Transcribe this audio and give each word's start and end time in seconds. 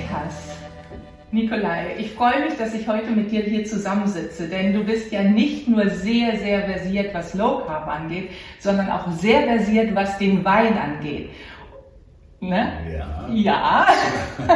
Veritas. 0.00 0.56
Nikolai, 1.32 1.94
ich 1.98 2.12
freue 2.12 2.44
mich, 2.44 2.56
dass 2.56 2.74
ich 2.74 2.88
heute 2.88 3.10
mit 3.10 3.30
dir 3.30 3.42
hier 3.42 3.64
zusammensitze, 3.64 4.48
denn 4.48 4.72
du 4.72 4.82
bist 4.82 5.12
ja 5.12 5.22
nicht 5.22 5.68
nur 5.68 5.88
sehr, 5.88 6.36
sehr 6.38 6.62
versiert, 6.62 7.14
was 7.14 7.34
Low 7.34 7.62
Carb 7.66 7.86
angeht, 7.86 8.30
sondern 8.58 8.90
auch 8.90 9.08
sehr 9.12 9.42
versiert, 9.42 9.94
was 9.94 10.18
den 10.18 10.44
Wein 10.44 10.76
angeht. 10.76 11.30
Ne? 12.40 12.72
Ja. 12.90 13.28
Ja. 13.32 13.86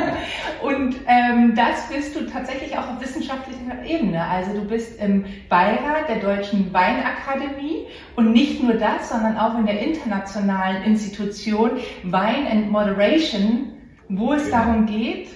Und 0.62 0.96
ähm, 1.07 1.55
das 1.55 1.87
bist 1.95 2.17
du 2.17 2.27
tatsächlich 2.27 2.77
auch 2.77 2.89
auf 2.89 3.01
wissenschaftlicher 3.01 3.85
Ebene. 3.87 4.27
Also 4.27 4.55
du 4.55 4.65
bist 4.65 4.99
im 4.99 5.27
Beirat 5.51 6.09
der 6.09 6.17
Deutschen 6.17 6.73
Weinakademie 6.73 7.87
und 8.17 8.33
nicht 8.33 8.63
nur 8.63 8.75
das, 8.75 9.11
sondern 9.11 9.37
auch 9.37 9.59
in 9.59 9.67
der 9.67 9.79
internationalen 9.79 10.83
Institution 10.85 11.73
Wine 12.03 12.51
and 12.51 12.71
Moderation, 12.71 13.73
wo 14.19 14.33
es 14.33 14.51
darum 14.51 14.87
geht, 14.87 15.29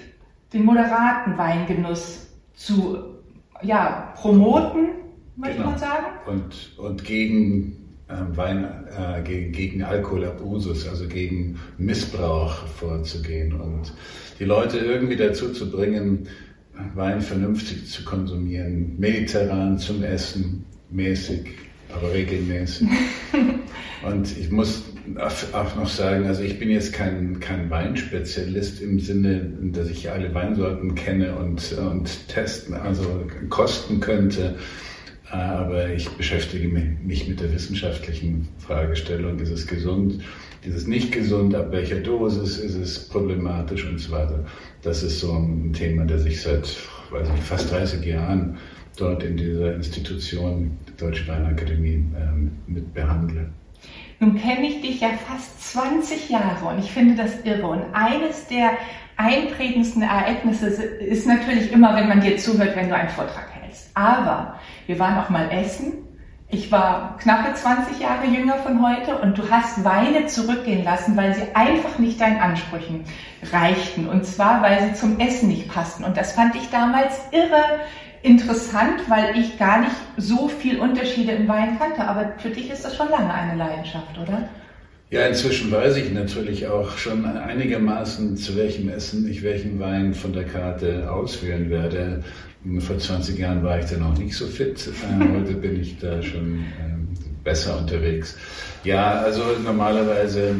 den 0.53 0.65
moderaten 0.65 1.37
Weingenuss 1.37 2.27
zu 2.55 2.97
ja, 3.61 4.13
promoten, 4.15 4.89
möchte 5.35 5.57
genau. 5.57 5.69
man 5.71 5.79
sagen. 5.79 6.05
Und, 6.27 6.77
und 6.77 7.03
gegen 7.03 7.79
ähm, 8.09 8.35
Wein, 8.35 8.67
äh, 8.97 9.21
gegen, 9.21 9.51
gegen 9.51 9.83
Alkoholabusus, 9.83 10.87
also 10.87 11.07
gegen 11.07 11.59
Missbrauch 11.77 12.65
vorzugehen 12.67 13.53
und 13.53 13.93
die 14.39 14.45
Leute 14.45 14.79
irgendwie 14.79 15.15
dazu 15.15 15.51
zu 15.51 15.69
bringen, 15.69 16.27
Wein 16.95 17.21
vernünftig 17.21 17.87
zu 17.87 18.05
konsumieren, 18.05 18.95
mediterran 18.97 19.77
zum 19.77 20.01
Essen, 20.01 20.65
mäßig, 20.89 21.49
aber 21.93 22.13
regelmäßig. 22.13 22.87
und 24.07 24.37
ich 24.37 24.49
muss 24.49 24.83
auch 25.17 25.75
noch 25.75 25.87
sagen, 25.87 26.25
also 26.25 26.43
ich 26.43 26.59
bin 26.59 26.69
jetzt 26.69 26.93
kein, 26.93 27.39
kein 27.39 27.69
Weinspezialist 27.69 28.81
im 28.81 28.99
Sinne, 28.99 29.51
dass 29.71 29.89
ich 29.89 30.09
alle 30.09 30.33
Weinsorten 30.33 30.95
kenne 30.95 31.35
und, 31.35 31.73
und 31.73 32.27
testen, 32.27 32.73
also 32.73 33.25
kosten 33.49 33.99
könnte. 33.99 34.55
Aber 35.31 35.89
ich 35.89 36.09
beschäftige 36.09 36.67
mich 36.67 37.27
mit 37.27 37.39
der 37.39 37.53
wissenschaftlichen 37.53 38.47
Fragestellung. 38.57 39.39
Ist 39.39 39.51
es 39.51 39.67
gesund? 39.67 40.23
Ist 40.63 40.75
es 40.75 40.87
nicht 40.87 41.11
gesund? 41.11 41.53
Ab 41.53 41.71
welcher 41.71 41.99
Dosis 41.99 42.57
ist 42.57 42.75
es 42.75 43.07
problematisch 43.07 43.85
und 43.85 43.99
so 43.99 44.11
weiter? 44.11 44.43
Das 44.81 45.03
ist 45.03 45.19
so 45.19 45.31
ein 45.33 45.71
Thema, 45.73 46.05
das 46.05 46.25
ich 46.25 46.41
seit 46.41 46.75
weiß 47.11 47.29
nicht, 47.29 47.43
fast 47.43 47.71
30 47.71 48.03
Jahren 48.05 48.57
dort 48.97 49.23
in 49.23 49.37
dieser 49.37 49.73
Institution, 49.75 50.71
Deutsche 50.97 51.27
Weinakademie, 51.27 52.05
ähm, 52.17 52.51
mit 52.67 52.93
behandle. 52.93 53.49
Nun 54.19 54.37
kenne 54.37 54.67
ich 54.67 54.81
dich 54.81 54.99
ja 54.99 55.09
fast 55.27 55.73
20 55.73 56.29
Jahre 56.29 56.65
und 56.67 56.79
ich 56.79 56.91
finde 56.91 57.15
das 57.15 57.45
irre. 57.45 57.67
Und 57.67 57.83
eines 57.93 58.47
der 58.47 58.71
einprägendsten 59.15 60.01
Ereignisse 60.01 60.67
ist 60.67 61.25
natürlich 61.25 61.71
immer, 61.71 61.95
wenn 61.95 62.09
man 62.09 62.21
dir 62.21 62.37
zuhört, 62.37 62.75
wenn 62.75 62.89
du 62.89 62.95
einen 62.95 63.09
Vortrag 63.09 63.47
hältst. 63.61 63.91
Aber 63.93 64.59
wir 64.87 64.99
waren 64.99 65.17
auch 65.17 65.29
mal 65.29 65.49
essen. 65.51 65.93
Ich 66.49 66.71
war 66.71 67.17
knappe 67.17 67.53
20 67.53 67.99
Jahre 67.99 68.25
jünger 68.25 68.55
von 68.55 68.81
heute 68.81 69.19
und 69.19 69.37
du 69.37 69.49
hast 69.49 69.85
Weine 69.85 70.25
zurückgehen 70.25 70.83
lassen, 70.83 71.15
weil 71.15 71.33
sie 71.35 71.43
einfach 71.53 71.99
nicht 71.99 72.19
deinen 72.19 72.39
Ansprüchen 72.39 73.05
reichten. 73.53 74.09
Und 74.09 74.25
zwar, 74.25 74.61
weil 74.61 74.81
sie 74.81 74.93
zum 74.95 75.19
Essen 75.19 75.47
nicht 75.47 75.69
passten. 75.69 76.03
Und 76.03 76.17
das 76.17 76.33
fand 76.33 76.55
ich 76.55 76.69
damals 76.71 77.21
irre 77.31 77.63
interessant, 78.23 79.01
weil 79.07 79.37
ich 79.37 79.57
gar 79.57 79.81
nicht 79.81 79.95
so 80.17 80.47
viel 80.47 80.79
Unterschiede 80.79 81.31
im 81.31 81.47
Wein 81.47 81.77
kannte. 81.79 82.03
Aber 82.03 82.33
für 82.37 82.49
dich 82.49 82.69
ist 82.69 82.85
das 82.85 82.95
schon 82.95 83.09
lange 83.09 83.33
eine 83.33 83.57
Leidenschaft, 83.57 84.17
oder? 84.21 84.49
Ja, 85.11 85.25
inzwischen 85.25 85.71
weiß 85.71 85.97
ich 85.97 86.11
natürlich 86.11 86.67
auch 86.67 86.95
schon 86.97 87.25
einigermaßen, 87.25 88.37
zu 88.37 88.55
welchem 88.55 88.89
Essen 88.89 89.27
ich 89.27 89.41
welchen 89.41 89.79
Wein 89.79 90.13
von 90.13 90.33
der 90.33 90.43
Karte 90.43 91.11
auswählen 91.11 91.69
werde. 91.69 92.23
Vor 92.79 92.99
20 92.99 93.39
Jahren 93.39 93.63
war 93.63 93.79
ich 93.79 93.85
da 93.85 93.97
noch 93.97 94.17
nicht 94.17 94.35
so 94.35 94.45
fit. 94.45 94.87
Äh, 94.87 95.33
heute 95.33 95.53
bin 95.53 95.81
ich 95.81 95.97
da 95.97 96.21
schon 96.21 96.65
ähm, 96.79 97.07
besser 97.43 97.79
unterwegs. 97.79 98.37
Ja, 98.83 99.13
also 99.13 99.41
normalerweise 99.63 100.55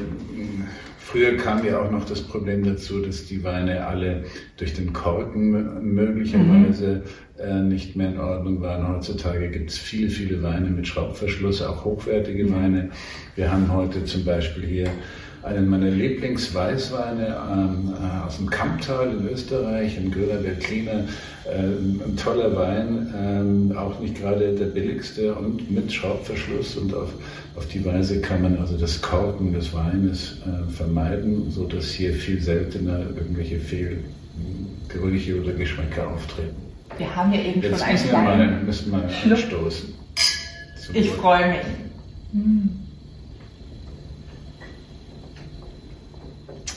Früher 1.11 1.37
kam 1.37 1.65
ja 1.65 1.81
auch 1.81 1.89
noch 1.89 2.05
das 2.05 2.21
Problem 2.21 2.63
dazu, 2.63 3.01
dass 3.01 3.25
die 3.25 3.43
Weine 3.43 3.87
alle 3.87 4.25
durch 4.57 4.75
den 4.75 4.93
Korken 4.93 5.95
möglicherweise 5.95 7.01
mhm. 7.35 7.41
äh, 7.43 7.63
nicht 7.63 7.95
mehr 7.95 8.09
in 8.09 8.19
Ordnung 8.19 8.61
waren. 8.61 8.87
Heutzutage 8.87 9.49
gibt 9.49 9.71
es 9.71 9.79
viele, 9.79 10.11
viele 10.11 10.43
Weine 10.43 10.69
mit 10.69 10.87
Schraubverschluss, 10.87 11.63
auch 11.63 11.83
hochwertige 11.83 12.43
mhm. 12.43 12.55
Weine. 12.55 12.89
Wir 13.35 13.51
haben 13.51 13.73
heute 13.73 14.05
zum 14.05 14.23
Beispiel 14.23 14.67
hier 14.67 14.91
einen 15.41 15.69
meiner 15.69 15.89
Lieblingsweißweine 15.89 17.37
ähm, 17.53 17.93
äh, 17.93 18.27
aus 18.27 18.37
dem 18.37 18.49
Kamptal 18.49 19.11
in 19.11 19.27
Österreich, 19.29 19.97
ein 19.97 20.11
Göller 20.11 20.43
Veltliner, 20.43 21.05
äh, 21.45 22.05
ein 22.05 22.15
toller 22.17 22.55
Wein, 22.55 23.13
ähm, 23.17 23.77
auch 23.77 23.99
nicht 23.99 24.19
gerade 24.19 24.53
der 24.53 24.65
billigste 24.65 25.33
und 25.33 25.71
mit 25.71 25.91
Schraubverschluss 25.91 26.75
und 26.75 26.93
auf, 26.93 27.13
auf 27.59 27.67
die 27.67 27.83
Weise 27.83 28.21
kann 28.21 28.41
man 28.41 28.57
also 28.57 28.77
das 28.77 29.01
Korken 29.01 29.51
des 29.51 29.73
Weines 29.73 30.37
äh, 30.45 30.71
vermeiden, 30.71 31.51
sodass 31.51 31.91
hier 31.91 32.13
viel 32.13 32.41
seltener 32.41 32.99
irgendwelche 32.99 33.59
Fehlgerüche 33.59 35.41
oder 35.41 35.51
Geschmäcker 35.51 36.07
auftreten. 36.07 36.55
Wir 36.97 37.13
haben 37.13 37.33
ja 37.33 37.41
eben 37.41 37.61
Jetzt 37.61 37.79
schon 37.79 37.87
einen 37.89 38.09
kleinen 38.09 38.65
müssen 38.65 38.91
wir 38.93 39.03
anstoßen. 39.03 39.93
Ich 40.93 41.09
freue 41.09 41.49
mich. 41.49 41.65
Mm. 42.31 42.69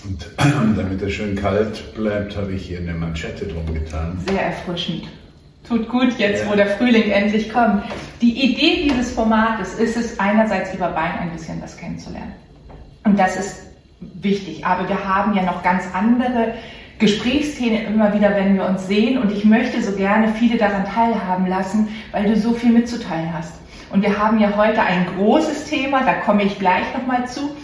Und 0.05 0.77
damit 0.77 1.01
er 1.01 1.11
schön 1.11 1.37
kalt 1.37 1.95
bleibt, 1.95 2.37
habe 2.37 2.55
ich 2.55 2.67
hier 2.67 2.79
eine 2.79 2.93
Manschette 2.93 3.47
drum 3.47 3.73
getan. 3.73 4.19
Sehr 4.27 4.47
erfrischend. 4.47 5.05
Tut 5.73 5.89
gut 5.89 6.19
jetzt, 6.19 6.47
wo 6.51 6.55
der 6.55 6.67
Frühling 6.67 7.11
endlich 7.11 7.51
kommt. 7.51 7.85
Die 8.21 8.45
Idee 8.45 8.91
dieses 8.91 9.13
Formates 9.13 9.73
ist 9.73 9.97
es, 9.97 10.21
einerseits 10.21 10.75
über 10.75 10.95
Wein 10.95 11.19
ein 11.19 11.31
bisschen 11.31 11.63
was 11.63 11.79
kennenzulernen. 11.79 12.35
Und 13.05 13.19
das 13.19 13.37
ist 13.37 13.63
wichtig. 14.01 14.67
Aber 14.67 14.87
wir 14.87 15.03
haben 15.03 15.35
ja 15.35 15.43
noch 15.45 15.63
ganz 15.63 15.85
andere 15.95 16.57
Gesprächsthemen 16.99 17.87
immer 17.87 18.13
wieder, 18.13 18.37
wenn 18.37 18.57
wir 18.57 18.67
uns 18.67 18.87
sehen. 18.87 19.17
Und 19.17 19.33
ich 19.33 19.47
möchte 19.47 19.83
so 19.83 19.93
gerne 19.93 20.35
viele 20.35 20.59
daran 20.59 20.85
teilhaben 20.85 21.47
lassen, 21.47 21.89
weil 22.11 22.25
du 22.25 22.37
so 22.37 22.53
viel 22.53 22.73
mitzuteilen 22.73 23.33
hast. 23.33 23.55
Und 23.91 24.03
wir 24.03 24.19
haben 24.19 24.41
ja 24.41 24.55
heute 24.55 24.83
ein 24.83 25.07
großes 25.17 25.71
Thema, 25.71 26.05
da 26.05 26.13
komme 26.13 26.43
ich 26.43 26.59
gleich 26.59 26.85
nochmal 26.93 27.27
zu 27.27 27.57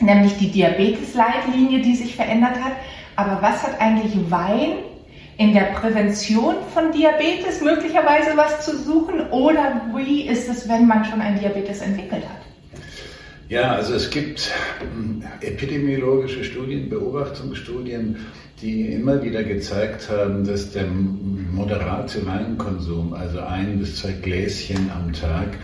nämlich 0.00 0.38
die 0.38 0.50
Diabetes-Leitlinie, 0.50 1.80
die 1.80 1.96
sich 1.96 2.16
verändert 2.16 2.56
hat. 2.62 2.72
Aber 3.16 3.42
was 3.42 3.62
hat 3.62 3.78
eigentlich 3.78 4.14
Wein 4.30 4.78
in 5.38 5.52
der 5.52 5.72
Prävention 5.74 6.56
von 6.72 6.92
Diabetes 6.92 7.60
möglicherweise 7.60 8.36
was 8.36 8.64
zu 8.64 8.76
suchen? 8.76 9.28
Oder 9.30 9.82
wie 9.94 10.26
ist 10.26 10.48
es, 10.48 10.68
wenn 10.68 10.86
man 10.86 11.04
schon 11.04 11.20
ein 11.20 11.38
Diabetes 11.38 11.80
entwickelt 11.80 12.24
hat? 12.24 12.42
Ja, 13.48 13.74
also 13.74 13.94
es 13.94 14.10
gibt 14.10 14.50
hm, 14.80 15.22
epidemiologische 15.40 16.42
Studien, 16.42 16.88
Beobachtungsstudien, 16.88 18.16
die 18.60 18.92
immer 18.92 19.22
wieder 19.22 19.44
gezeigt 19.44 20.08
haben, 20.10 20.44
dass 20.44 20.72
der 20.72 20.86
moderate 20.86 22.26
Weinkonsum, 22.26 23.12
also 23.12 23.40
ein 23.40 23.78
bis 23.78 23.96
zwei 23.96 24.12
Gläschen 24.12 24.90
am 24.90 25.12
Tag, 25.12 25.58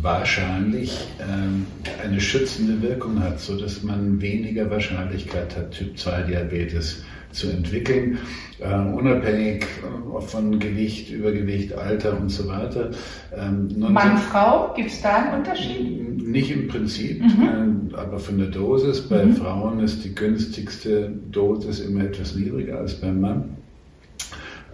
wahrscheinlich 0.00 1.06
ähm, 1.20 1.66
eine 2.02 2.20
schützende 2.20 2.80
Wirkung 2.80 3.20
hat, 3.22 3.40
so 3.40 3.58
dass 3.58 3.82
man 3.82 4.20
weniger 4.20 4.70
Wahrscheinlichkeit 4.70 5.54
hat, 5.56 5.72
Typ 5.72 5.98
2 5.98 6.22
Diabetes 6.22 7.02
zu 7.38 7.48
entwickeln, 7.48 8.18
äh, 8.58 8.74
unabhängig 8.74 9.62
äh, 9.64 10.20
von 10.20 10.58
Gewicht, 10.58 11.10
Übergewicht, 11.10 11.72
Alter 11.72 12.18
und 12.18 12.28
so 12.28 12.48
weiter. 12.48 12.90
Ähm, 13.36 13.68
Mann, 13.78 14.18
Frau, 14.18 14.74
gibt 14.74 14.90
es 14.90 15.00
da 15.00 15.16
einen 15.16 15.38
Unterschied? 15.38 16.26
Nicht 16.26 16.50
im 16.50 16.68
Prinzip, 16.68 17.22
mhm. 17.22 17.90
äh, 17.92 17.96
aber 17.96 18.18
von 18.18 18.38
der 18.38 18.48
Dosis. 18.48 19.00
Bei 19.02 19.24
mhm. 19.24 19.36
Frauen 19.36 19.80
ist 19.80 20.04
die 20.04 20.14
günstigste 20.14 21.10
Dosis 21.30 21.80
immer 21.80 22.04
etwas 22.04 22.34
niedriger 22.34 22.78
als 22.78 22.94
beim 22.94 23.20
Mann. 23.20 23.56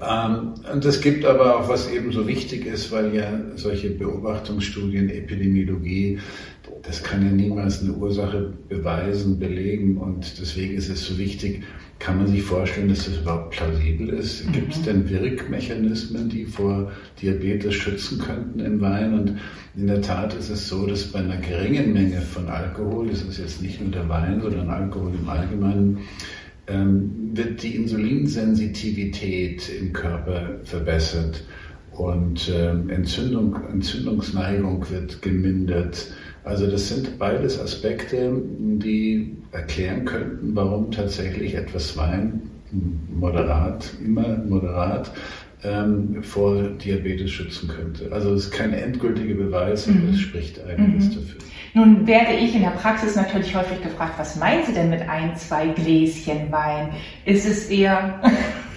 Ähm, 0.02 0.54
und 0.72 0.84
es 0.84 1.00
gibt 1.00 1.24
aber 1.24 1.58
auch, 1.58 1.68
was 1.68 1.90
eben 1.90 2.10
so 2.12 2.26
wichtig 2.26 2.66
ist, 2.66 2.90
weil 2.90 3.14
ja 3.14 3.28
solche 3.56 3.90
Beobachtungsstudien, 3.90 5.08
Epidemiologie, 5.08 6.18
das 6.82 7.02
kann 7.02 7.24
ja 7.24 7.30
niemals 7.30 7.82
eine 7.82 7.92
Ursache 7.92 8.52
beweisen, 8.68 9.38
belegen 9.38 9.96
und 9.96 10.40
deswegen 10.40 10.74
ist 10.74 10.88
es 10.88 11.06
so 11.06 11.16
wichtig, 11.18 11.62
kann 12.04 12.18
man 12.18 12.26
sich 12.26 12.42
vorstellen, 12.42 12.90
dass 12.90 13.06
das 13.06 13.16
überhaupt 13.16 13.52
plausibel 13.52 14.10
ist? 14.10 14.46
Mhm. 14.46 14.52
Gibt 14.52 14.74
es 14.74 14.82
denn 14.82 15.08
Wirkmechanismen, 15.08 16.28
die 16.28 16.44
vor 16.44 16.92
Diabetes 17.22 17.74
schützen 17.74 18.18
könnten 18.18 18.60
im 18.60 18.78
Wein? 18.82 19.14
Und 19.14 19.38
in 19.74 19.86
der 19.86 20.02
Tat 20.02 20.34
ist 20.34 20.50
es 20.50 20.68
so, 20.68 20.86
dass 20.86 21.04
bei 21.04 21.20
einer 21.20 21.38
geringen 21.38 21.94
Menge 21.94 22.20
von 22.20 22.46
Alkohol, 22.48 23.08
das 23.08 23.22
ist 23.22 23.38
jetzt 23.38 23.62
nicht 23.62 23.80
nur 23.80 23.90
der 23.90 24.06
Wein, 24.10 24.42
sondern 24.42 24.68
Alkohol 24.68 25.12
im 25.18 25.26
Allgemeinen, 25.26 26.00
ähm, 26.66 27.30
wird 27.32 27.62
die 27.62 27.74
Insulinsensitivität 27.74 29.70
im 29.80 29.94
Körper 29.94 30.60
verbessert 30.62 31.42
und 31.92 32.52
ähm, 32.54 32.90
Entzündung, 32.90 33.56
Entzündungsneigung 33.72 34.84
wird 34.90 35.22
gemindert. 35.22 36.08
Also 36.44 36.66
das 36.66 36.88
sind 36.88 37.18
beides 37.18 37.58
Aspekte, 37.58 38.32
die 38.58 39.36
erklären 39.52 40.04
könnten, 40.04 40.54
warum 40.54 40.90
tatsächlich 40.90 41.54
etwas 41.54 41.96
Wein 41.96 42.50
moderat, 43.08 43.90
immer 44.04 44.36
moderat, 44.36 45.10
ähm, 45.62 46.22
vor 46.22 46.62
Diabetes 46.62 47.30
schützen 47.30 47.68
könnte. 47.68 48.12
Also 48.12 48.34
es 48.34 48.46
ist 48.46 48.50
kein 48.50 48.74
endgültiger 48.74 49.34
Beweis, 49.34 49.88
aber 49.88 49.96
mhm. 49.96 50.10
es 50.10 50.20
spricht 50.20 50.62
einiges 50.62 51.06
mhm. 51.06 51.14
dafür. 51.14 51.40
Nun 51.72 52.06
werde 52.06 52.34
ich 52.34 52.54
in 52.54 52.62
der 52.62 52.70
Praxis 52.70 53.16
natürlich 53.16 53.56
häufig 53.56 53.82
gefragt, 53.82 54.14
was 54.18 54.36
meinen 54.36 54.64
Sie 54.64 54.72
denn 54.72 54.90
mit 54.90 55.08
ein, 55.08 55.36
zwei 55.36 55.68
Gläschen 55.68 56.52
Wein? 56.52 56.90
Ist 57.24 57.46
es 57.46 57.68
eher 57.68 58.20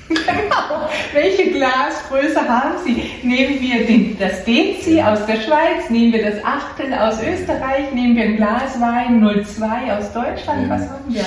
Genau. 0.09 0.89
Welche 1.13 1.51
Glasgröße 1.51 2.39
haben 2.39 2.75
Sie? 2.86 3.12
Nehmen 3.24 3.59
wir 3.59 3.86
den, 3.86 4.18
das 4.18 4.45
Dezi 4.45 5.01
aus 5.01 5.25
der 5.25 5.36
Schweiz, 5.36 5.89
nehmen 5.89 6.13
wir 6.13 6.31
das 6.31 6.44
Achtel 6.44 6.94
aus 6.94 7.15
Österreich, 7.21 7.94
nehmen 7.94 8.15
wir 8.15 8.24
ein 8.24 8.38
Glas 8.38 8.80
Wein 8.80 9.21
02 9.21 9.98
aus 9.98 10.13
Deutschland? 10.13 10.69
Was 10.69 10.89
haben 10.89 11.13
wir? 11.13 11.25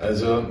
Also 0.00 0.42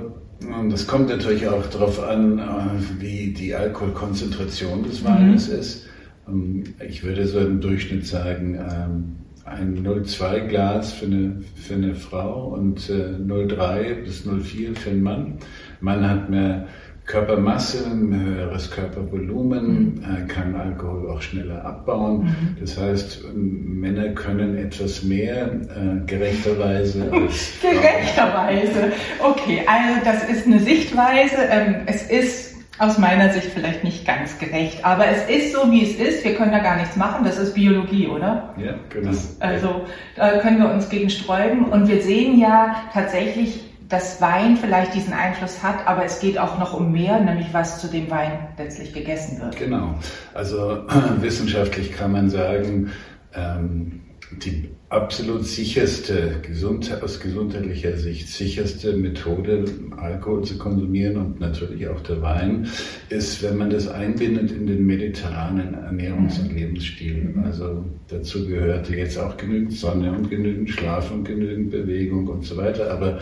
das 0.70 0.86
kommt 0.86 1.08
natürlich 1.08 1.48
auch 1.48 1.66
darauf 1.66 2.02
an, 2.02 2.38
äh, 2.38 3.00
wie 3.00 3.32
die 3.32 3.54
Alkoholkonzentration 3.54 4.84
des 4.84 5.04
Weines 5.04 5.48
mhm. 5.48 5.58
ist. 5.58 5.86
Ähm, 6.28 6.64
ich 6.86 7.02
würde 7.02 7.26
so 7.26 7.40
im 7.40 7.60
Durchschnitt 7.60 8.06
sagen, 8.06 8.54
ähm, 8.54 9.16
ein 9.44 9.86
0,2 9.86 10.48
Glas 10.48 10.92
für 10.92 11.06
eine, 11.06 11.42
für 11.54 11.74
eine 11.74 11.94
Frau 11.94 12.48
und 12.48 12.80
0,3 12.80 13.80
äh, 13.80 13.94
bis 13.94 14.26
0,4 14.26 14.74
für 14.74 14.90
einen 14.90 15.02
Mann. 15.02 15.38
Mann 15.80 16.08
hat 16.08 16.30
mehr 16.30 16.66
Körpermasse, 17.06 17.84
ein 17.86 18.18
höheres 18.18 18.70
Körpervolumen, 18.70 20.00
mhm. 20.00 20.28
kann 20.28 20.54
Alkohol 20.54 21.10
auch 21.10 21.20
schneller 21.20 21.64
abbauen. 21.64 22.24
Mhm. 22.24 22.56
Das 22.60 22.78
heißt, 22.78 23.24
Männer 23.34 24.08
können 24.08 24.56
etwas 24.56 25.02
mehr, 25.02 25.46
äh, 25.46 26.06
gerechterweise. 26.06 27.10
Als 27.12 27.52
gerechterweise. 27.60 28.92
Okay, 29.22 29.62
also 29.66 30.00
das 30.04 30.24
ist 30.30 30.46
eine 30.46 30.60
Sichtweise. 30.60 31.36
Ähm, 31.50 31.76
es 31.86 32.02
ist 32.10 32.54
aus 32.78 32.98
meiner 32.98 33.32
Sicht 33.32 33.50
vielleicht 33.54 33.84
nicht 33.84 34.04
ganz 34.06 34.38
gerecht, 34.38 34.84
aber 34.84 35.06
es 35.06 35.28
ist 35.28 35.52
so, 35.52 35.70
wie 35.70 35.84
es 35.84 35.96
ist. 35.96 36.24
Wir 36.24 36.34
können 36.34 36.52
da 36.52 36.58
gar 36.58 36.76
nichts 36.76 36.96
machen. 36.96 37.24
Das 37.24 37.38
ist 37.38 37.54
Biologie, 37.54 38.08
oder? 38.08 38.54
Ja, 38.56 38.74
genau. 38.88 39.10
Das, 39.10 39.40
also 39.40 39.84
da 40.16 40.38
können 40.38 40.58
wir 40.58 40.70
uns 40.70 40.88
gegen 40.88 41.10
sträuben. 41.10 41.66
Und 41.66 41.86
wir 41.86 42.02
sehen 42.02 42.38
ja 42.38 42.76
tatsächlich, 42.92 43.62
dass 43.88 44.20
Wein 44.20 44.56
vielleicht 44.56 44.94
diesen 44.94 45.12
Einfluss 45.12 45.62
hat, 45.62 45.86
aber 45.86 46.04
es 46.04 46.20
geht 46.20 46.38
auch 46.38 46.58
noch 46.58 46.74
um 46.74 46.92
mehr, 46.92 47.20
nämlich 47.20 47.48
was 47.52 47.80
zu 47.80 47.88
dem 47.88 48.10
Wein 48.10 48.48
letztlich 48.58 48.92
gegessen 48.92 49.40
wird. 49.40 49.56
Genau. 49.56 49.94
Also 50.32 50.84
wissenschaftlich 51.20 51.92
kann 51.92 52.12
man 52.12 52.30
sagen, 52.30 52.90
ähm, 53.34 54.00
die 54.42 54.70
absolut 54.88 55.44
sicherste, 55.44 56.36
gesund, 56.42 56.90
aus 57.02 57.20
gesundheitlicher 57.20 57.96
Sicht 57.96 58.28
sicherste 58.28 58.96
Methode, 58.96 59.64
Alkohol 59.96 60.44
zu 60.44 60.56
konsumieren 60.56 61.16
und 61.16 61.40
natürlich 61.40 61.88
auch 61.88 62.00
der 62.00 62.22
Wein, 62.22 62.68
ist, 63.08 63.42
wenn 63.42 63.58
man 63.58 63.70
das 63.70 63.88
einbindet 63.88 64.52
in 64.52 64.66
den 64.66 64.86
mediterranen 64.86 65.74
Ernährungs- 65.74 66.40
und 66.40 66.52
mhm. 66.52 66.56
Lebensstil. 66.56 67.34
Also 67.44 67.84
dazu 68.08 68.46
gehörte 68.46 68.96
jetzt 68.96 69.18
auch 69.18 69.36
genügend 69.36 69.72
Sonne 69.72 70.12
und 70.12 70.30
genügend 70.30 70.70
Schlaf 70.70 71.10
und 71.10 71.24
genügend 71.24 71.70
Bewegung 71.70 72.28
und 72.28 72.44
so 72.44 72.56
weiter. 72.56 72.90
Aber 72.92 73.20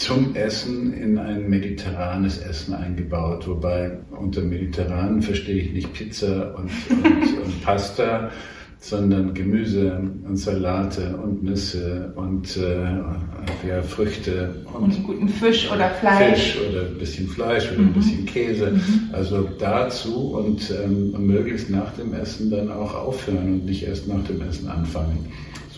zum 0.00 0.34
Essen 0.34 0.94
in 0.94 1.18
ein 1.18 1.48
mediterranes 1.50 2.38
Essen 2.38 2.74
eingebaut. 2.74 3.46
Wobei 3.46 3.98
unter 4.10 4.40
mediterran 4.40 5.20
verstehe 5.20 5.62
ich 5.62 5.72
nicht 5.72 5.92
Pizza 5.92 6.54
und, 6.56 6.70
und, 6.90 7.38
und 7.44 7.62
Pasta, 7.62 8.30
sondern 8.78 9.34
Gemüse 9.34 10.00
und 10.26 10.38
Salate 10.38 11.14
und 11.18 11.42
Nüsse 11.42 12.14
und 12.16 12.56
äh, 12.56 13.68
ja, 13.68 13.82
Früchte. 13.82 14.54
Und, 14.72 14.84
und 14.84 15.04
guten 15.04 15.28
Fisch 15.28 15.70
oder 15.70 15.90
Fleisch. 15.90 16.54
Fisch 16.54 16.58
oder 16.70 16.86
ein 16.86 16.98
bisschen 16.98 17.28
Fleisch 17.28 17.70
oder 17.70 17.82
mhm. 17.82 17.88
ein 17.88 17.92
bisschen 17.92 18.24
Käse. 18.24 18.70
Mhm. 18.70 19.10
Also 19.12 19.50
dazu 19.58 20.30
und 20.32 20.72
ähm, 20.82 21.14
möglichst 21.26 21.68
nach 21.68 21.92
dem 21.92 22.14
Essen 22.14 22.50
dann 22.50 22.72
auch 22.72 22.94
aufhören 22.94 23.52
und 23.52 23.66
nicht 23.66 23.86
erst 23.86 24.08
nach 24.08 24.24
dem 24.24 24.40
Essen 24.40 24.66
anfangen 24.66 25.30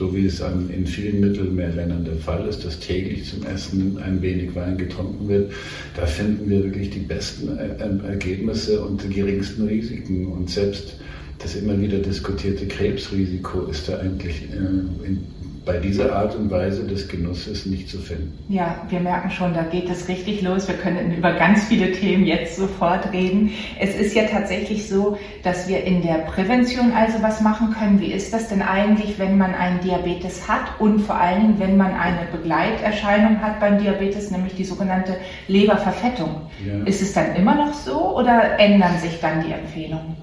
so 0.03 0.13
wie 0.17 0.27
es 0.27 0.43
an, 0.43 0.69
in 0.69 0.85
vielen 0.85 1.21
Mittelmeerländern 1.21 2.05
der 2.05 2.17
Fall 2.17 2.49
ist, 2.49 2.65
dass 2.65 2.81
täglich 2.81 3.25
zum 3.25 3.47
Essen 3.47 3.99
ein 3.99 4.21
wenig 4.21 4.53
Wein 4.57 4.77
getrunken 4.77 5.29
wird, 5.29 5.53
da 5.95 6.07
finden 6.07 6.51
wir 6.51 6.65
wirklich 6.65 6.91
die 6.91 6.99
besten 6.99 7.57
äh, 7.57 7.69
äh, 7.77 8.09
Ergebnisse 8.09 8.85
und 8.85 9.01
die 9.05 9.11
geringsten 9.11 9.69
Risiken. 9.69 10.27
Und 10.27 10.51
selbst 10.51 10.97
das 11.39 11.55
immer 11.55 11.81
wieder 11.81 11.99
diskutierte 11.99 12.67
Krebsrisiko 12.67 13.67
ist 13.67 13.89
da 13.89 13.99
eigentlich 13.99 14.43
äh, 14.51 15.07
in, 15.07 15.25
bei 15.65 15.79
dieser 15.79 16.15
Art 16.17 16.35
und 16.35 16.51
Weise 16.51 16.85
des 16.85 17.09
Genusses 17.09 17.67
nicht 17.67 17.89
zu 17.89 17.99
finden. 17.99 18.37
Ja, 18.49 18.85
wir 18.89 19.01
merken 19.01 19.31
schon, 19.31 19.55
da 19.55 19.63
geht 19.63 19.89
es 19.89 20.09
richtig 20.09 20.43
los. 20.43 20.67
Wir 20.67 20.75
können 20.75 21.15
über 21.17 21.33
ganz 21.35 21.65
viele 21.65 21.93
Themen 21.93 22.27
jetzt 22.27 22.57
sofort 22.57 23.13
reden. 23.13 23.53
Es 23.79 23.95
ist 23.95 24.15
ja 24.15 24.25
tatsächlich 24.25 24.89
so, 24.89 25.19
dass 25.45 25.69
wir 25.69 25.85
in 25.85 26.03
der 26.03 26.19
Prävention 26.19 26.93
also 26.93 27.23
was 27.23 27.41
machen 27.41 27.75
können. 27.79 28.01
Wie 28.01 28.13
ist 28.13 28.33
das 28.33 28.49
denn 28.49 28.63
eigentlich, 28.63 29.19
wenn 29.19 29.39
man 29.39 29.55
einen 29.55 29.81
Diabetes 29.81 30.49
hat 30.49 30.81
und 30.81 31.01
vor 31.01 31.17
allen 31.17 31.41
Dingen, 31.41 31.61
wenn 31.61 31.77
man 31.77 31.95
eine 31.95 32.27
Begleiterscheinung 32.33 33.41
hat 33.41 33.61
beim 33.61 33.79
Diabetes, 33.79 34.31
nämlich 34.31 34.55
die 34.55 34.65
sogenannte 34.65 35.17
Leberverfettung? 35.47 36.43
Ja. 36.67 36.85
Ist 36.85 37.03
es 37.03 37.13
dann 37.13 37.37
immer 37.37 37.55
noch 37.55 37.73
so 37.73 38.17
oder 38.17 38.59
ändern 38.59 38.99
sich 38.99 39.21
dann 39.21 39.45
die 39.45 39.53
Empfehlungen? 39.53 40.17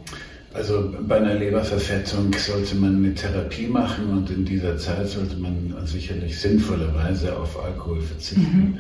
Also 0.59 0.93
bei 1.07 1.15
einer 1.15 1.35
Leberverfettung 1.35 2.33
sollte 2.37 2.75
man 2.75 2.97
eine 2.97 3.15
Therapie 3.15 3.67
machen 3.67 4.09
und 4.09 4.29
in 4.29 4.43
dieser 4.43 4.77
Zeit 4.77 5.07
sollte 5.07 5.37
man 5.37 5.73
sicherlich 5.85 6.37
sinnvollerweise 6.37 7.37
auf 7.37 7.57
Alkohol 7.63 8.01
verzichten. 8.01 8.77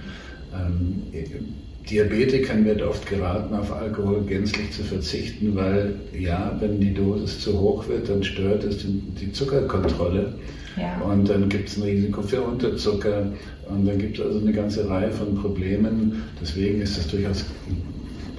Mhm. 0.51 0.53
Ähm, 0.53 1.03
Diabetikern 1.89 2.65
wird 2.65 2.81
oft 2.81 3.07
geraten, 3.07 3.55
auf 3.55 3.71
Alkohol 3.71 4.23
gänzlich 4.23 4.71
zu 4.71 4.83
verzichten, 4.83 5.55
weil 5.55 5.95
ja, 6.13 6.53
wenn 6.59 6.81
die 6.81 6.93
Dosis 6.93 7.39
zu 7.39 7.57
hoch 7.57 7.87
wird, 7.87 8.09
dann 8.09 8.25
stört 8.25 8.65
es 8.65 8.79
die, 8.79 9.01
die 9.17 9.31
Zuckerkontrolle. 9.31 10.33
Ja. 10.75 10.99
Und 10.99 11.29
dann 11.29 11.47
gibt 11.47 11.69
es 11.69 11.77
ein 11.77 11.83
Risiko 11.83 12.21
für 12.21 12.41
Unterzucker 12.41 13.31
und 13.69 13.85
dann 13.85 13.97
gibt 13.97 14.19
es 14.19 14.25
also 14.25 14.39
eine 14.39 14.51
ganze 14.51 14.87
Reihe 14.89 15.11
von 15.11 15.33
Problemen. 15.35 16.23
Deswegen 16.41 16.81
ist 16.81 16.97
das 16.97 17.07
durchaus 17.07 17.45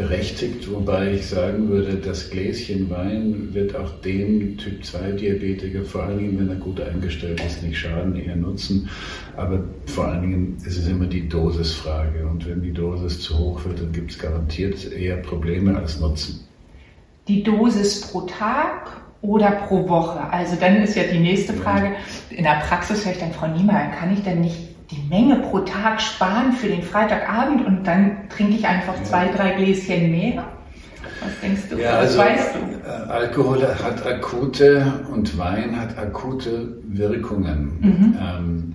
berechtigt, 0.01 0.71
wobei 0.73 1.13
ich 1.13 1.27
sagen 1.27 1.69
würde, 1.69 1.97
das 1.97 2.31
Gläschen 2.31 2.89
Wein 2.89 3.51
wird 3.53 3.77
auch 3.77 4.01
dem 4.01 4.57
Typ 4.57 4.83
2 4.83 5.13
Diabetiker, 5.13 5.85
vor 5.85 6.05
allen 6.05 6.19
Dingen, 6.19 6.41
wenn 6.41 6.49
er 6.49 6.55
gut 6.55 6.81
eingestellt 6.81 7.43
ist, 7.45 7.63
nicht 7.63 7.79
schaden, 7.79 8.17
eher 8.17 8.37
nutzen. 8.37 8.89
Aber 9.37 9.63
vor 9.85 10.09
allen 10.09 10.23
Dingen 10.23 10.57
ist 10.65 10.79
es 10.79 10.89
immer 10.89 11.05
die 11.05 11.29
Dosisfrage. 11.29 12.27
Und 12.27 12.49
wenn 12.49 12.63
die 12.63 12.73
Dosis 12.73 13.21
zu 13.21 13.39
hoch 13.39 13.63
wird, 13.67 13.81
dann 13.81 13.93
gibt 13.93 14.13
es 14.13 14.19
garantiert 14.19 14.91
eher 14.91 15.17
Probleme 15.17 15.77
als 15.77 16.01
Nutzen. 16.01 16.41
Die 17.29 17.43
Dosis 17.43 18.01
pro 18.01 18.23
Tag 18.23 19.03
oder 19.21 19.51
pro 19.51 19.87
Woche? 19.87 20.19
Also 20.33 20.57
dann 20.59 20.83
ist 20.83 20.97
ja 20.97 21.03
die 21.13 21.19
nächste 21.19 21.53
Frage. 21.53 21.93
In 22.31 22.45
der 22.45 22.63
Praxis 22.67 23.05
höre 23.05 23.13
ich 23.13 23.19
dann, 23.19 23.33
Frau 23.33 23.49
Niemeyer, 23.49 23.91
kann 23.91 24.15
ich 24.15 24.23
denn 24.23 24.41
nicht 24.41 24.70
die 24.91 25.09
Menge 25.09 25.37
pro 25.37 25.61
Tag 25.61 26.01
sparen 26.01 26.53
für 26.53 26.69
den 26.69 26.83
Freitagabend 26.83 27.67
und 27.67 27.85
dann 27.87 28.29
trinke 28.29 28.55
ich 28.55 28.67
einfach 28.67 28.97
ja. 28.97 29.05
zwei, 29.05 29.29
drei 29.29 29.51
Gläschen 29.53 30.11
mehr? 30.11 30.45
Was 31.21 31.41
denkst 31.41 31.63
du? 31.71 31.77
Ja, 31.77 31.99
also, 31.99 32.19
Was 32.19 32.27
weißt 32.27 32.55
du? 32.55 32.89
Äh, 32.89 33.11
Alkohol 33.11 33.63
hat 33.63 34.07
akute 34.07 35.05
und 35.13 35.37
Wein 35.39 35.79
hat 35.81 35.97
akute 35.99 36.79
Wirkungen. 36.85 37.79
Mhm. 37.81 38.19
Ähm, 38.21 38.73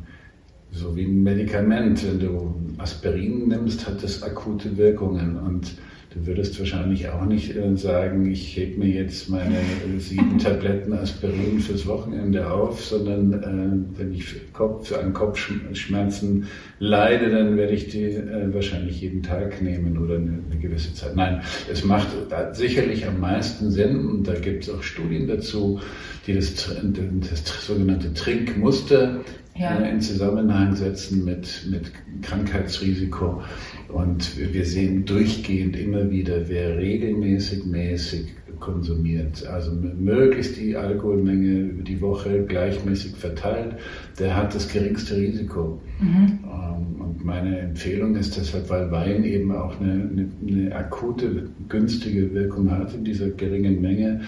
so 0.72 0.96
wie 0.96 1.06
ein 1.06 1.24
Medikament. 1.24 2.06
Wenn 2.06 2.20
du 2.20 2.56
Aspirin 2.78 3.48
nimmst, 3.48 3.88
hat 3.88 4.04
das 4.04 4.22
akute 4.24 4.78
Wirkungen. 4.78 5.38
Und 5.38 5.76
Du 6.16 6.26
würdest 6.28 6.58
wahrscheinlich 6.60 7.10
auch 7.10 7.26
nicht 7.26 7.58
äh, 7.58 7.76
sagen, 7.76 8.32
ich 8.32 8.56
hebe 8.56 8.80
mir 8.80 8.88
jetzt 8.88 9.30
meine 9.30 9.58
sieben 9.98 10.38
Tabletten 10.40 10.94
Aspirin 10.94 11.60
fürs 11.60 11.86
Wochenende 11.88 12.50
auf, 12.50 12.82
sondern 12.82 13.34
äh, 13.34 14.00
wenn 14.00 14.14
ich 14.14 14.24
für, 14.24 14.40
Kopf, 14.54 14.88
für 14.88 15.00
einen 15.00 15.12
Kopfschmerzen 15.12 16.48
leide, 16.80 17.30
dann 17.32 17.58
werde 17.58 17.74
ich 17.74 17.90
die 17.90 18.06
äh, 18.06 18.54
wahrscheinlich 18.54 19.02
jeden 19.02 19.24
Tag 19.24 19.62
nehmen 19.62 19.98
oder 19.98 20.16
eine, 20.16 20.40
eine, 20.50 20.62
gewisse 20.62 20.94
Zeit. 20.94 21.18
Nein, 21.18 21.42
es 21.70 21.84
macht 21.84 22.08
sicherlich 22.54 23.06
am 23.06 23.20
meisten 23.20 23.70
Sinn 23.70 24.08
und 24.08 24.26
da 24.26 24.36
gibt 24.36 24.64
es 24.64 24.70
auch 24.70 24.84
Studien 24.84 25.28
dazu, 25.28 25.82
die 26.28 26.34
das, 26.34 26.56
das 26.56 27.66
sogenannte 27.66 28.14
Trinkmuster 28.14 29.20
ja. 29.58 29.78
in 29.78 30.02
Zusammenhang 30.02 30.76
setzen 30.76 31.24
mit, 31.26 31.68
mit 31.70 31.92
Krankheitsrisiko. 32.22 33.42
Und 33.90 34.38
wir 34.54 34.66
sehen 34.66 35.06
durchgehend 35.06 35.78
immer 35.78 36.10
wieder, 36.10 36.50
wer 36.50 36.78
regelmäßig 36.78 37.66
mäßig 37.66 38.28
konsumiert, 38.60 39.46
also 39.46 39.72
möglichst 39.72 40.58
die 40.58 40.76
Alkoholmenge 40.76 41.60
über 41.60 41.84
die 41.84 42.02
Woche 42.02 42.44
gleichmäßig 42.44 43.16
verteilt, 43.16 43.76
der 44.20 44.36
hat 44.36 44.56
das 44.56 44.70
geringste 44.70 45.18
Risiko. 45.18 45.82
Mhm. 46.00 46.40
Ähm, 46.44 47.02
und 47.02 47.26
meine 47.26 47.60
Empfehlung 47.60 48.16
ist 48.16 48.38
deshalb, 48.38 48.70
weil 48.70 48.92
Wein 48.92 49.24
eben 49.24 49.52
auch 49.52 49.80
eine, 49.80 49.92
eine, 49.92 50.30
eine 50.48 50.76
akute, 50.76 51.50
günstige 51.70 52.34
Wirkung 52.34 52.72
hat 52.72 52.94
in 52.94 53.04
dieser 53.04 53.30
geringen 53.30 53.82
Menge, 53.82 54.22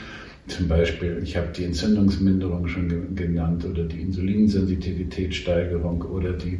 zum 0.48 0.68
Beispiel, 0.68 1.20
ich 1.24 1.36
habe 1.36 1.48
die 1.56 1.66
Entzündungsminderung 1.66 2.68
schon 2.68 3.16
genannt 3.16 3.66
oder 3.66 3.84
die 3.84 4.02
Insulinsensitivitätssteigerung 4.02 6.02
oder 6.04 6.34
die, 6.34 6.60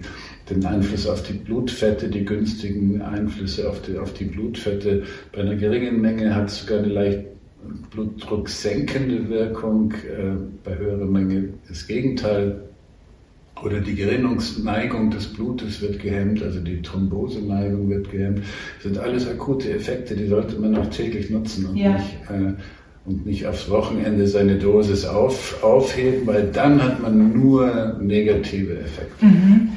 den 0.50 0.66
Einfluss 0.66 1.08
auf 1.08 1.24
die 1.24 1.34
Blutfette, 1.34 2.10
die 2.10 2.26
günstigen 2.26 3.02
Einflüsse 3.02 3.70
auf 3.70 3.82
die, 3.82 3.98
auf 3.98 4.14
die 4.14 4.26
Blutfette. 4.26 5.04
Bei 5.32 5.42
einer 5.42 5.56
geringen 5.56 6.02
Menge 6.02 6.36
hat 6.36 6.50
es 6.50 6.60
sogar 6.60 6.80
eine 6.80 6.90
leicht 6.90 7.24
blutdrucksenkende 7.92 9.30
Wirkung, 9.30 9.94
äh, 9.94 10.36
bei 10.64 10.78
höherer 10.78 11.06
Menge 11.06 11.50
das 11.68 11.88
Gegenteil. 11.88 12.62
Oder 13.64 13.80
die 13.80 13.96
Gerinnungsneigung 13.96 15.10
des 15.10 15.34
Blutes 15.34 15.82
wird 15.82 16.00
gehemmt, 16.00 16.44
also 16.44 16.60
die 16.60 16.80
Thromboseneigung 16.82 17.90
wird 17.90 18.12
gehemmt. 18.12 18.44
Das 18.76 18.84
sind 18.84 19.00
alles 19.00 19.28
akute 19.28 19.72
Effekte, 19.72 20.16
die 20.16 20.28
sollte 20.28 20.60
man 20.60 20.76
auch 20.76 20.88
täglich 20.92 21.32
nutzen 21.32 21.66
und 21.66 21.76
ja. 21.76 21.94
nicht 21.94 22.18
äh, 22.30 22.54
und 23.08 23.26
nicht 23.26 23.48
aufs 23.48 23.70
Wochenende 23.70 24.28
seine 24.28 24.56
Dosis 24.56 25.06
auf, 25.06 25.64
aufheben, 25.64 26.28
weil 26.28 26.44
dann 26.48 26.84
hat 26.84 27.02
man 27.02 27.32
nur 27.34 27.96
negative 28.02 28.74
Effekte. 28.80 29.26
Mhm. 29.26 29.70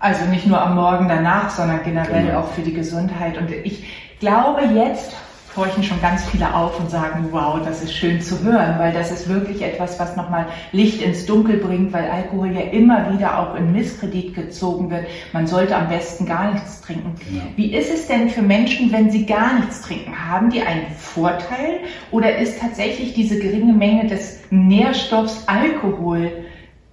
Also 0.00 0.24
nicht 0.26 0.48
nur 0.48 0.60
am 0.60 0.74
Morgen 0.74 1.08
danach, 1.08 1.48
sondern 1.48 1.80
generell 1.84 2.26
genau. 2.26 2.40
auch 2.40 2.52
für 2.52 2.62
die 2.62 2.74
Gesundheit. 2.74 3.38
Und 3.38 3.52
ich 3.52 3.84
glaube 4.18 4.62
jetzt, 4.74 5.12
horchen 5.56 5.82
schon 5.82 6.00
ganz 6.00 6.24
viele 6.26 6.54
auf 6.54 6.78
und 6.80 6.90
sagen, 6.90 7.28
wow, 7.30 7.60
das 7.64 7.82
ist 7.82 7.94
schön 7.94 8.20
zu 8.20 8.42
hören, 8.42 8.78
weil 8.78 8.92
das 8.92 9.10
ist 9.10 9.28
wirklich 9.28 9.62
etwas, 9.62 9.98
was 9.98 10.16
nochmal 10.16 10.46
Licht 10.72 11.02
ins 11.02 11.26
Dunkel 11.26 11.58
bringt, 11.58 11.92
weil 11.92 12.08
Alkohol 12.10 12.52
ja 12.52 12.62
immer 12.62 13.12
wieder 13.12 13.38
auch 13.38 13.54
in 13.56 13.72
Misskredit 13.72 14.34
gezogen 14.34 14.90
wird. 14.90 15.06
Man 15.32 15.46
sollte 15.46 15.76
am 15.76 15.88
besten 15.88 16.26
gar 16.26 16.52
nichts 16.52 16.80
trinken. 16.80 17.14
Genau. 17.28 17.44
Wie 17.56 17.74
ist 17.74 17.92
es 17.92 18.06
denn 18.06 18.30
für 18.30 18.42
Menschen, 18.42 18.92
wenn 18.92 19.10
sie 19.10 19.26
gar 19.26 19.54
nichts 19.60 19.82
trinken? 19.82 20.12
Haben 20.28 20.50
die 20.50 20.62
einen 20.62 20.90
Vorteil 20.96 21.80
oder 22.10 22.36
ist 22.36 22.58
tatsächlich 22.60 23.14
diese 23.14 23.38
geringe 23.38 23.72
Menge 23.72 24.06
des 24.06 24.40
Nährstoffs 24.50 25.44
Alkohol 25.46 26.44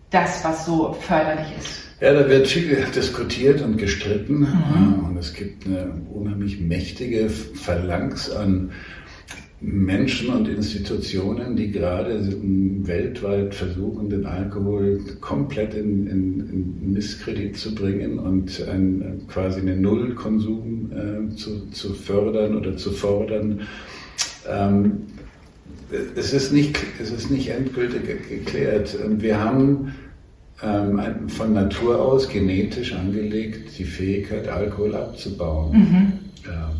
das, 0.09 0.43
was 0.43 0.65
so 0.65 0.93
förderlich 0.93 1.47
ist? 1.57 1.88
Ja, 2.01 2.13
da 2.13 2.29
wird 2.29 2.47
viel 2.47 2.77
diskutiert 2.95 3.61
und 3.61 3.77
gestritten 3.77 4.39
mhm. 4.39 5.05
und 5.09 5.17
es 5.17 5.33
gibt 5.33 5.65
eine 5.65 5.91
unheimlich 6.13 6.61
mächtige 6.61 7.29
Phalanx 7.29 8.31
an 8.31 8.71
Menschen 9.59 10.29
und 10.29 10.47
Institutionen, 10.47 11.57
die 11.57 11.71
gerade 11.71 12.25
weltweit 12.87 13.53
versuchen, 13.53 14.09
den 14.09 14.25
Alkohol 14.25 15.01
komplett 15.19 15.73
in, 15.73 16.07
in, 16.07 16.49
in 16.49 16.93
Misskredit 16.93 17.57
zu 17.57 17.75
bringen 17.75 18.17
und 18.17 18.65
ein, 18.69 19.23
quasi 19.27 19.59
einen 19.59 19.81
Nullkonsum 19.81 20.91
äh, 20.93 21.35
zu, 21.35 21.69
zu 21.71 21.93
fördern 21.93 22.55
oder 22.55 22.77
zu 22.77 22.91
fordern. 22.91 23.67
Ähm, 24.47 25.01
es, 26.15 26.31
ist 26.31 26.53
nicht, 26.53 26.79
es 27.01 27.11
ist 27.11 27.29
nicht 27.29 27.49
endgültig 27.49 28.29
geklärt. 28.29 28.97
Wir 29.19 29.43
haben 29.43 29.93
ähm, 30.63 31.29
von 31.29 31.53
Natur 31.53 32.01
aus 32.01 32.27
genetisch 32.27 32.93
angelegt, 32.93 33.77
die 33.77 33.83
Fähigkeit, 33.83 34.47
Alkohol 34.47 34.95
abzubauen. 34.95 35.71
Mhm. 35.71 36.13
Ähm, 36.45 36.75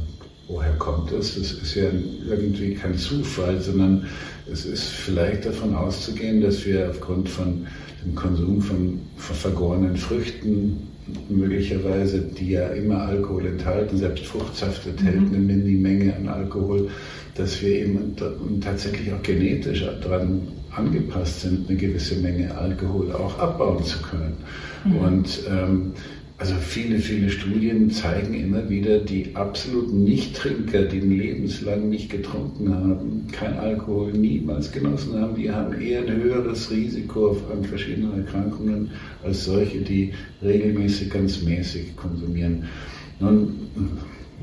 woher 0.48 0.74
kommt 0.74 1.12
das? 1.12 1.36
Das 1.36 1.52
ist 1.52 1.76
ja 1.76 1.86
irgendwie 2.28 2.74
kein 2.74 2.98
Zufall, 2.98 3.60
sondern 3.62 4.06
es 4.52 4.66
ist 4.66 4.84
vielleicht 4.84 5.46
davon 5.46 5.76
auszugehen, 5.76 6.42
dass 6.42 6.66
wir 6.66 6.90
aufgrund 6.90 7.30
von 7.30 7.68
dem 8.04 8.16
Konsum 8.16 8.62
von, 8.62 9.00
von 9.18 9.36
vergorenen 9.36 9.96
Früchten 9.96 10.88
möglicherweise, 11.30 12.20
die 12.22 12.52
ja 12.52 12.68
immer 12.70 13.02
Alkohol 13.02 13.48
enthalten, 13.48 13.98
selbst 13.98 14.26
Fruchtsaft 14.26 14.86
enthält 14.88 15.22
mhm. 15.22 15.28
eine 15.28 15.38
Mini-Menge 15.38 16.16
an 16.16 16.28
Alkohol, 16.28 16.90
dass 17.36 17.62
wir 17.62 17.80
eben 17.80 18.16
tatsächlich 18.62 19.12
auch 19.14 19.24
genetisch 19.24 19.86
daran 20.02 20.42
angepasst 20.76 21.42
sind, 21.42 21.70
eine 21.70 21.78
gewisse 21.78 22.16
Menge 22.18 22.56
Alkohol 22.58 23.12
auch 23.12 23.38
abbauen 23.40 23.84
zu 23.84 24.00
können. 24.02 24.38
Mhm. 24.86 24.98
Und 24.98 25.40
ähm, 25.50 25.94
also 26.40 26.56
viele, 26.56 27.00
viele 27.00 27.30
Studien 27.30 27.92
zeigen 27.92 28.34
immer 28.34 28.70
wieder, 28.70 29.00
die 29.00 29.36
absoluten 29.36 30.06
Nichttrinker, 30.06 30.84
die 30.84 31.02
lebenslang 31.02 31.90
nicht 31.90 32.10
getrunken 32.10 32.74
haben, 32.74 33.28
kein 33.30 33.58
Alkohol 33.58 34.14
niemals 34.14 34.72
genossen 34.72 35.20
haben, 35.20 35.36
die 35.36 35.52
haben 35.52 35.82
eher 35.82 36.02
ein 36.02 36.16
höheres 36.16 36.72
Risiko 36.72 37.36
an 37.52 37.66
verschiedenen 37.66 38.26
Erkrankungen 38.26 38.92
als 39.22 39.44
solche, 39.44 39.82
die 39.82 40.14
regelmäßig, 40.42 41.10
ganz 41.10 41.42
mäßig 41.42 41.98
konsumieren. 41.98 42.64
Nun, 43.20 43.56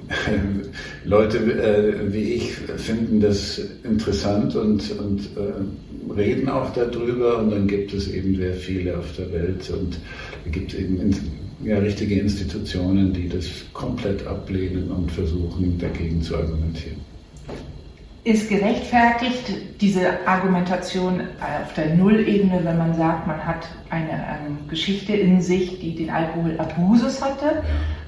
Leute 1.06 1.38
äh, 1.38 2.12
wie 2.12 2.35
ich 2.35 2.52
finden 2.52 3.21
das 3.21 3.59
interessant 3.85 4.54
und, 4.54 4.90
und 4.99 5.21
äh, 5.21 5.86
reden 6.15 6.49
auch 6.49 6.73
darüber 6.73 7.39
und 7.39 7.51
dann 7.51 7.67
gibt 7.67 7.93
es 7.93 8.09
eben 8.09 8.37
sehr 8.37 8.55
viele 8.55 8.99
auf 8.99 9.17
der 9.17 9.33
Welt 9.33 9.71
und 9.71 9.99
es 10.45 10.53
gibt 10.53 10.75
eben 10.75 11.15
ja, 11.65 11.79
richtige 11.79 12.21
Institutionen, 12.21 13.13
die 13.13 13.29
das 13.29 13.47
komplett 13.73 14.27
ablehnen 14.27 14.91
und 14.91 15.11
versuchen 15.11 15.79
dagegen 15.79 16.21
zu 16.23 16.37
argumentieren. 16.37 17.01
Ist 18.25 18.49
gerechtfertigt 18.49 19.53
diese 19.81 20.27
Argumentation 20.27 21.21
auf 21.41 21.73
der 21.75 21.95
Nullebene, 21.95 22.61
wenn 22.65 22.77
man 22.77 22.93
sagt, 22.95 23.27
man 23.27 23.47
hat 23.47 23.69
eine, 23.89 24.11
eine 24.11 24.57
Geschichte 24.69 25.15
in 25.15 25.41
sich, 25.41 25.79
die 25.79 25.95
den 25.95 26.11
Alkoholabusus 26.11 27.23
hatte? 27.23 27.63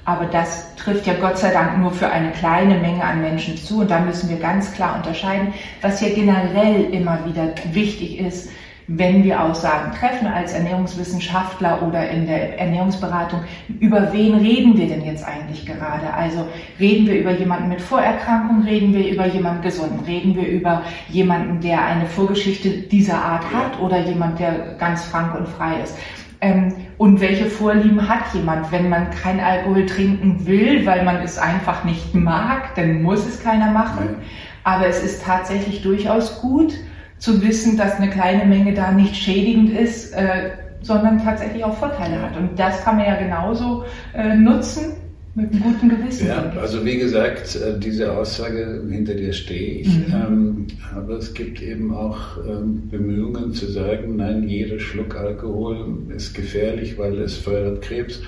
Aber 0.05 0.25
das 0.25 0.75
trifft 0.75 1.05
ja 1.07 1.13
Gott 1.19 1.37
sei 1.37 1.51
Dank 1.51 1.77
nur 1.77 1.91
für 1.91 2.09
eine 2.09 2.31
kleine 2.31 2.75
Menge 2.79 3.03
an 3.03 3.21
Menschen 3.21 3.57
zu. 3.57 3.81
Und 3.81 3.91
da 3.91 3.99
müssen 3.99 4.29
wir 4.29 4.37
ganz 4.37 4.73
klar 4.73 4.95
unterscheiden, 4.95 5.53
was 5.81 6.01
ja 6.01 6.09
generell 6.09 6.85
immer 6.91 7.19
wieder 7.25 7.49
wichtig 7.71 8.19
ist, 8.19 8.49
wenn 8.91 9.23
wir 9.23 9.43
Aussagen 9.43 9.91
treffen 9.91 10.25
als 10.25 10.51
Ernährungswissenschaftler 10.53 11.83
oder 11.87 12.09
in 12.09 12.25
der 12.25 12.59
Ernährungsberatung, 12.59 13.41
über 13.79 14.11
wen 14.11 14.33
reden 14.35 14.77
wir 14.77 14.87
denn 14.87 15.05
jetzt 15.05 15.23
eigentlich 15.23 15.63
gerade? 15.65 16.11
Also 16.11 16.47
reden 16.79 17.05
wir 17.05 17.19
über 17.19 17.31
jemanden 17.31 17.69
mit 17.69 17.81
Vorerkrankung, 17.81 18.63
reden 18.63 18.91
wir 18.93 19.07
über 19.07 19.27
jemanden 19.27 19.61
gesunden, 19.61 19.99
reden 20.05 20.35
wir 20.35 20.47
über 20.47 20.81
jemanden, 21.07 21.61
der 21.61 21.85
eine 21.85 22.07
Vorgeschichte 22.07 22.69
dieser 22.69 23.23
Art 23.23 23.45
hat 23.53 23.79
oder 23.79 23.99
jemand, 23.99 24.39
der 24.39 24.73
ganz 24.79 25.03
frank 25.05 25.35
und 25.35 25.47
frei 25.47 25.81
ist. 25.83 25.95
Ähm, 26.41 26.73
und 26.97 27.19
welche 27.19 27.45
Vorlieben 27.45 28.07
hat 28.07 28.33
jemand? 28.33 28.71
Wenn 28.71 28.89
man 28.89 29.09
kein 29.11 29.39
Alkohol 29.39 29.85
trinken 29.85 30.45
will, 30.45 30.85
weil 30.85 31.03
man 31.03 31.17
es 31.17 31.37
einfach 31.37 31.83
nicht 31.83 32.15
mag, 32.15 32.75
dann 32.75 33.01
muss 33.01 33.25
es 33.27 33.43
keiner 33.43 33.71
machen. 33.71 34.15
Aber 34.63 34.87
es 34.87 35.03
ist 35.03 35.23
tatsächlich 35.23 35.81
durchaus 35.81 36.41
gut 36.41 36.73
zu 37.17 37.41
wissen, 37.41 37.77
dass 37.77 37.95
eine 37.95 38.09
kleine 38.09 38.45
Menge 38.45 38.73
da 38.73 38.91
nicht 38.91 39.15
schädigend 39.15 39.71
ist, 39.71 40.13
äh, 40.13 40.51
sondern 40.81 41.23
tatsächlich 41.23 41.63
auch 41.63 41.77
Vorteile 41.77 42.21
hat. 42.21 42.37
Und 42.37 42.57
das 42.57 42.83
kann 42.83 42.97
man 42.97 43.05
ja 43.05 43.15
genauso 43.15 43.83
äh, 44.13 44.35
nutzen 44.35 44.93
mit 45.39 45.51
einem 45.51 45.63
guten 45.63 45.89
Gewissen. 45.89 46.27
Ja, 46.27 46.51
also 46.59 46.85
wie 46.85 46.97
gesagt, 46.97 47.55
äh, 47.55 47.79
diese 47.79 48.11
Aussage, 48.11 48.83
hinter 48.89 49.13
der 49.13 49.31
stehe 49.33 49.81
ich. 49.81 49.87
Mhm. 49.87 50.13
Ähm, 50.13 50.67
aber 50.95 51.13
es 51.13 51.33
gibt 51.33 51.61
eben 51.61 51.93
auch 51.93 52.37
ähm, 52.47 52.89
Bemühungen 52.89 53.53
zu 53.53 53.67
sagen, 53.67 54.17
nein, 54.17 54.47
jeder 54.47 54.79
Schluck 54.79 55.15
Alkohol 55.15 55.97
ist 56.15 56.33
gefährlich, 56.33 56.97
weil 56.97 57.19
es 57.19 57.37
fördert 57.37 57.81
Krebs. 57.81 58.21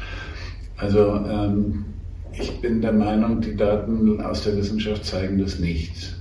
Also 0.77 1.15
ähm, 1.29 1.85
ich 2.33 2.61
bin 2.61 2.81
der 2.81 2.93
Meinung, 2.93 3.41
die 3.41 3.55
Daten 3.55 4.21
aus 4.21 4.43
der 4.43 4.57
Wissenschaft 4.57 5.05
zeigen 5.05 5.37
das 5.39 5.59
nicht. 5.59 6.15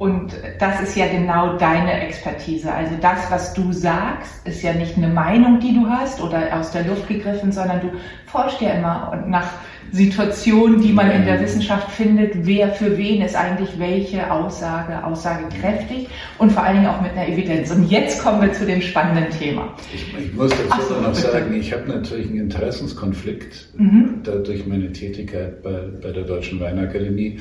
Und 0.00 0.32
das 0.58 0.80
ist 0.80 0.96
ja 0.96 1.08
genau 1.08 1.58
deine 1.58 2.06
Expertise. 2.06 2.72
Also 2.72 2.94
das, 3.02 3.30
was 3.30 3.52
du 3.52 3.70
sagst, 3.70 4.46
ist 4.46 4.62
ja 4.62 4.72
nicht 4.72 4.96
eine 4.96 5.08
Meinung, 5.08 5.60
die 5.60 5.74
du 5.74 5.86
hast 5.86 6.22
oder 6.22 6.58
aus 6.58 6.70
der 6.70 6.84
Luft 6.84 7.06
gegriffen, 7.06 7.52
sondern 7.52 7.82
du 7.82 7.90
forschst 8.24 8.62
ja 8.62 8.70
immer 8.70 9.22
nach 9.26 9.46
Situationen, 9.92 10.80
die 10.80 10.92
man 10.92 11.10
in 11.10 11.24
der 11.24 11.40
Wissenschaft 11.40 11.90
findet, 11.90 12.46
wer 12.46 12.70
für 12.70 12.96
wen 12.96 13.22
ist 13.22 13.34
eigentlich 13.34 13.70
welche 13.78 14.30
Aussage 14.30 15.04
aussagekräftig 15.04 16.08
und 16.38 16.52
vor 16.52 16.62
allen 16.62 16.76
Dingen 16.76 16.88
auch 16.88 17.00
mit 17.00 17.12
einer 17.12 17.28
Evidenz. 17.28 17.70
Und 17.70 17.90
jetzt 17.90 18.22
kommen 18.22 18.42
wir 18.42 18.52
zu 18.52 18.66
dem 18.66 18.80
spannenden 18.80 19.30
Thema. 19.36 19.74
Ich, 19.92 20.06
ich 20.18 20.32
muss 20.34 20.50
dazu 20.50 20.94
so, 20.94 21.00
noch 21.00 21.08
bitte. 21.08 21.32
sagen, 21.32 21.54
ich 21.54 21.72
habe 21.72 21.88
natürlich 21.88 22.28
einen 22.28 22.40
Interessenskonflikt 22.40 23.68
mhm. 23.76 24.22
durch 24.44 24.66
meine 24.66 24.92
Tätigkeit 24.92 25.62
bei, 25.62 25.82
bei 26.02 26.12
der 26.12 26.24
Deutschen 26.24 26.60
Weinakademie. 26.60 27.40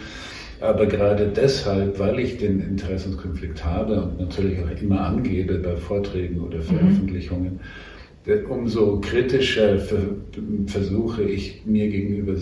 Aber 0.62 0.88
gerade 0.88 1.28
deshalb, 1.28 2.00
weil 2.00 2.20
ich 2.20 2.38
den 2.38 2.60
Interessenskonflikt 2.60 3.64
habe 3.64 4.02
und 4.02 4.20
natürlich 4.20 4.60
auch 4.60 4.82
immer 4.82 5.02
angebe 5.02 5.58
bei 5.60 5.78
Vorträgen 5.78 6.42
oder 6.42 6.58
mhm. 6.58 6.64
Veröffentlichungen, 6.64 7.54
mhm. 7.54 7.60
Umso 8.50 9.00
kritischer 9.00 9.80
versuche 10.68 11.24
ich 11.24 11.62
mir, 11.66 11.88
gegenüber, 11.90 12.34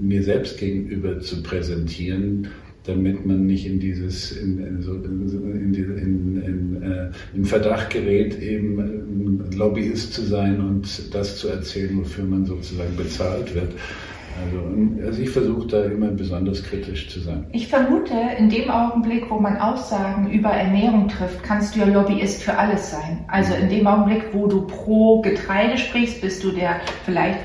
mir 0.00 0.22
selbst 0.22 0.58
gegenüber 0.58 1.20
zu 1.20 1.42
präsentieren, 1.42 2.48
damit 2.84 3.24
man 3.24 3.46
nicht 3.46 3.66
in 3.66 3.80
dieses 3.80 4.32
in, 4.32 4.58
in, 4.58 5.74
in, 5.74 6.42
in, 6.42 6.82
äh, 6.82 7.44
Verdacht 7.44 7.90
gerät, 7.90 8.40
eben 8.40 8.78
ein 8.78 9.50
Lobbyist 9.56 10.12
zu 10.12 10.22
sein 10.22 10.60
und 10.60 11.14
das 11.14 11.38
zu 11.38 11.48
erzählen, 11.48 11.96
wofür 11.98 12.24
man 12.24 12.44
sozusagen 12.44 12.94
bezahlt 12.96 13.54
wird. 13.54 13.72
Also, 14.42 15.06
also 15.06 15.22
ich 15.22 15.30
versuche 15.30 15.66
da 15.68 15.84
immer 15.84 16.08
besonders 16.08 16.62
kritisch 16.62 17.08
zu 17.08 17.20
sein. 17.20 17.46
Ich 17.52 17.68
vermute, 17.68 18.14
in 18.38 18.50
dem 18.50 18.70
Augenblick, 18.70 19.30
wo 19.30 19.38
man 19.38 19.56
Aussagen 19.58 20.30
über 20.30 20.50
Ernährung 20.50 21.08
trifft, 21.08 21.42
kannst 21.42 21.74
du 21.74 21.80
ja 21.80 21.86
Lobbyist 21.86 22.42
für 22.42 22.56
alles 22.56 22.90
sein. 22.90 23.24
Also 23.28 23.54
in 23.54 23.68
dem 23.68 23.86
Augenblick, 23.86 24.24
wo 24.32 24.46
du 24.46 24.66
pro 24.66 25.20
Getreide 25.22 25.78
sprichst, 25.78 26.20
bist 26.20 26.42
du 26.42 26.50
der 26.50 26.80
vielleicht 27.04 27.38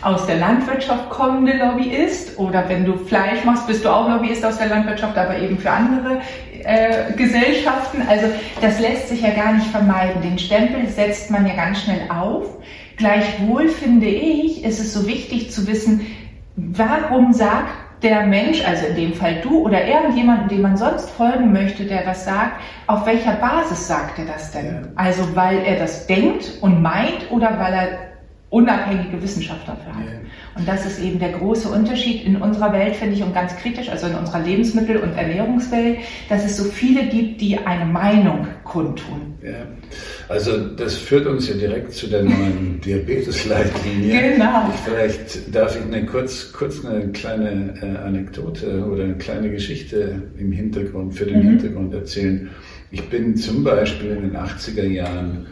aus 0.00 0.26
der 0.26 0.38
Landwirtschaft 0.38 1.10
kommende 1.10 1.56
Lobbyist 1.56 2.38
oder 2.38 2.68
wenn 2.68 2.84
du 2.84 2.96
Fleisch 2.96 3.44
machst, 3.44 3.66
bist 3.66 3.84
du 3.84 3.88
auch 3.88 4.08
Lobbyist 4.08 4.44
aus 4.44 4.58
der 4.58 4.68
Landwirtschaft, 4.68 5.16
aber 5.16 5.38
eben 5.38 5.58
für 5.58 5.70
andere 5.70 6.20
äh, 6.68 7.12
Gesellschaften. 7.16 8.02
Also 8.06 8.26
das 8.60 8.78
lässt 8.78 9.08
sich 9.08 9.22
ja 9.22 9.30
gar 9.30 9.54
nicht 9.54 9.68
vermeiden. 9.68 10.20
Den 10.22 10.38
Stempel 10.38 10.86
setzt 10.86 11.30
man 11.30 11.46
ja 11.46 11.54
ganz 11.54 11.82
schnell 11.82 12.02
auf. 12.10 12.44
Gleichwohl 12.96 13.68
finde 13.68 14.06
ich, 14.06 14.64
ist 14.64 14.78
es 14.78 14.92
so 14.92 15.06
wichtig 15.06 15.50
zu 15.50 15.66
wissen, 15.66 16.06
warum 16.56 17.32
sagt 17.32 17.70
der 18.02 18.26
Mensch, 18.26 18.64
also 18.64 18.86
in 18.86 18.96
dem 18.96 19.14
Fall 19.14 19.40
du 19.42 19.60
oder 19.60 19.84
irgendjemanden, 19.86 20.48
dem 20.48 20.62
man 20.62 20.76
sonst 20.76 21.10
folgen 21.10 21.52
möchte, 21.52 21.84
der 21.84 22.06
was 22.06 22.24
sagt, 22.24 22.60
auf 22.86 23.06
welcher 23.06 23.32
Basis 23.32 23.88
sagt 23.88 24.18
er 24.18 24.26
das 24.26 24.52
denn? 24.52 24.88
Also 24.94 25.34
weil 25.34 25.58
er 25.60 25.78
das 25.78 26.06
denkt 26.06 26.58
und 26.60 26.82
meint 26.82 27.30
oder 27.30 27.58
weil 27.58 27.72
er 27.72 27.88
unabhängige 28.50 29.22
Wissenschaft 29.22 29.66
dafür 29.66 29.94
hat. 29.94 30.04
Und 30.58 30.66
das 30.66 30.84
ist 30.84 31.00
eben 31.00 31.18
der 31.20 31.32
große 31.32 31.68
Unterschied 31.68 32.24
in 32.24 32.36
unserer 32.36 32.72
Welt, 32.72 32.96
finde 32.96 33.14
ich, 33.14 33.22
und 33.22 33.32
ganz 33.32 33.56
kritisch, 33.56 33.88
also 33.88 34.08
in 34.08 34.14
unserer 34.14 34.40
Lebensmittel- 34.40 34.96
und 34.96 35.12
Ernährungswelt, 35.16 35.98
dass 36.28 36.44
es 36.44 36.56
so 36.56 36.64
viele 36.64 37.04
gibt, 37.04 37.40
die 37.40 37.56
eine 37.58 37.86
Meinung 37.86 38.46
kundtun. 38.64 39.34
Ja. 39.42 39.66
Also 40.28 40.58
das 40.58 40.94
führt 40.94 41.26
uns 41.26 41.48
ja 41.48 41.54
direkt 41.54 41.92
zu 41.92 42.08
der 42.08 42.24
neuen 42.24 42.80
Diabetesleitlinie. 42.84 44.32
Genau. 44.32 44.70
Vielleicht 44.84 45.54
darf 45.54 45.76
ich 45.76 45.82
eine 45.82 46.04
kurz, 46.06 46.52
kurz 46.52 46.84
eine 46.84 47.08
kleine 47.12 47.74
äh, 47.80 48.04
Anekdote 48.04 48.84
oder 48.84 49.04
eine 49.04 49.16
kleine 49.16 49.50
Geschichte 49.50 50.22
im 50.38 50.50
Hintergrund, 50.50 51.14
für 51.14 51.26
den 51.26 51.38
mhm. 51.38 51.50
Hintergrund 51.50 51.94
erzählen. 51.94 52.50
Ich 52.90 53.08
bin 53.08 53.36
zum 53.36 53.62
Beispiel 53.62 54.10
in 54.10 54.22
den 54.22 54.36
80er 54.36 54.86
Jahren 54.86 55.46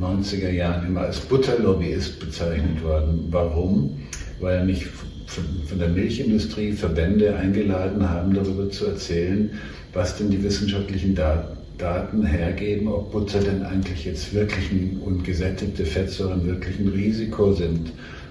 90er 0.00 0.50
Jahren 0.50 0.86
immer 0.86 1.02
als 1.02 1.20
Butterlobbyist 1.20 2.18
bezeichnet 2.18 2.82
worden. 2.82 3.28
Warum? 3.30 3.96
Weil 4.44 4.66
mich 4.66 4.86
von 4.86 5.78
der 5.78 5.88
Milchindustrie 5.88 6.72
Verbände 6.72 7.34
eingeladen 7.34 8.08
haben, 8.08 8.34
darüber 8.34 8.68
zu 8.68 8.84
erzählen, 8.84 9.50
was 9.94 10.18
denn 10.18 10.28
die 10.28 10.42
wissenschaftlichen 10.42 11.14
Daten 11.14 12.26
hergeben, 12.26 12.88
ob 12.88 13.10
Butter 13.10 13.40
denn 13.40 13.62
eigentlich 13.62 14.04
jetzt 14.04 14.34
wirklich 14.34 14.70
ein, 14.70 15.00
und 15.02 15.24
gesättigte 15.24 15.86
Fettsäuren 15.86 16.46
wirklich 16.46 16.78
ein 16.78 16.88
Risiko 16.88 17.54
sind 17.54 17.90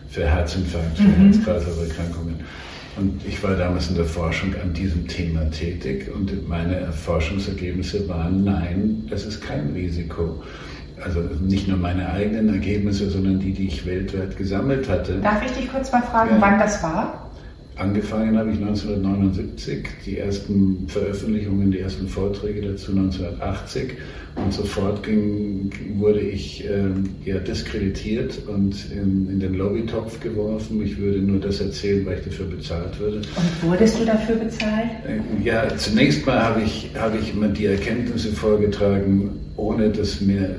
für 0.10 0.30
Herzinfarkt, 0.30 0.98
für 0.98 1.04
mhm. 1.04 1.16
Herz-Kreislauf-Erkrankungen. 1.16 2.36
Und 2.96 3.22
ich 3.28 3.42
war 3.42 3.56
damals 3.56 3.90
in 3.90 3.96
der 3.96 4.06
Forschung 4.06 4.54
an 4.62 4.72
diesem 4.72 5.08
Thema 5.08 5.50
tätig 5.50 6.12
und 6.14 6.48
meine 6.48 6.92
Forschungsergebnisse 6.92 8.08
waren, 8.08 8.44
nein, 8.44 9.08
das 9.10 9.26
ist 9.26 9.42
kein 9.42 9.74
Risiko 9.74 10.44
also 11.04 11.22
nicht 11.42 11.68
nur 11.68 11.78
meine 11.78 12.10
eigenen 12.10 12.50
Ergebnisse, 12.50 13.10
sondern 13.10 13.40
die, 13.40 13.54
die 13.54 13.68
ich 13.68 13.86
weltweit 13.86 14.38
gesammelt 14.38 14.88
hatte. 14.90 15.20
Darf 15.22 15.46
ich 15.46 15.52
dich 15.52 15.72
kurz 15.72 15.92
mal 15.92 16.02
fragen, 16.02 16.36
ja. 16.36 16.42
wann 16.42 16.60
das 16.60 16.82
war? 16.84 17.24
Angefangen 17.76 18.38
habe 18.38 18.52
ich 18.52 18.58
1979, 18.58 19.88
die 20.06 20.20
ersten 20.20 20.88
Veröffentlichungen, 20.88 21.72
die 21.72 21.80
ersten 21.80 22.08
Vorträge 22.08 22.62
dazu 22.62 22.92
1980 22.92 23.94
und 24.36 24.54
sofort 24.54 25.02
ging, 25.02 25.72
wurde 25.96 26.20
ich 26.20 26.64
äh, 26.66 26.90
ja, 27.26 27.40
diskreditiert 27.40 28.40
und 28.48 28.76
in, 28.92 29.28
in 29.28 29.40
den 29.40 29.56
Lobbytopf 29.56 30.20
geworfen. 30.20 30.84
Ich 30.84 31.00
würde 31.00 31.18
nur 31.20 31.40
das 31.40 31.62
erzählen, 31.62 32.06
weil 32.06 32.20
ich 32.20 32.26
dafür 32.26 32.46
bezahlt 32.46 33.00
würde. 33.00 33.18
Und 33.18 33.70
wurdest 33.70 34.00
du 34.00 34.06
dafür 34.06 34.36
bezahlt? 34.36 34.90
Äh, 35.08 35.44
ja, 35.44 35.68
zunächst 35.76 36.28
mal 36.28 36.44
habe 36.44 36.62
ich, 36.62 36.92
habe 36.96 37.18
ich 37.18 37.34
mir 37.34 37.50
die 37.50 37.66
Erkenntnisse 37.66 38.32
vorgetragen, 38.34 39.32
ohne 39.56 39.90
dass 39.90 40.22
mir 40.22 40.58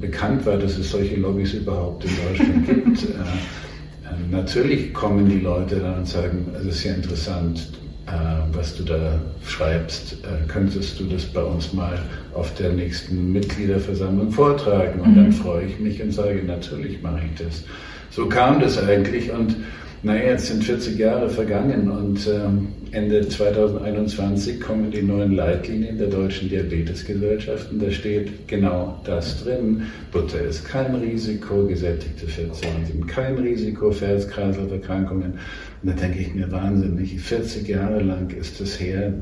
bekannt 0.00 0.46
war, 0.46 0.56
dass 0.56 0.78
es 0.78 0.90
solche 0.90 1.16
Lobbys 1.16 1.54
überhaupt 1.54 2.04
in 2.04 2.10
Deutschland 2.28 2.66
gibt. 2.66 3.02
Äh, 3.04 3.12
äh, 3.12 4.30
natürlich 4.30 4.92
kommen 4.92 5.28
die 5.28 5.40
Leute 5.40 5.76
dann 5.76 5.98
und 5.98 6.08
sagen, 6.08 6.46
es 6.58 6.66
ist 6.66 6.84
ja 6.84 6.94
interessant, 6.94 7.70
äh, 8.06 8.10
was 8.52 8.76
du 8.76 8.84
da 8.84 9.20
schreibst. 9.46 10.18
Könntest 10.48 11.00
du 11.00 11.04
das 11.04 11.24
bei 11.24 11.42
uns 11.42 11.72
mal 11.72 11.98
auf 12.34 12.54
der 12.54 12.72
nächsten 12.72 13.32
Mitgliederversammlung 13.32 14.30
vortragen? 14.30 15.00
Und 15.00 15.12
mhm. 15.12 15.16
dann 15.16 15.32
freue 15.32 15.66
ich 15.66 15.78
mich 15.78 16.02
und 16.02 16.12
sage, 16.12 16.42
natürlich 16.46 17.02
mache 17.02 17.22
ich 17.26 17.44
das. 17.44 17.64
So 18.10 18.26
kam 18.26 18.60
das 18.60 18.78
eigentlich 18.78 19.30
und 19.32 19.56
naja, 20.04 20.30
jetzt 20.32 20.48
sind 20.48 20.62
40 20.62 20.98
Jahre 20.98 21.30
vergangen 21.30 21.90
und 21.90 22.28
ähm, 22.28 22.68
Ende 22.90 23.26
2021 23.26 24.60
kommen 24.60 24.90
die 24.90 25.02
neuen 25.02 25.32
Leitlinien 25.32 25.96
der 25.96 26.08
Deutschen 26.08 26.50
Diabetesgesellschaft 26.50 27.72
und 27.72 27.82
da 27.82 27.90
steht 27.90 28.46
genau 28.46 29.00
das 29.04 29.42
drin. 29.42 29.82
Butter 30.12 30.42
ist 30.42 30.64
kein 30.66 30.94
Risiko, 30.94 31.66
gesättigte 31.66 32.26
Fettsäuren 32.26 32.84
sind 32.84 33.08
kein 33.08 33.38
Risiko 33.38 33.90
für 33.90 34.06
Herz-Kreislauf-Erkrankungen. 34.08 35.38
Und 35.82 35.90
da 35.90 35.92
denke 35.92 36.18
ich 36.18 36.34
mir 36.34 36.52
wahnsinnig, 36.52 37.18
40 37.18 37.66
Jahre 37.66 38.00
lang 38.02 38.30
ist 38.30 38.60
das 38.60 38.78
her 38.78 39.12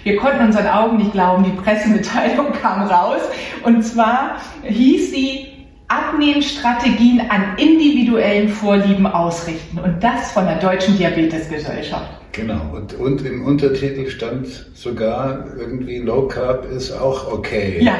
Wir 0.03 0.17
konnten 0.17 0.47
unseren 0.47 0.67
Augen 0.67 0.97
nicht 0.97 1.13
glauben, 1.13 1.45
die 1.45 1.51
Pressemitteilung 1.51 2.51
kam 2.61 2.81
raus. 2.81 3.21
Und 3.63 3.83
zwar 3.83 4.35
hieß 4.63 5.11
sie 5.11 5.56
Abnehmstrategien 5.87 7.21
an 7.29 7.57
individuellen 7.57 8.49
Vorlieben 8.49 9.07
ausrichten. 9.07 9.79
Und 9.79 10.03
das 10.03 10.31
von 10.31 10.45
der 10.45 10.59
Deutschen 10.59 10.97
Diabetesgesellschaft. 10.97 12.09
Genau, 12.33 12.61
und, 12.73 12.93
und 12.93 13.25
im 13.25 13.45
Untertitel 13.45 14.09
stand 14.09 14.47
sogar 14.75 15.45
irgendwie 15.57 15.97
Low 15.97 16.27
Carb 16.27 16.69
ist 16.69 16.91
auch 16.91 17.31
okay. 17.31 17.79
Ja, 17.81 17.95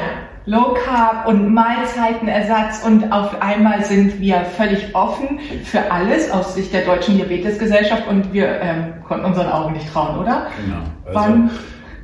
Low 0.48 0.74
Carb 0.84 1.26
und 1.26 1.52
Mahlzeitenersatz 1.52 2.82
und 2.86 3.12
auf 3.12 3.42
einmal 3.42 3.84
sind 3.84 4.20
wir 4.20 4.40
völlig 4.56 4.94
offen 4.94 5.40
für 5.64 5.90
alles 5.90 6.30
aus 6.30 6.54
Sicht 6.54 6.72
der 6.72 6.86
Deutschen 6.86 7.16
Diabetesgesellschaft 7.16 8.06
und 8.08 8.32
wir 8.32 8.48
ähm, 8.60 8.94
konnten 9.06 9.26
unseren 9.26 9.48
Augen 9.50 9.74
nicht 9.74 9.92
trauen, 9.92 10.18
oder? 10.18 10.46
Genau. 10.64 10.78
Also 11.04 11.20
Wann? 11.20 11.50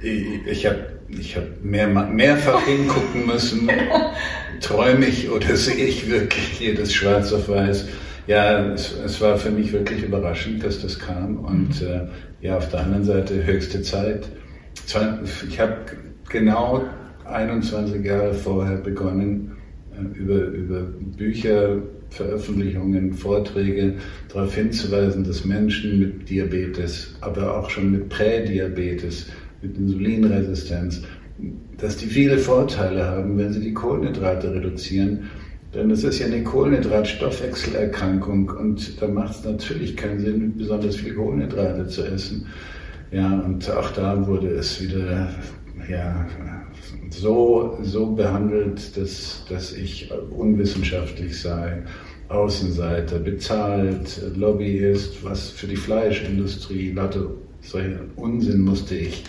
ich, 0.02 0.46
ich 0.46 0.66
habe 0.66 0.93
ich 1.08 1.36
hab 1.36 1.62
mehr, 1.62 1.88
mehrfach 1.88 2.64
hingucken 2.64 3.26
müssen, 3.26 3.70
träume 4.60 5.06
ich 5.06 5.30
oder 5.30 5.56
sehe 5.56 5.86
ich 5.86 6.10
wirklich 6.10 6.60
jedes 6.60 6.92
schwarz 6.92 7.32
auf 7.32 7.48
weiß 7.48 7.86
ja, 8.26 8.72
es, 8.72 8.94
es, 9.04 9.20
war 9.20 9.36
für 9.36 9.50
mich 9.50 9.72
wirklich 9.72 10.02
überraschend, 10.02 10.64
dass 10.64 10.80
das 10.80 10.98
kam. 10.98 11.38
Und 11.38 11.80
mhm. 11.80 11.86
äh, 11.86 12.06
ja, 12.40 12.56
auf 12.56 12.68
der 12.70 12.80
anderen 12.80 13.04
Seite 13.04 13.44
höchste 13.44 13.82
Zeit. 13.82 14.28
Ich 14.86 15.60
habe 15.60 15.76
genau 16.28 16.84
21 17.24 18.04
Jahre 18.04 18.34
vorher 18.34 18.76
begonnen, 18.76 19.56
äh, 19.92 20.18
über, 20.18 20.36
über 20.36 20.80
Bücher 21.16 21.82
Veröffentlichungen, 22.10 23.12
Vorträge 23.12 23.94
darauf 24.32 24.54
hinzuweisen, 24.54 25.24
dass 25.24 25.44
Menschen 25.44 25.98
mit 25.98 26.30
Diabetes, 26.30 27.16
aber 27.20 27.58
auch 27.58 27.68
schon 27.68 27.90
mit 27.90 28.08
Prädiabetes, 28.08 29.26
mit 29.64 29.76
Insulinresistenz, 29.78 31.02
dass 31.78 31.96
die 31.96 32.06
viele 32.06 32.38
Vorteile 32.38 33.04
haben, 33.04 33.36
wenn 33.38 33.52
sie 33.52 33.58
die 33.60 33.74
Kohlenhydrate 33.74 34.54
reduzieren. 34.54 35.30
Denn 35.74 35.90
es 35.90 36.04
ist 36.04 36.20
ja 36.20 36.26
eine 36.26 36.44
Kohlenhydratstoffwechselerkrankung 36.44 38.50
und 38.50 39.02
da 39.02 39.08
macht 39.08 39.34
es 39.34 39.42
natürlich 39.44 39.96
keinen 39.96 40.20
Sinn, 40.20 40.56
besonders 40.56 40.94
viel 40.96 41.14
Kohlenhydrate 41.14 41.88
zu 41.88 42.04
essen. 42.04 42.46
Ja, 43.10 43.40
und 43.40 43.68
auch 43.70 43.90
da 43.90 44.24
wurde 44.26 44.50
es 44.50 44.80
wieder 44.80 45.30
ja, 45.88 46.26
so, 47.10 47.76
so 47.82 48.12
behandelt, 48.12 48.96
dass, 48.96 49.44
dass 49.48 49.72
ich 49.72 50.12
unwissenschaftlich 50.30 51.40
sei, 51.40 51.82
Außenseiter, 52.28 53.18
bezahlt, 53.18 54.22
Lobbyist, 54.36 55.24
was 55.24 55.50
für 55.50 55.66
die 55.66 55.74
Fleischindustrie, 55.76 56.92
lauter 56.92 57.26
solchen 57.60 58.12
Unsinn 58.16 58.60
musste 58.60 58.94
ich 58.94 59.24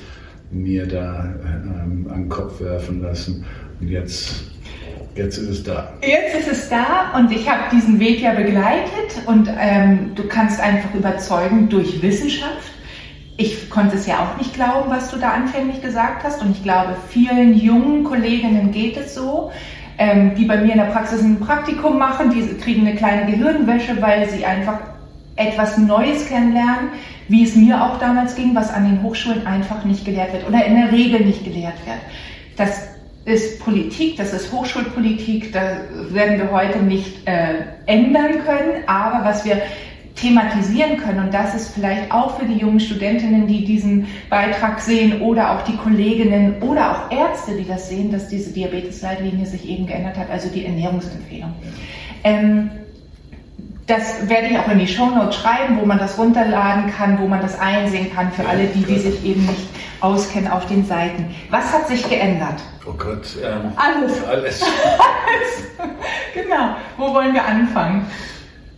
mir 0.51 0.88
da 0.88 1.34
ähm, 1.43 2.08
an 2.10 2.21
den 2.23 2.29
Kopf 2.29 2.62
werfen 2.62 3.01
lassen. 3.01 3.45
Und 3.79 3.89
jetzt, 3.89 4.43
jetzt 5.15 5.38
ist 5.38 5.49
es 5.49 5.63
da. 5.63 5.93
Jetzt 6.01 6.36
ist 6.39 6.51
es 6.51 6.69
da 6.69 7.17
und 7.17 7.31
ich 7.31 7.49
habe 7.49 7.63
diesen 7.71 7.99
Weg 7.99 8.21
ja 8.21 8.34
begleitet 8.34 9.21
und 9.25 9.49
ähm, 9.60 10.12
du 10.15 10.23
kannst 10.27 10.60
einfach 10.60 10.93
überzeugen 10.93 11.69
durch 11.69 12.01
Wissenschaft 12.01 12.71
ich 13.38 13.69
konnte 13.69 13.97
es 13.97 14.08
ja 14.08 14.19
auch 14.19 14.38
nicht 14.38 14.53
glauben, 14.53 14.89
was 14.89 15.12
du 15.12 15.17
da 15.17 15.31
anfänglich 15.31 15.81
gesagt 15.81 16.23
hast. 16.23 16.41
Und 16.41 16.51
ich 16.51 16.63
glaube, 16.63 16.95
vielen 17.10 17.53
jungen 17.53 18.03
Kolleginnen 18.03 18.71
geht 18.71 18.95
es 18.95 19.13
so, 19.13 19.51
ähm, 19.97 20.36
die 20.36 20.45
bei 20.45 20.58
mir 20.58 20.71
in 20.71 20.77
der 20.77 20.86
Praxis 20.86 21.21
ein 21.21 21.39
Praktikum 21.39 21.97
machen, 21.97 22.31
die 22.31 22.58
kriegen 22.58 22.88
eine 22.88 22.95
kleine 22.95 23.29
Gehirnwäsche, 23.31 24.01
weil 24.01 24.29
sie 24.29 24.45
einfach 24.45 24.79
etwas 25.36 25.78
Neues 25.78 26.28
kennenlernen, 26.28 26.89
wie 27.28 27.43
es 27.43 27.56
mir 27.56 27.84
auch 27.84 28.00
damals 28.00 28.36
ging, 28.36 28.56
was 28.56 28.71
an 28.74 28.86
den 28.86 29.04
Hochschulen 29.04 29.45
einfach 29.45 29.84
nicht 29.84 30.06
gelehrt 30.06 30.34
wird 30.34 30.48
oder 30.48 30.63
in 30.65 30.76
der 30.76 30.91
Regel 30.91 31.21
nicht 31.21 31.43
gelehrt 31.43 31.86
wird. 31.86 32.00
Das 32.56 32.89
ist 33.26 33.60
Politik, 33.60 34.17
das 34.17 34.34
ist 34.34 34.52
Hochschulpolitik, 34.52 35.52
da 35.52 35.78
werden 36.12 36.38
wir 36.38 36.52
heute 36.52 36.80
nicht 36.80 37.28
äh, 37.28 37.63
ändern 37.88 38.43
können, 38.45 38.88
aber 38.88 39.26
was 39.26 39.43
wir 39.43 39.62
thematisieren 40.15 40.98
können. 40.98 41.26
Und 41.26 41.34
das 41.34 41.56
ist 41.56 41.74
vielleicht 41.74 42.12
auch 42.12 42.39
für 42.39 42.45
die 42.45 42.60
jungen 42.60 42.80
Studentinnen, 42.80 43.48
die 43.48 43.65
diesen 43.65 44.08
Beitrag 44.30 44.80
sehen 44.80 45.21
oder 45.21 45.52
auch 45.52 45.63
die 45.63 45.76
Kolleginnen 45.76 46.62
oder 46.62 46.91
auch 46.91 47.12
Ärzte, 47.12 47.58
die 47.58 47.67
das 47.67 47.89
sehen, 47.89 48.12
dass 48.12 48.30
diese 48.30 48.52
Diabetesleitlinie 48.52 49.45
sich 49.45 49.67
eben 49.67 49.88
geändert 49.88 50.17
hat, 50.17 50.30
also 50.30 50.48
die 50.50 50.65
Ernährungsempfehlung. 50.65 51.54
Ähm, 52.24 52.69
das 53.88 54.28
werde 54.28 54.48
ich 54.48 54.58
auch 54.58 54.67
in 54.67 54.80
die 54.80 54.88
Shownotes 54.88 55.36
schreiben, 55.36 55.78
wo 55.80 55.86
man 55.86 56.00
das 56.00 56.17
runterladen 56.17 56.91
kann, 56.91 57.19
wo 57.19 57.28
man 57.28 57.41
das 57.41 57.60
einsehen 57.60 58.12
kann 58.13 58.32
für 58.32 58.48
alle, 58.48 58.65
die, 58.65 58.84
die 58.84 58.98
sich 58.98 59.24
eben 59.24 59.45
nicht 59.45 59.69
auskennen 60.02 60.52
auf 60.52 60.65
den 60.65 60.86
Seiten. 60.86 61.36
Was 61.52 61.71
hat 61.71 61.88
sich 61.88 62.08
geändert? 62.10 62.62
Oh 62.88 62.93
Gott, 62.93 63.28
ähm, 63.43 63.71
alles. 63.76 64.24
Alles. 64.26 64.62
alles. 64.63 65.89
Genau. 66.34 66.76
Wo 66.98 67.13
wollen 67.13 67.34
wir 67.34 67.45
anfangen? 67.45 68.08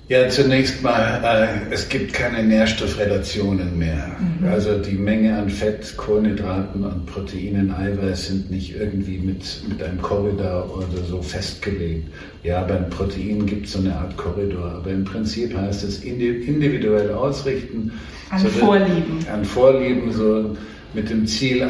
Ja, 0.10 0.30
zunächst 0.30 0.82
mal, 0.82 1.22
äh, 1.22 1.74
es 1.74 1.90
gibt 1.90 2.14
keine 2.14 2.42
Nährstoffrelationen 2.42 3.78
mehr. 3.78 4.16
Mhm. 4.40 4.48
Also 4.48 4.78
die 4.78 4.96
Menge 4.96 5.38
an 5.38 5.50
Fett, 5.50 5.98
Kohlenhydraten 5.98 6.86
und 6.86 7.06
Proteinen, 7.08 7.74
Eiweiß 7.74 8.28
sind 8.28 8.50
nicht 8.50 8.74
irgendwie 8.74 9.18
mit, 9.18 9.44
mit 9.68 9.84
einem 9.84 10.02
Korridor 10.02 10.78
oder 10.78 11.04
so 11.04 11.22
festgelegt. 11.22 12.08
Ja, 12.44 12.64
beim 12.64 12.90
Protein 12.90 13.46
gibt 13.46 13.66
es 13.66 13.74
so 13.74 13.80
eine 13.80 13.94
Art 13.98 14.16
Korridor, 14.16 14.76
aber 14.76 14.92
im 14.92 15.04
Prinzip 15.04 15.54
heißt 15.54 15.84
es 15.84 16.02
individuell 16.06 17.12
ausrichten. 17.12 17.92
An 18.30 18.40
so 18.40 18.48
Vorlieben. 18.48 19.20
An 19.30 19.44
Vorlieben, 19.44 20.14
so 20.14 20.56
mit 20.94 21.10
dem 21.10 21.28
Ziel, 21.28 21.70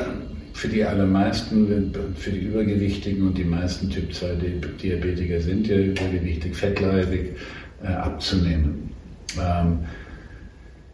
für 0.54 0.67
die 0.67 0.84
allermeisten, 0.84 1.93
für 2.15 2.32
die 2.32 2.39
Übergewichtigen 2.39 3.28
und 3.28 3.38
die 3.38 3.43
meisten 3.43 3.89
Typ 3.89 4.13
2 4.13 4.28
Diabetiker 4.82 5.39
sind 5.39 5.67
ja 5.67 5.78
übergewichtig, 5.78 6.56
fettleibig, 6.56 7.36
äh, 7.83 7.87
abzunehmen. 7.87 8.91
Ähm, 9.39 9.79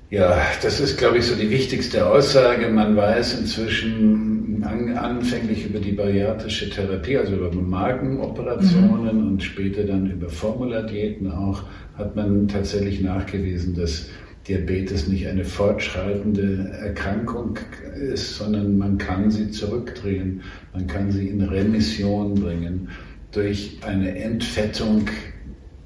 ja, 0.09 0.37
das 0.61 0.79
ist, 0.79 0.97
glaube 0.97 1.17
ich, 1.17 1.25
so 1.25 1.35
die 1.35 1.49
wichtigste 1.49 2.05
Aussage. 2.05 2.69
Man 2.69 2.95
weiß 2.95 3.39
inzwischen 3.39 4.63
an, 4.63 4.95
anfänglich 4.95 5.65
über 5.65 5.79
die 5.79 5.93
bariatrische 5.93 6.69
Therapie, 6.69 7.17
also 7.17 7.35
über 7.35 7.51
Magenoperationen 7.51 9.21
mhm. 9.21 9.27
und 9.27 9.43
später 9.43 9.83
dann 9.83 10.09
über 10.09 10.29
Formulardiäten 10.29 11.31
auch, 11.31 11.63
hat 11.97 12.15
man 12.15 12.47
tatsächlich 12.47 13.01
nachgewiesen, 13.01 13.75
dass 13.75 14.07
Diabetes 14.47 15.07
nicht 15.07 15.25
eine 15.27 15.45
fortschreitende 15.45 16.69
Erkrankung 16.81 17.57
ist, 17.99 18.37
sondern 18.37 18.77
man 18.77 18.97
kann 18.97 19.31
sie 19.31 19.49
zurückdrehen, 19.51 20.41
man 20.73 20.85
kann 20.87 21.11
sie 21.11 21.29
in 21.29 21.41
Remission 21.41 22.35
bringen 22.35 22.89
durch 23.31 23.77
eine 23.85 24.15
Entfettung 24.15 25.07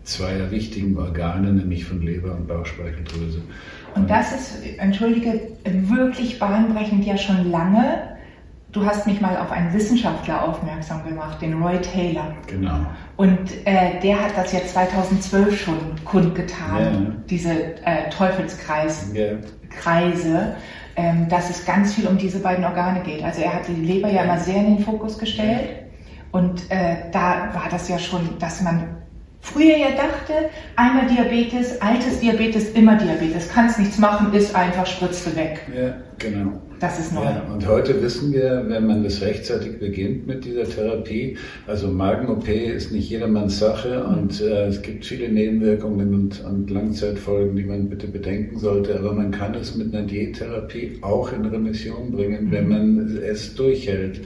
zweier 0.07 0.49
wichtigen 0.51 0.97
Organe, 0.97 1.51
nämlich 1.51 1.85
von 1.85 2.01
Leber 2.01 2.33
und 2.33 2.47
Bauchspeicheldrüse. 2.47 3.41
Und 3.95 4.09
das 4.09 4.31
ist, 4.31 4.59
entschuldige, 4.77 5.41
wirklich 5.63 6.39
bahnbrechend 6.39 7.05
ja 7.05 7.17
schon 7.17 7.51
lange. 7.51 8.15
Du 8.71 8.85
hast 8.85 9.07
mich 9.07 9.21
mal 9.21 9.37
auf 9.37 9.51
einen 9.51 9.73
Wissenschaftler 9.73 10.47
aufmerksam 10.47 11.03
gemacht, 11.07 11.41
den 11.41 11.61
Roy 11.61 11.79
Taylor. 11.81 12.35
Genau. 12.47 12.85
Und 13.15 13.51
äh, 13.65 13.99
der 14.01 14.21
hat 14.21 14.37
das 14.37 14.53
ja 14.53 14.59
2012 14.65 15.59
schon 15.59 15.77
kundgetan, 16.05 16.81
ja. 16.81 17.11
diese 17.29 17.51
äh, 17.85 18.09
Teufelskreise, 18.11 19.17
ja. 19.17 20.55
ähm, 20.95 21.27
dass 21.27 21.49
es 21.49 21.65
ganz 21.65 21.95
viel 21.95 22.07
um 22.07 22.17
diese 22.17 22.39
beiden 22.39 22.63
Organe 22.63 23.01
geht. 23.01 23.23
Also 23.23 23.41
er 23.41 23.55
hat 23.55 23.67
die 23.67 23.73
Leber 23.73 24.09
ja 24.09 24.23
immer 24.23 24.39
sehr 24.39 24.57
in 24.57 24.75
den 24.77 24.85
Fokus 24.85 25.17
gestellt. 25.17 25.69
Und 26.31 26.69
äh, 26.69 27.09
da 27.11 27.49
war 27.53 27.67
das 27.71 27.89
ja 27.89 27.97
schon, 27.97 28.37
dass 28.37 28.61
man 28.61 28.97
früher 29.53 29.77
ja 29.77 29.89
dachte, 29.91 30.49
einmal 30.75 31.07
Diabetes, 31.07 31.81
altes 31.81 32.19
Diabetes, 32.19 32.71
immer 32.71 32.97
Diabetes, 32.97 33.49
kannst 33.49 33.79
nichts 33.79 33.97
machen, 33.97 34.33
ist 34.33 34.55
einfach, 34.55 34.85
spritzt 34.85 35.35
weg. 35.35 35.61
Ja, 35.75 35.95
genau. 36.17 36.61
Das 36.79 36.99
ist 36.99 37.11
neu. 37.11 37.23
Ja, 37.23 37.43
und 37.51 37.67
heute 37.67 37.99
wissen 38.03 38.31
wir, 38.33 38.63
wenn 38.67 38.85
man 38.85 39.03
das 39.03 39.21
rechtzeitig 39.21 39.79
beginnt 39.79 40.27
mit 40.27 40.45
dieser 40.45 40.65
Therapie, 40.65 41.35
also 41.65 41.87
Magen-OP 41.87 42.47
ist 42.47 42.91
nicht 42.91 43.09
jedermanns 43.09 43.57
Sache 43.57 44.03
und 44.03 44.39
äh, 44.41 44.67
es 44.67 44.81
gibt 44.83 45.03
viele 45.05 45.29
Nebenwirkungen 45.29 46.13
und, 46.13 46.43
und, 46.45 46.69
Langzeitfolgen, 46.69 47.55
die 47.55 47.63
man 47.63 47.89
bitte 47.89 48.07
bedenken 48.07 48.59
sollte, 48.59 48.99
aber 48.99 49.13
man 49.13 49.31
kann 49.31 49.55
es 49.55 49.75
mit 49.75 49.93
einer 49.93 50.05
Diättherapie 50.05 50.99
auch 51.01 51.31
in 51.33 51.45
Remission 51.45 52.11
bringen, 52.11 52.51
wenn 52.51 52.67
man 52.67 53.17
es 53.27 53.55
durchhält. 53.55 54.21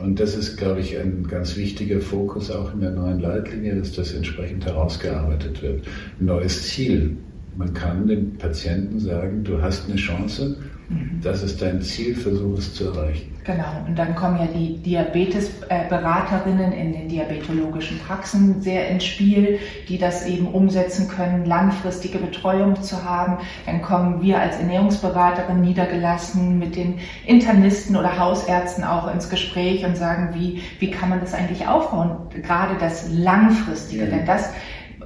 Und 0.00 0.18
das 0.18 0.34
ist, 0.34 0.56
glaube 0.56 0.80
ich, 0.80 0.98
ein 0.98 1.26
ganz 1.28 1.56
wichtiger 1.56 2.00
Fokus 2.00 2.50
auch 2.50 2.72
in 2.72 2.80
der 2.80 2.90
neuen 2.90 3.20
Leitlinie, 3.20 3.76
dass 3.76 3.92
das 3.92 4.14
entsprechend 4.14 4.64
herausgearbeitet 4.64 5.62
wird. 5.62 5.86
neues 6.18 6.68
Ziel. 6.68 7.16
Man 7.56 7.74
kann 7.74 8.06
dem 8.06 8.38
Patienten 8.38 8.98
sagen, 8.98 9.44
du 9.44 9.60
hast 9.60 9.88
eine 9.88 9.96
Chance, 9.96 10.56
Mhm. 10.90 11.20
Das 11.22 11.42
ist 11.42 11.62
dein 11.62 11.80
Ziel, 11.80 12.16
versuch 12.16 12.58
es 12.58 12.74
zu 12.74 12.86
erreichen. 12.86 13.30
Genau, 13.44 13.84
und 13.86 13.98
dann 13.98 14.14
kommen 14.14 14.38
ja 14.38 14.46
die 14.46 14.76
Diabetesberaterinnen 14.82 16.72
in 16.72 16.92
den 16.92 17.08
diabetologischen 17.08 17.98
Praxen 18.00 18.60
sehr 18.60 18.88
ins 18.88 19.04
Spiel, 19.04 19.58
die 19.88 19.98
das 19.98 20.26
eben 20.26 20.46
umsetzen 20.46 21.08
können, 21.08 21.46
langfristige 21.46 22.18
Betreuung 22.18 22.80
zu 22.82 23.02
haben. 23.02 23.38
Dann 23.66 23.80
kommen 23.82 24.20
wir 24.20 24.40
als 24.40 24.56
Ernährungsberaterin 24.58 25.62
niedergelassen 25.62 26.58
mit 26.58 26.76
den 26.76 26.98
Internisten 27.24 27.96
oder 27.96 28.18
Hausärzten 28.18 28.84
auch 28.84 29.12
ins 29.12 29.30
Gespräch 29.30 29.84
und 29.86 29.96
sagen, 29.96 30.34
wie, 30.34 30.62
wie 30.78 30.90
kann 30.90 31.08
man 31.08 31.20
das 31.20 31.32
eigentlich 31.32 31.66
aufbauen? 31.66 32.16
Gerade 32.42 32.74
das 32.78 33.08
Langfristige, 33.10 34.04
ja. 34.04 34.10
denn 34.10 34.26
das, 34.26 34.50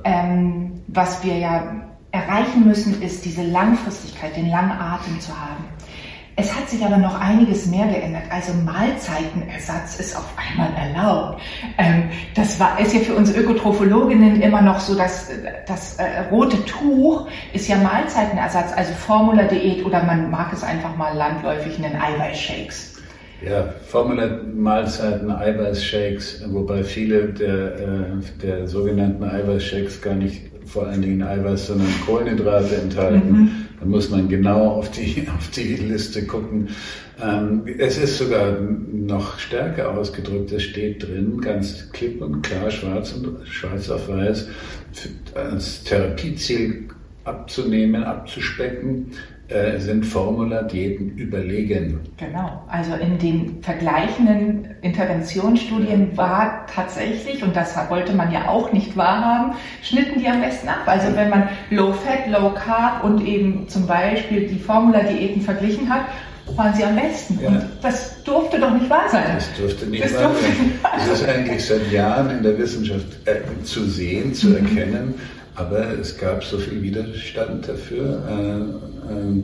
ähm, 0.02 0.82
was 0.88 1.22
wir 1.24 1.38
ja 1.38 1.84
erreichen 2.14 2.64
müssen, 2.64 3.02
ist 3.02 3.24
diese 3.24 3.42
Langfristigkeit, 3.42 4.36
den 4.36 4.48
langen 4.48 4.70
Atem 4.70 5.20
zu 5.20 5.32
haben. 5.38 5.64
Es 6.36 6.52
hat 6.52 6.68
sich 6.68 6.84
aber 6.84 6.96
noch 6.96 7.20
einiges 7.20 7.66
mehr 7.66 7.86
geändert. 7.86 8.24
Also 8.30 8.52
Mahlzeitenersatz 8.54 10.00
ist 10.00 10.16
auf 10.16 10.26
einmal 10.36 10.70
erlaubt. 10.74 11.40
Ähm, 11.78 12.10
das 12.34 12.58
war, 12.58 12.80
ist 12.80 12.92
ja 12.92 13.00
für 13.00 13.14
uns 13.14 13.32
Ökotrophologinnen 13.34 14.42
immer 14.42 14.60
noch 14.60 14.80
so, 14.80 14.96
dass 14.96 15.30
das 15.68 15.96
äh, 15.98 16.28
rote 16.32 16.64
Tuch 16.64 17.28
ist 17.52 17.68
ja 17.68 17.76
Mahlzeitenersatz, 17.76 18.72
also 18.74 18.92
Formula-Diät 18.94 19.84
oder 19.84 20.02
man 20.02 20.28
mag 20.30 20.52
es 20.52 20.64
einfach 20.64 20.96
mal 20.96 21.16
landläufig 21.16 21.78
nennen, 21.78 22.00
Eiweißshakes. 22.00 22.94
Ja, 23.40 23.68
Formula-Mahlzeiten, 23.86 25.30
Eiweißshakes, 25.30 26.46
wobei 26.48 26.82
viele 26.82 27.28
der, 27.28 27.78
äh, 27.78 28.42
der 28.42 28.66
sogenannten 28.66 29.22
Eiweißshakes 29.22 30.02
gar 30.02 30.14
nicht 30.14 30.53
vor 30.64 30.86
allen 30.86 31.02
Dingen 31.02 31.22
Eiweiß, 31.22 31.68
sondern 31.68 31.88
Kohlenhydrate 32.06 32.76
enthalten. 32.76 33.30
Mhm. 33.30 33.50
Dann 33.80 33.90
muss 33.90 34.10
man 34.10 34.28
genau 34.28 34.70
auf 34.70 34.90
die, 34.90 35.26
auf 35.36 35.50
die 35.50 35.76
Liste 35.76 36.26
gucken. 36.26 36.68
Ähm, 37.22 37.62
es 37.78 37.98
ist 37.98 38.18
sogar 38.18 38.58
noch 38.60 39.38
stärker 39.38 39.96
ausgedrückt. 39.96 40.52
Es 40.52 40.62
steht 40.62 41.06
drin, 41.06 41.40
ganz 41.40 41.90
klipp 41.92 42.20
und 42.20 42.42
klar, 42.42 42.70
schwarz 42.70 43.12
und 43.12 43.46
schwarz 43.46 43.88
auf 43.90 44.08
weiß, 44.08 44.48
als 45.34 45.84
Therapieziel 45.84 46.88
abzunehmen, 47.24 48.04
abzuspecken, 48.04 49.12
äh, 49.48 49.78
sind 49.78 50.06
Formula-Diäten 50.06 51.18
überlegen. 51.18 52.00
Genau. 52.16 52.62
Also 52.66 52.94
in 52.94 53.18
den 53.18 53.62
vergleichenden 53.62 54.68
Interventionsstudien 54.80 56.16
war 56.16 56.66
tatsächlich, 56.66 57.42
und 57.42 57.54
das 57.54 57.76
wollte 57.90 58.14
man 58.14 58.32
ja 58.32 58.48
auch 58.48 58.72
nicht 58.72 58.96
wahrhaben, 58.96 59.54
schnitten 59.82 60.20
die 60.20 60.28
am 60.28 60.40
besten 60.40 60.68
ab. 60.68 60.82
Also 60.86 61.14
wenn 61.14 61.28
man 61.28 61.48
Low 61.70 61.92
Fat, 61.92 62.30
Low 62.30 62.54
Carb 62.54 63.04
und 63.04 63.26
eben 63.26 63.68
zum 63.68 63.86
Beispiel 63.86 64.46
die 64.46 64.58
Formula-Diäten 64.58 65.42
verglichen 65.42 65.92
hat, 65.92 66.06
waren 66.56 66.74
sie 66.74 66.84
am 66.84 66.96
besten. 66.96 67.38
Ja. 67.42 67.48
Und 67.48 67.62
das 67.82 68.22
durfte 68.24 68.58
doch 68.58 68.72
nicht 68.72 68.88
wahr 68.88 69.08
sein. 69.10 69.24
Das 69.34 69.54
durfte 69.58 69.86
nicht 69.86 70.04
das 70.04 70.14
wahr 70.14 70.32
sein. 70.34 70.72
Das 70.82 71.20
ist 71.20 71.28
eigentlich 71.28 71.64
seit 71.64 71.90
Jahren 71.90 72.30
in 72.30 72.42
der 72.42 72.58
Wissenschaft 72.58 73.06
äh, 73.26 73.40
zu 73.62 73.84
sehen, 73.84 74.34
zu 74.34 74.48
mhm. 74.48 74.56
erkennen. 74.56 75.14
Aber 75.56 75.98
es 75.98 76.18
gab 76.18 76.42
so 76.42 76.58
viel 76.58 76.82
Widerstand 76.82 77.68
dafür. 77.68 78.22
Äh, 78.28 79.12
äh, 79.12 79.42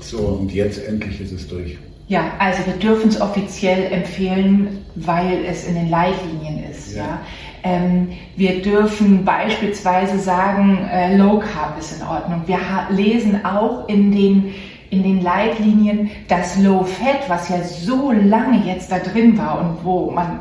so, 0.00 0.18
und 0.18 0.52
jetzt 0.52 0.86
endlich 0.86 1.20
ist 1.20 1.32
es 1.32 1.48
durch. 1.48 1.78
Ja, 2.08 2.32
also 2.38 2.66
wir 2.66 2.74
dürfen 2.74 3.08
es 3.08 3.20
offiziell 3.20 3.90
empfehlen, 3.92 4.84
weil 4.96 5.44
es 5.46 5.66
in 5.66 5.74
den 5.74 5.88
Leitlinien 5.88 6.64
ist. 6.70 6.94
Ja. 6.94 7.02
ja. 7.02 7.20
Ähm, 7.64 8.08
wir 8.36 8.60
dürfen 8.60 9.24
beispielsweise 9.24 10.18
sagen, 10.18 10.78
äh, 10.90 11.16
Low 11.16 11.38
Carb 11.38 11.78
ist 11.78 11.98
in 11.98 12.06
Ordnung. 12.06 12.42
Wir 12.46 12.58
lesen 12.90 13.44
auch 13.44 13.88
in 13.88 14.10
den, 14.10 14.52
in 14.90 15.02
den 15.04 15.22
Leitlinien, 15.22 16.10
dass 16.28 16.58
Low 16.58 16.84
Fat, 16.84 17.28
was 17.28 17.48
ja 17.48 17.62
so 17.62 18.10
lange 18.10 18.66
jetzt 18.66 18.90
da 18.90 18.98
drin 18.98 19.38
war 19.38 19.60
und 19.60 19.84
wo 19.84 20.10
man 20.10 20.40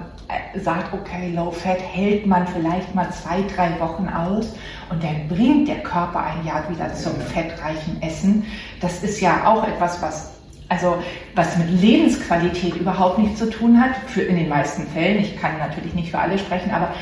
sagt, 0.55 0.93
okay, 0.93 1.31
Low 1.35 1.51
Fat 1.51 1.79
hält 1.79 2.25
man 2.25 2.47
vielleicht 2.47 2.93
mal 2.95 3.09
zwei, 3.11 3.43
drei 3.55 3.79
Wochen 3.79 4.07
aus 4.09 4.53
und 4.89 5.03
dann 5.03 5.27
bringt 5.27 5.67
der 5.67 5.79
Körper 5.79 6.23
ein 6.23 6.45
Jahr 6.45 6.69
wieder 6.69 6.93
zum 6.93 7.15
fettreichen 7.19 8.01
Essen. 8.01 8.45
Das 8.79 9.03
ist 9.03 9.19
ja 9.21 9.45
auch 9.47 9.67
etwas, 9.67 10.01
was 10.01 10.31
also 10.71 11.03
was 11.35 11.57
mit 11.57 11.81
Lebensqualität 11.81 12.77
überhaupt 12.77 13.19
nichts 13.19 13.39
zu 13.39 13.49
tun 13.49 13.77
hat, 13.81 13.91
für 14.07 14.21
in 14.21 14.37
den 14.37 14.47
meisten 14.47 14.87
Fällen. 14.87 15.19
Ich 15.19 15.35
kann 15.35 15.57
natürlich 15.57 15.93
nicht 15.93 16.11
für 16.11 16.19
alle 16.19 16.37
sprechen, 16.37 16.71
aber 16.71 16.93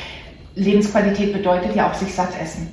Lebensqualität 0.55 1.33
bedeutet 1.33 1.75
ja 1.75 1.87
auch 1.87 1.93
sich 1.93 2.11
satt 2.11 2.31
essen. 2.41 2.71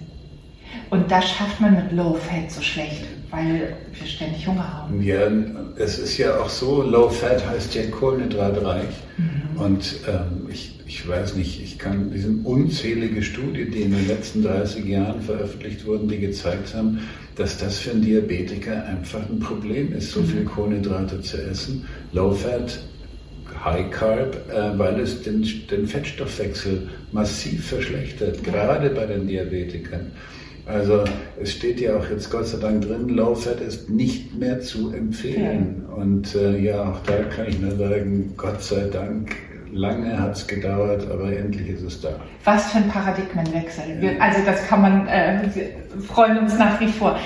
Und 0.88 1.10
das 1.10 1.28
schafft 1.28 1.60
man 1.60 1.74
mit 1.74 1.92
Low 1.92 2.14
Fat 2.14 2.50
so 2.50 2.62
schlecht, 2.62 3.04
weil 3.30 3.76
wir 3.92 4.06
ständig 4.06 4.46
Hunger 4.46 4.82
haben. 4.82 5.02
Ja, 5.02 5.30
es 5.76 5.98
ist 5.98 6.16
ja 6.18 6.38
auch 6.38 6.48
so, 6.48 6.82
Low 6.82 7.08
Fat 7.08 7.46
heißt 7.46 7.74
ja 7.74 7.86
kohlenhydratreich. 7.86 8.88
Mhm. 9.16 9.60
Und 9.60 10.00
ähm, 10.08 10.48
ich, 10.50 10.78
ich 10.86 11.08
weiß 11.08 11.34
nicht, 11.36 11.62
ich 11.62 11.78
kann, 11.78 12.12
es 12.14 12.22
sind 12.22 12.44
unzählige 12.44 13.22
Studien, 13.22 13.70
die 13.70 13.82
in 13.82 13.92
den 13.92 14.06
letzten 14.06 14.42
30 14.42 14.84
Jahren 14.86 15.20
veröffentlicht 15.22 15.84
wurden, 15.86 16.08
die 16.08 16.18
gezeigt 16.18 16.74
haben, 16.74 17.00
dass 17.36 17.58
das 17.58 17.78
für 17.78 17.90
einen 17.90 18.02
Diabetiker 18.02 18.84
einfach 18.84 19.28
ein 19.28 19.40
Problem 19.40 19.92
ist, 19.92 20.12
so 20.12 20.20
mhm. 20.20 20.26
viel 20.26 20.44
Kohlenhydrate 20.44 21.20
zu 21.20 21.42
essen. 21.42 21.86
Low 22.12 22.32
Fat 22.32 22.78
High 23.64 23.90
Carb, 23.90 24.36
äh, 24.52 24.78
weil 24.78 25.00
es 25.00 25.22
den, 25.22 25.44
den 25.70 25.86
Fettstoffwechsel 25.86 26.88
massiv 27.12 27.66
verschlechtert, 27.66 28.44
gerade 28.44 28.90
bei 28.90 29.06
den 29.06 29.26
Diabetikern. 29.26 30.12
Also 30.66 31.04
es 31.40 31.52
steht 31.52 31.80
ja 31.80 31.96
auch 31.96 32.10
jetzt 32.10 32.28
Gott 32.30 32.46
sei 32.46 32.58
Dank 32.58 32.82
drin, 32.82 33.08
Low 33.08 33.36
Fat 33.36 33.60
ist 33.60 33.88
nicht 33.88 34.34
mehr 34.34 34.60
zu 34.60 34.92
empfehlen. 34.92 35.84
Ja. 35.88 35.94
Und 35.94 36.34
äh, 36.34 36.58
ja, 36.58 36.82
auch 36.82 36.98
da 37.06 37.22
kann 37.34 37.46
ich 37.48 37.60
nur 37.60 37.76
sagen, 37.76 38.34
Gott 38.36 38.62
sei 38.62 38.88
Dank, 38.92 39.36
lange 39.72 40.18
hat 40.18 40.36
es 40.36 40.46
gedauert, 40.46 41.08
aber 41.10 41.36
endlich 41.36 41.68
ist 41.68 41.82
es 41.82 42.00
da. 42.00 42.08
Was 42.44 42.72
für 42.72 42.78
ein 42.78 42.88
Paradigmenwechsel. 42.88 43.84
Wir, 44.00 44.20
also 44.20 44.40
das 44.44 44.66
kann 44.66 44.82
man, 44.82 45.06
äh, 45.06 45.48
wir 45.54 46.02
freuen 46.02 46.38
uns 46.38 46.58
nach 46.58 46.80
wie 46.80 46.88
vor. 46.88 47.16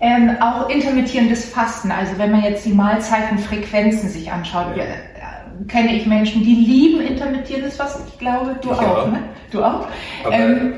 Ähm, 0.00 0.36
auch 0.40 0.68
intermittierendes 0.68 1.46
Fasten, 1.46 1.90
also 1.90 2.18
wenn 2.18 2.30
man 2.30 2.42
jetzt 2.42 2.64
die 2.66 2.72
Mahlzeitenfrequenzen 2.72 4.10
sich 4.10 4.30
anschaut, 4.30 4.76
ja. 4.76 4.84
äh, 4.84 5.64
kenne 5.68 5.96
ich 5.96 6.06
Menschen, 6.06 6.44
die 6.44 6.54
lieben 6.54 7.00
intermittierendes 7.00 7.76
Fasten. 7.76 8.02
Ich 8.06 8.18
glaube, 8.18 8.56
du 8.60 8.70
ich 8.70 8.76
auch, 8.76 8.98
auch, 8.98 9.10
ne? 9.10 9.20
Du 9.50 9.64
auch. 9.64 9.88
Aber 10.24 10.34
ähm, 10.34 10.74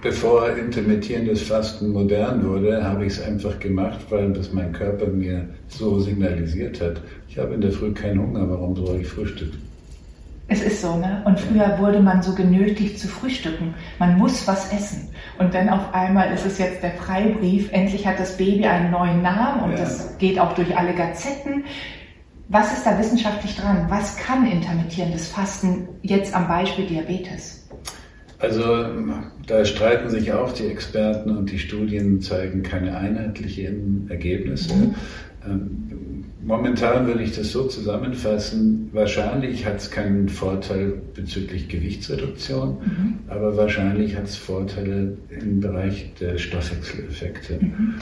bevor 0.00 0.50
intermittierendes 0.56 1.42
Fasten 1.42 1.92
modern 1.92 2.44
wurde, 2.44 2.82
habe 2.82 3.06
ich 3.06 3.14
es 3.14 3.22
einfach 3.22 3.58
gemacht, 3.58 4.00
weil 4.10 4.32
das 4.32 4.52
mein 4.52 4.72
Körper 4.72 5.06
mir 5.06 5.48
so 5.68 6.00
signalisiert 6.00 6.80
hat. 6.80 7.00
Ich 7.28 7.38
habe 7.38 7.54
in 7.54 7.60
der 7.60 7.72
Früh 7.72 7.92
keinen 7.92 8.20
Hunger, 8.20 8.48
warum 8.48 8.74
soll 8.76 9.00
ich 9.00 9.08
frühstücken? 9.08 9.60
Es 10.48 10.62
ist 10.62 10.82
so, 10.82 10.96
ne? 10.96 11.22
Und 11.24 11.40
früher 11.40 11.78
wurde 11.78 12.00
man 12.00 12.22
so 12.22 12.34
genötigt 12.34 12.98
zu 12.98 13.08
frühstücken. 13.08 13.74
Man 13.98 14.18
muss 14.18 14.46
was 14.46 14.72
essen. 14.72 15.08
Und 15.38 15.54
dann 15.54 15.68
auf 15.70 15.94
einmal 15.94 16.32
ist 16.34 16.44
es 16.44 16.58
jetzt 16.58 16.82
der 16.82 16.92
Freibrief. 16.92 17.72
Endlich 17.72 18.06
hat 18.06 18.18
das 18.18 18.36
Baby 18.36 18.66
einen 18.66 18.90
neuen 18.90 19.22
Namen 19.22 19.62
und 19.62 19.70
ja. 19.72 19.78
das 19.78 20.18
geht 20.18 20.38
auch 20.38 20.52
durch 20.54 20.76
alle 20.76 20.94
Gazetten. 20.94 21.64
Was 22.48 22.70
ist 22.72 22.84
da 22.84 22.98
wissenschaftlich 22.98 23.56
dran? 23.56 23.86
Was 23.88 24.16
kann 24.16 24.46
intermittierendes 24.46 25.28
Fasten 25.28 25.88
jetzt 26.02 26.34
am 26.34 26.48
Beispiel 26.48 26.86
Diabetes? 26.86 27.61
Also 28.42 28.86
da 29.46 29.64
streiten 29.64 30.10
sich 30.10 30.32
auch 30.32 30.52
die 30.52 30.66
Experten 30.66 31.30
und 31.30 31.50
die 31.52 31.60
Studien 31.60 32.20
zeigen 32.20 32.64
keine 32.64 32.96
einheitlichen 32.96 34.06
Ergebnisse. 34.10 34.74
Mhm. 34.74 36.24
Momentan 36.44 37.06
würde 37.06 37.22
ich 37.22 37.36
das 37.36 37.52
so 37.52 37.68
zusammenfassen, 37.68 38.90
wahrscheinlich 38.92 39.64
hat 39.64 39.76
es 39.76 39.92
keinen 39.92 40.28
Vorteil 40.28 40.94
bezüglich 41.14 41.68
Gewichtsreduktion, 41.68 42.78
mhm. 42.80 43.14
aber 43.28 43.56
wahrscheinlich 43.56 44.16
hat 44.16 44.24
es 44.24 44.34
Vorteile 44.34 45.16
im 45.30 45.60
Bereich 45.60 46.12
der 46.20 46.38
Stoffwechseleffekte. 46.38 47.58
Mhm. 47.60 47.94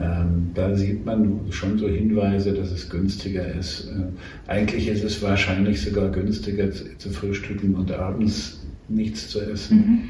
Ähm, 0.00 0.50
da 0.54 0.76
sieht 0.76 1.04
man 1.06 1.40
schon 1.50 1.76
so 1.76 1.88
Hinweise, 1.88 2.52
dass 2.52 2.70
es 2.70 2.88
günstiger 2.88 3.52
ist. 3.52 3.88
Äh, 3.88 4.50
eigentlich 4.50 4.86
ist 4.86 5.02
es 5.02 5.20
wahrscheinlich 5.20 5.82
sogar 5.82 6.10
günstiger 6.10 6.70
zu, 6.70 6.84
zu 6.98 7.10
frühstücken 7.10 7.74
und 7.74 7.90
abends 7.90 8.57
nichts 8.88 9.28
zu 9.28 9.40
essen. 9.40 9.76
Mhm. 9.76 10.00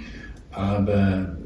Aber 0.51 1.37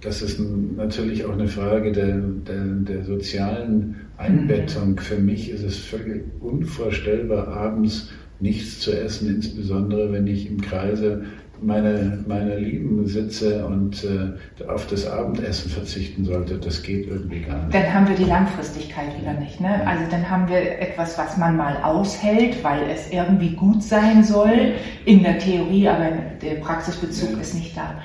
das 0.00 0.22
ist 0.22 0.40
natürlich 0.76 1.24
auch 1.24 1.32
eine 1.32 1.48
Frage 1.48 1.92
der, 1.92 2.18
der, 2.18 2.64
der 2.64 3.04
sozialen 3.04 3.96
Einbettung. 4.16 4.90
Mhm. 4.90 4.98
Für 4.98 5.18
mich 5.18 5.50
ist 5.50 5.64
es 5.64 5.78
völlig 5.78 6.22
unvorstellbar, 6.40 7.48
abends 7.48 8.10
nichts 8.38 8.80
zu 8.80 8.92
essen, 8.92 9.34
insbesondere 9.34 10.12
wenn 10.12 10.26
ich 10.26 10.46
im 10.46 10.60
Kreise 10.60 11.24
meine, 11.62 12.24
meine 12.26 12.56
Lieben 12.56 13.06
sitze 13.06 13.66
und 13.66 14.04
äh, 14.04 14.64
auf 14.68 14.86
das 14.86 15.06
Abendessen 15.06 15.70
verzichten 15.70 16.24
sollte, 16.24 16.58
das 16.58 16.82
geht 16.82 17.06
irgendwie 17.06 17.40
gar 17.40 17.64
nicht. 17.64 17.74
Dann 17.74 17.92
haben 17.92 18.08
wir 18.08 18.16
die 18.16 18.24
Langfristigkeit 18.24 19.20
wieder 19.20 19.34
nicht. 19.34 19.60
Ne? 19.60 19.86
Also 19.86 20.04
dann 20.10 20.28
haben 20.28 20.48
wir 20.48 20.78
etwas, 20.80 21.18
was 21.18 21.36
man 21.36 21.56
mal 21.56 21.76
aushält, 21.82 22.62
weil 22.62 22.90
es 22.90 23.10
irgendwie 23.10 23.50
gut 23.50 23.82
sein 23.82 24.24
soll, 24.24 24.74
in 25.04 25.22
der 25.22 25.38
Theorie, 25.38 25.88
aber 25.88 26.10
der 26.42 26.56
Praxisbezug 26.56 27.32
ja. 27.32 27.40
ist 27.40 27.54
nicht 27.54 27.76
da. 27.76 28.00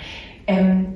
Ähm, 0.48 0.95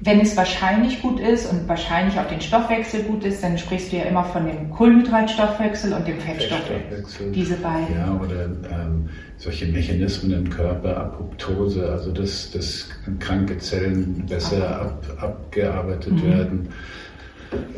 wenn 0.00 0.20
es 0.20 0.36
wahrscheinlich 0.36 1.02
gut 1.02 1.18
ist 1.18 1.50
und 1.50 1.68
wahrscheinlich 1.68 2.18
auch 2.18 2.28
den 2.28 2.40
Stoffwechsel 2.40 3.02
gut 3.02 3.24
ist, 3.24 3.42
dann 3.42 3.58
sprichst 3.58 3.92
du 3.92 3.96
ja 3.96 4.04
immer 4.04 4.24
von 4.24 4.46
dem 4.46 4.70
Kohlenhydratstoffwechsel 4.70 5.92
und 5.92 6.06
dem 6.06 6.20
Fettstoffwechsel. 6.20 6.96
Fettstoffwechsel. 6.96 7.32
Diese 7.32 7.56
beiden. 7.56 7.94
Ja, 7.94 8.20
oder 8.22 8.44
ähm, 8.44 9.08
solche 9.36 9.66
Mechanismen 9.66 10.32
im 10.32 10.50
Körper, 10.50 10.96
Apoptose, 10.96 11.90
also 11.90 12.12
dass, 12.12 12.50
dass 12.52 12.88
kranke 13.18 13.58
Zellen 13.58 14.24
besser 14.28 14.80
ab, 14.80 15.02
abgearbeitet 15.20 16.12
mhm. 16.12 16.24
werden. 16.24 16.68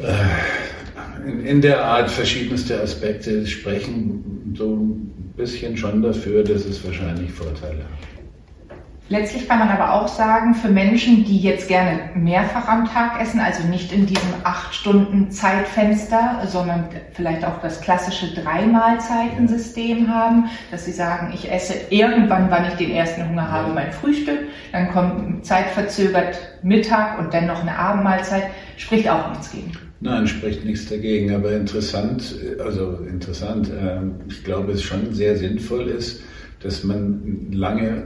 Äh, 0.02 1.28
in, 1.28 1.46
in 1.46 1.60
der 1.62 1.84
Art 1.84 2.10
verschiedenste 2.10 2.80
Aspekte 2.80 3.46
sprechen 3.46 4.54
so 4.56 4.76
ein 4.76 5.34
bisschen 5.36 5.76
schon 5.76 6.02
dafür, 6.02 6.44
dass 6.44 6.66
es 6.66 6.84
wahrscheinlich 6.84 7.30
Vorteile 7.30 7.78
hat. 7.78 8.19
Letztlich 9.10 9.48
kann 9.48 9.58
man 9.58 9.70
aber 9.70 9.92
auch 9.92 10.06
sagen, 10.06 10.54
für 10.54 10.68
Menschen, 10.68 11.24
die 11.24 11.40
jetzt 11.40 11.66
gerne 11.66 12.10
mehrfach 12.14 12.68
am 12.68 12.86
Tag 12.86 13.20
essen, 13.20 13.40
also 13.40 13.66
nicht 13.66 13.92
in 13.92 14.06
diesem 14.06 14.28
acht 14.44 14.72
Stunden 14.72 15.32
Zeitfenster, 15.32 16.42
sondern 16.46 16.84
vielleicht 17.12 17.44
auch 17.44 17.60
das 17.60 17.80
klassische 17.80 18.32
Drei-Mahlzeiten-System 18.40 20.08
haben, 20.08 20.44
dass 20.70 20.84
sie 20.84 20.92
sagen, 20.92 21.32
ich 21.34 21.50
esse 21.50 21.74
irgendwann, 21.90 22.52
wann 22.52 22.68
ich 22.68 22.74
den 22.74 22.92
ersten 22.92 23.28
Hunger 23.28 23.50
habe, 23.50 23.74
mein 23.74 23.90
Frühstück, 23.90 24.38
dann 24.70 24.92
kommt 24.92 25.44
zeitverzögert 25.44 26.38
Mittag 26.62 27.18
und 27.18 27.34
dann 27.34 27.48
noch 27.48 27.62
eine 27.62 27.76
Abendmahlzeit, 27.76 28.44
spricht 28.76 29.08
auch 29.08 29.30
nichts 29.30 29.50
gegen. 29.50 29.72
Nein, 29.98 30.28
spricht 30.28 30.64
nichts 30.64 30.88
dagegen, 30.88 31.34
aber 31.34 31.50
interessant, 31.50 32.36
also 32.64 33.00
interessant, 33.10 33.72
ähm, 33.76 34.20
ich 34.28 34.44
glaube, 34.44 34.70
es 34.70 34.84
schon 34.84 35.12
sehr 35.12 35.36
sinnvoll 35.36 35.88
ist, 35.88 36.22
dass 36.60 36.84
man 36.84 37.50
lange 37.52 38.04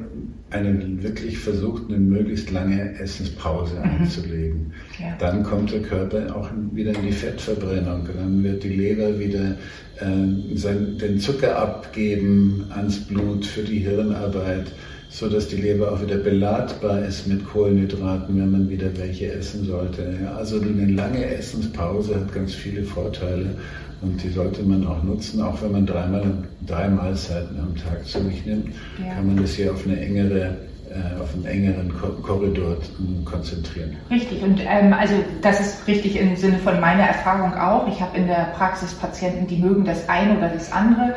eine 0.51 1.03
wirklich 1.03 1.39
versucht, 1.39 1.89
eine 1.89 1.99
möglichst 1.99 2.51
lange 2.51 2.99
Essenspause 2.99 3.75
mhm. 3.77 3.83
einzulegen. 3.83 4.73
Ja. 5.01 5.17
Dann 5.19 5.43
kommt 5.43 5.73
der 5.73 5.83
Körper 5.83 6.35
auch 6.35 6.49
wieder 6.73 6.95
in 6.95 7.03
die 7.03 7.13
Fettverbrennung. 7.13 8.09
Dann 8.17 8.45
wird 8.45 8.63
die 8.63 8.69
Leber 8.69 9.19
wieder 9.19 9.57
äh, 9.97 10.57
sein, 10.57 10.97
den 10.99 11.19
Zucker 11.19 11.59
abgeben 11.59 12.67
ans 12.71 13.01
Blut 13.01 13.45
für 13.45 13.63
die 13.63 13.81
Hirnarbeit, 13.81 14.67
so 15.09 15.29
dass 15.29 15.49
die 15.49 15.57
Leber 15.57 15.93
auch 15.93 16.03
wieder 16.03 16.19
beladbar 16.19 17.05
ist 17.05 17.27
mit 17.27 17.45
Kohlenhydraten, 17.45 18.39
wenn 18.39 18.53
man 18.53 18.71
wieder 18.71 18.97
welche 18.97 19.33
essen 19.33 19.65
sollte. 19.65 20.15
Ja, 20.23 20.37
also 20.37 20.61
eine 20.61 20.87
lange 20.87 21.25
Essenspause 21.25 22.15
hat 22.15 22.33
ganz 22.33 22.55
viele 22.55 22.85
Vorteile. 22.85 23.57
Und 24.05 24.23
die 24.23 24.29
sollte 24.29 24.63
man 24.63 24.87
auch 24.87 25.03
nutzen, 25.03 25.41
auch 25.41 25.61
wenn 25.63 25.73
man 25.73 25.87
dreimal, 25.87 26.23
drei 26.67 26.89
Mahlzeiten 26.89 27.59
am 27.59 27.75
Tag 27.75 28.05
zu 28.05 28.23
sich 28.25 28.45
nimmt, 28.45 28.69
ja. 28.99 29.15
kann 29.15 29.27
man 29.27 29.39
das 29.39 29.55
hier 29.55 29.73
auf 29.73 29.87
eine 29.87 29.99
engere 29.99 30.59
äh, 30.91 31.21
auf 31.21 31.35
einen 31.35 31.47
engeren 31.47 31.93
Korridor 32.23 32.77
konzentrieren. 33.25 33.97
Richtig, 34.11 34.43
und 34.43 34.61
ähm, 34.61 34.93
also 34.93 35.15
das 35.43 35.59
ist 35.59 35.89
richtig 35.89 36.21
im 36.21 36.37
Sinne 36.37 36.59
von 36.59 36.79
meiner 36.79 37.03
Erfahrung 37.03 37.55
auch. 37.55 37.89
Ich 37.89 38.01
habe 38.01 38.17
in 38.17 38.27
der 38.29 38.53
Praxis 38.57 38.95
Patienten, 38.95 39.47
die 39.47 39.57
mögen 39.57 39.85
das 39.85 40.09
eine 40.09 40.37
oder 40.37 40.51
das 40.51 40.71
andere. 40.71 41.15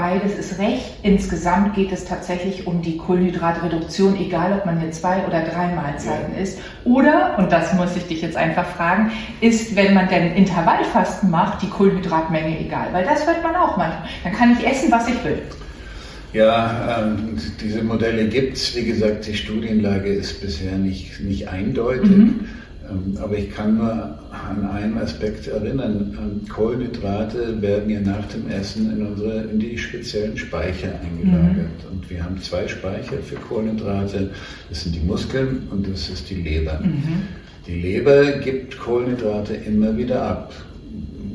Beides 0.00 0.38
ist 0.38 0.60
recht. 0.60 0.84
Insgesamt 1.02 1.74
geht 1.74 1.90
es 1.90 2.04
tatsächlich 2.04 2.68
um 2.68 2.82
die 2.82 2.98
Kohlenhydratreduktion, 2.98 4.16
egal 4.16 4.52
ob 4.52 4.64
man 4.64 4.80
hier 4.80 4.92
zwei 4.92 5.26
oder 5.26 5.42
drei 5.42 5.74
Mahlzeiten 5.74 6.34
ja. 6.36 6.40
isst. 6.40 6.60
Oder, 6.84 7.36
und 7.36 7.50
das 7.50 7.74
muss 7.74 7.96
ich 7.96 8.06
dich 8.06 8.22
jetzt 8.22 8.36
einfach 8.36 8.64
fragen, 8.64 9.10
ist, 9.40 9.74
wenn 9.74 9.94
man 9.94 10.08
denn 10.08 10.36
Intervallfasten 10.36 11.28
macht, 11.32 11.62
die 11.62 11.68
Kohlenhydratmenge 11.68 12.60
egal? 12.60 12.86
Weil 12.92 13.06
das 13.06 13.26
hört 13.26 13.42
man 13.42 13.56
auch 13.56 13.76
manchmal. 13.76 14.08
Dann 14.22 14.32
kann 14.34 14.56
ich 14.56 14.64
essen, 14.64 14.88
was 14.92 15.08
ich 15.08 15.24
will. 15.24 15.42
Ja, 16.32 17.02
ähm, 17.02 17.36
diese 17.60 17.82
Modelle 17.82 18.28
gibt 18.28 18.56
es. 18.56 18.76
Wie 18.76 18.84
gesagt, 18.84 19.26
die 19.26 19.34
Studienlage 19.34 20.12
ist 20.12 20.40
bisher 20.40 20.78
nicht, 20.78 21.18
nicht 21.18 21.48
eindeutig. 21.48 22.08
Mhm. 22.08 22.48
Ähm, 22.90 23.16
aber 23.22 23.36
ich 23.36 23.50
kann 23.50 23.76
nur 23.76 23.92
an 23.92 24.70
einen 24.70 24.98
Aspekt 24.98 25.46
erinnern. 25.46 26.16
Ähm, 26.18 26.48
Kohlenhydrate 26.48 27.60
werden 27.60 27.90
ja 27.90 28.00
nach 28.00 28.26
dem 28.28 28.48
Essen 28.48 28.92
in, 28.92 29.06
unsere, 29.06 29.42
in 29.44 29.58
die 29.58 29.76
speziellen 29.76 30.36
Speicher 30.36 30.92
eingelagert. 31.02 31.56
Mhm. 31.56 31.90
Und 31.92 32.10
wir 32.10 32.24
haben 32.24 32.40
zwei 32.40 32.66
Speicher 32.66 33.18
für 33.18 33.36
Kohlenhydrate. 33.36 34.30
Das 34.68 34.82
sind 34.82 34.94
die 34.94 35.00
Muskeln 35.00 35.68
und 35.70 35.88
das 35.88 36.08
ist 36.08 36.30
die 36.30 36.36
Leber. 36.36 36.80
Mhm. 36.82 37.22
Die 37.66 37.80
Leber 37.80 38.32
gibt 38.38 38.78
Kohlenhydrate 38.78 39.54
immer 39.54 39.96
wieder 39.96 40.22
ab. 40.22 40.52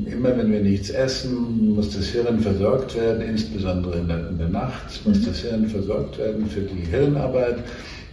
Immer 0.06 0.36
wenn 0.36 0.52
wir 0.52 0.60
nichts 0.60 0.90
essen, 0.90 1.74
muss 1.74 1.94
das 1.94 2.06
Hirn 2.08 2.40
versorgt 2.40 2.96
werden, 2.96 3.22
insbesondere 3.22 3.98
in 3.98 4.08
der, 4.08 4.28
in 4.28 4.38
der 4.38 4.48
Nacht 4.48 5.00
muss 5.06 5.20
mhm. 5.20 5.26
das 5.26 5.38
Hirn 5.38 5.68
versorgt 5.68 6.18
werden 6.18 6.46
für 6.46 6.60
die 6.60 6.90
Hirnarbeit. 6.90 7.58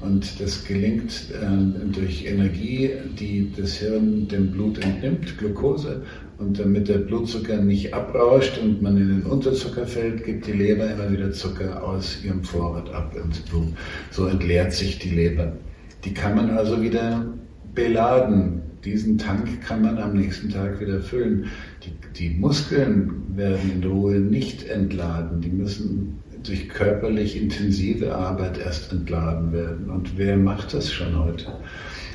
Und 0.01 0.41
das 0.41 0.65
gelingt 0.65 1.27
äh, 1.31 1.91
durch 1.93 2.25
Energie, 2.25 2.89
die 3.19 3.51
das 3.55 3.75
Hirn 3.75 4.27
dem 4.27 4.51
Blut 4.51 4.83
entnimmt, 4.83 5.37
Glucose. 5.37 6.01
Und 6.39 6.57
damit 6.59 6.87
der 6.87 6.97
Blutzucker 6.97 7.57
nicht 7.57 7.93
abrauscht 7.93 8.57
und 8.57 8.81
man 8.81 8.97
in 8.97 9.09
den 9.09 9.23
Unterzucker 9.23 9.85
fällt, 9.85 10.25
gibt 10.25 10.47
die 10.47 10.53
Leber 10.53 10.89
immer 10.89 11.11
wieder 11.11 11.31
Zucker 11.31 11.83
aus 11.83 12.17
ihrem 12.23 12.43
Vorrat 12.43 12.91
ab 12.91 13.15
ins 13.15 13.41
Blut. 13.41 13.67
So 14.09 14.25
entleert 14.25 14.73
sich 14.73 14.97
die 14.97 15.11
Leber. 15.11 15.53
Die 16.03 16.13
kann 16.13 16.35
man 16.35 16.49
also 16.49 16.81
wieder 16.81 17.27
beladen. 17.75 18.63
Diesen 18.83 19.19
Tank 19.19 19.61
kann 19.61 19.83
man 19.83 19.99
am 19.99 20.15
nächsten 20.15 20.49
Tag 20.49 20.81
wieder 20.81 20.99
füllen. 20.99 21.45
Die, 21.85 21.91
die 22.17 22.35
Muskeln 22.39 23.21
werden 23.35 23.71
in 23.75 23.83
Ruhe 23.83 24.15
nicht 24.15 24.67
entladen. 24.67 25.41
Die 25.41 25.51
müssen 25.51 26.17
durch 26.43 26.69
körperlich 26.69 27.41
intensive 27.41 28.15
Arbeit 28.15 28.57
erst 28.57 28.91
entladen 28.91 29.51
werden. 29.51 29.89
Und 29.89 30.17
wer 30.17 30.37
macht 30.37 30.73
das 30.73 30.91
schon 30.91 31.17
heute? 31.17 31.47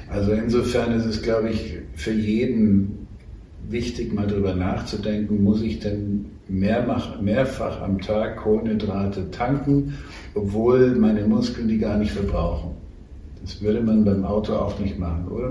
Also 0.09 0.33
insofern 0.33 0.93
ist 0.93 1.07
es, 1.07 1.23
glaube 1.23 1.51
ich, 1.51 1.79
für 1.95 2.13
jeden 2.13 3.07
wichtig, 3.69 4.13
mal 4.13 4.27
darüber 4.27 4.55
nachzudenken, 4.55 5.43
muss 5.43 5.63
ich 5.63 5.81
denn 5.81 6.27
mehrfach, 6.49 7.21
mehrfach 7.21 7.83
am 7.83 8.01
Tag 8.01 8.37
Kohlenhydrate 8.37 9.31
tanken, 9.31 9.95
obwohl 10.35 10.95
meine 10.95 11.27
Muskeln 11.27 11.69
die 11.69 11.79
gar 11.79 11.99
nicht 11.99 12.13
verbrauchen. 12.13 12.71
Das 13.43 13.61
würde 13.63 13.81
man 13.81 14.05
beim 14.05 14.25
Auto 14.25 14.55
auch 14.55 14.79
nicht 14.79 14.99
machen, 14.99 15.29
oder? 15.29 15.51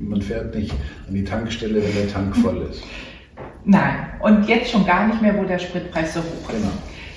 Man 0.00 0.22
fährt 0.22 0.54
nicht 0.54 0.72
an 1.08 1.14
die 1.14 1.24
Tankstelle, 1.24 1.82
wenn 1.82 1.94
der 1.94 2.08
Tank 2.08 2.36
voll 2.36 2.66
ist. 2.70 2.82
Nein, 3.64 3.94
und 4.22 4.46
jetzt 4.48 4.70
schon 4.70 4.86
gar 4.86 5.06
nicht 5.08 5.20
mehr, 5.22 5.36
wo 5.36 5.44
der 5.44 5.58
Spritpreis 5.58 6.14
so 6.14 6.20
hoch 6.20 6.50
ist. 6.50 6.56
Genau. 6.56 6.72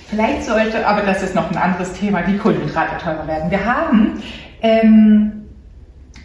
Vielleicht 0.08 0.44
sollte, 0.44 0.86
aber 0.86 1.02
das 1.02 1.22
ist 1.22 1.34
noch 1.34 1.50
ein 1.50 1.56
anderes 1.56 1.92
Thema, 1.92 2.22
die 2.22 2.38
Kohlenhydrate 2.38 2.96
teurer 3.02 3.26
werden. 3.26 3.50
Wir 3.50 3.64
haben 3.64 4.22
ähm, 4.62 5.44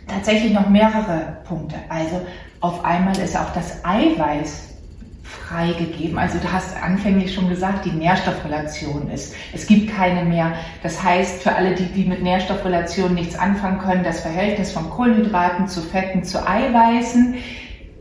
tatsächlich 0.07 0.53
noch 0.53 0.69
mehrere 0.69 1.37
Punkte. 1.45 1.75
Also 1.89 2.21
auf 2.61 2.85
einmal 2.85 3.17
ist 3.19 3.35
auch 3.35 3.51
das 3.53 3.83
Eiweiß 3.83 4.69
freigegeben. 5.23 6.17
Also 6.17 6.37
du 6.39 6.49
hast 6.49 6.81
anfänglich 6.81 7.33
schon 7.33 7.49
gesagt, 7.49 7.83
die 7.83 7.91
Nährstoffrelation 7.91 9.09
ist. 9.09 9.35
Es 9.53 9.67
gibt 9.67 9.93
keine 9.93 10.23
mehr. 10.23 10.53
Das 10.81 11.03
heißt, 11.03 11.43
für 11.43 11.53
alle, 11.53 11.75
die, 11.75 11.85
die 11.85 12.05
mit 12.05 12.23
Nährstoffrelation 12.23 13.13
nichts 13.13 13.37
anfangen 13.37 13.79
können, 13.79 14.03
das 14.03 14.21
Verhältnis 14.21 14.71
von 14.71 14.89
Kohlenhydraten 14.89 15.67
zu 15.67 15.81
Fetten 15.81 16.23
zu 16.23 16.47
Eiweißen 16.47 17.35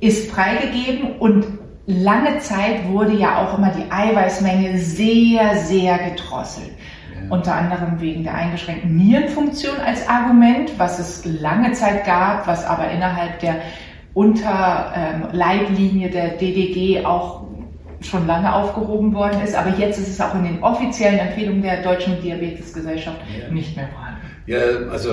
ist 0.01 0.31
freigegeben 0.31 1.16
und 1.18 1.47
lange 1.87 2.38
Zeit 2.38 2.88
wurde 2.88 3.14
ja 3.14 3.38
auch 3.38 3.59
immer 3.59 3.71
die 3.71 3.90
Eiweißmenge 3.90 4.79
sehr, 4.79 5.57
sehr 5.57 5.99
gedrosselt. 5.99 6.71
Ja. 7.14 7.31
Unter 7.31 7.55
anderem 7.55 8.01
wegen 8.01 8.25
der 8.25 8.35
eingeschränkten 8.35 8.97
Nierenfunktion 8.97 9.77
als 9.85 10.09
Argument, 10.09 10.73
was 10.79 10.99
es 10.99 11.25
lange 11.25 11.73
Zeit 11.73 12.05
gab, 12.05 12.47
was 12.47 12.64
aber 12.64 12.90
innerhalb 12.90 13.40
der 13.40 13.57
Unterleitlinie 14.14 16.07
ähm, 16.07 16.12
der 16.12 16.29
DDG 16.31 17.05
auch 17.05 17.42
schon 18.01 18.27
lange 18.27 18.53
aufgehoben 18.53 19.14
worden 19.14 19.40
ist. 19.42 19.55
Aber 19.55 19.71
jetzt 19.79 19.99
ist 19.99 20.09
es 20.09 20.21
auch 20.21 20.35
in 20.35 20.45
den 20.45 20.62
offiziellen 20.62 21.18
Empfehlungen 21.18 21.62
der 21.62 21.83
Deutschen 21.83 22.21
Diabetesgesellschaft 22.21 23.18
ja. 23.40 23.53
nicht 23.53 23.77
mehr 23.77 23.88
vorhanden. 23.88 24.21
Ja, 24.47 24.59
also 24.90 25.11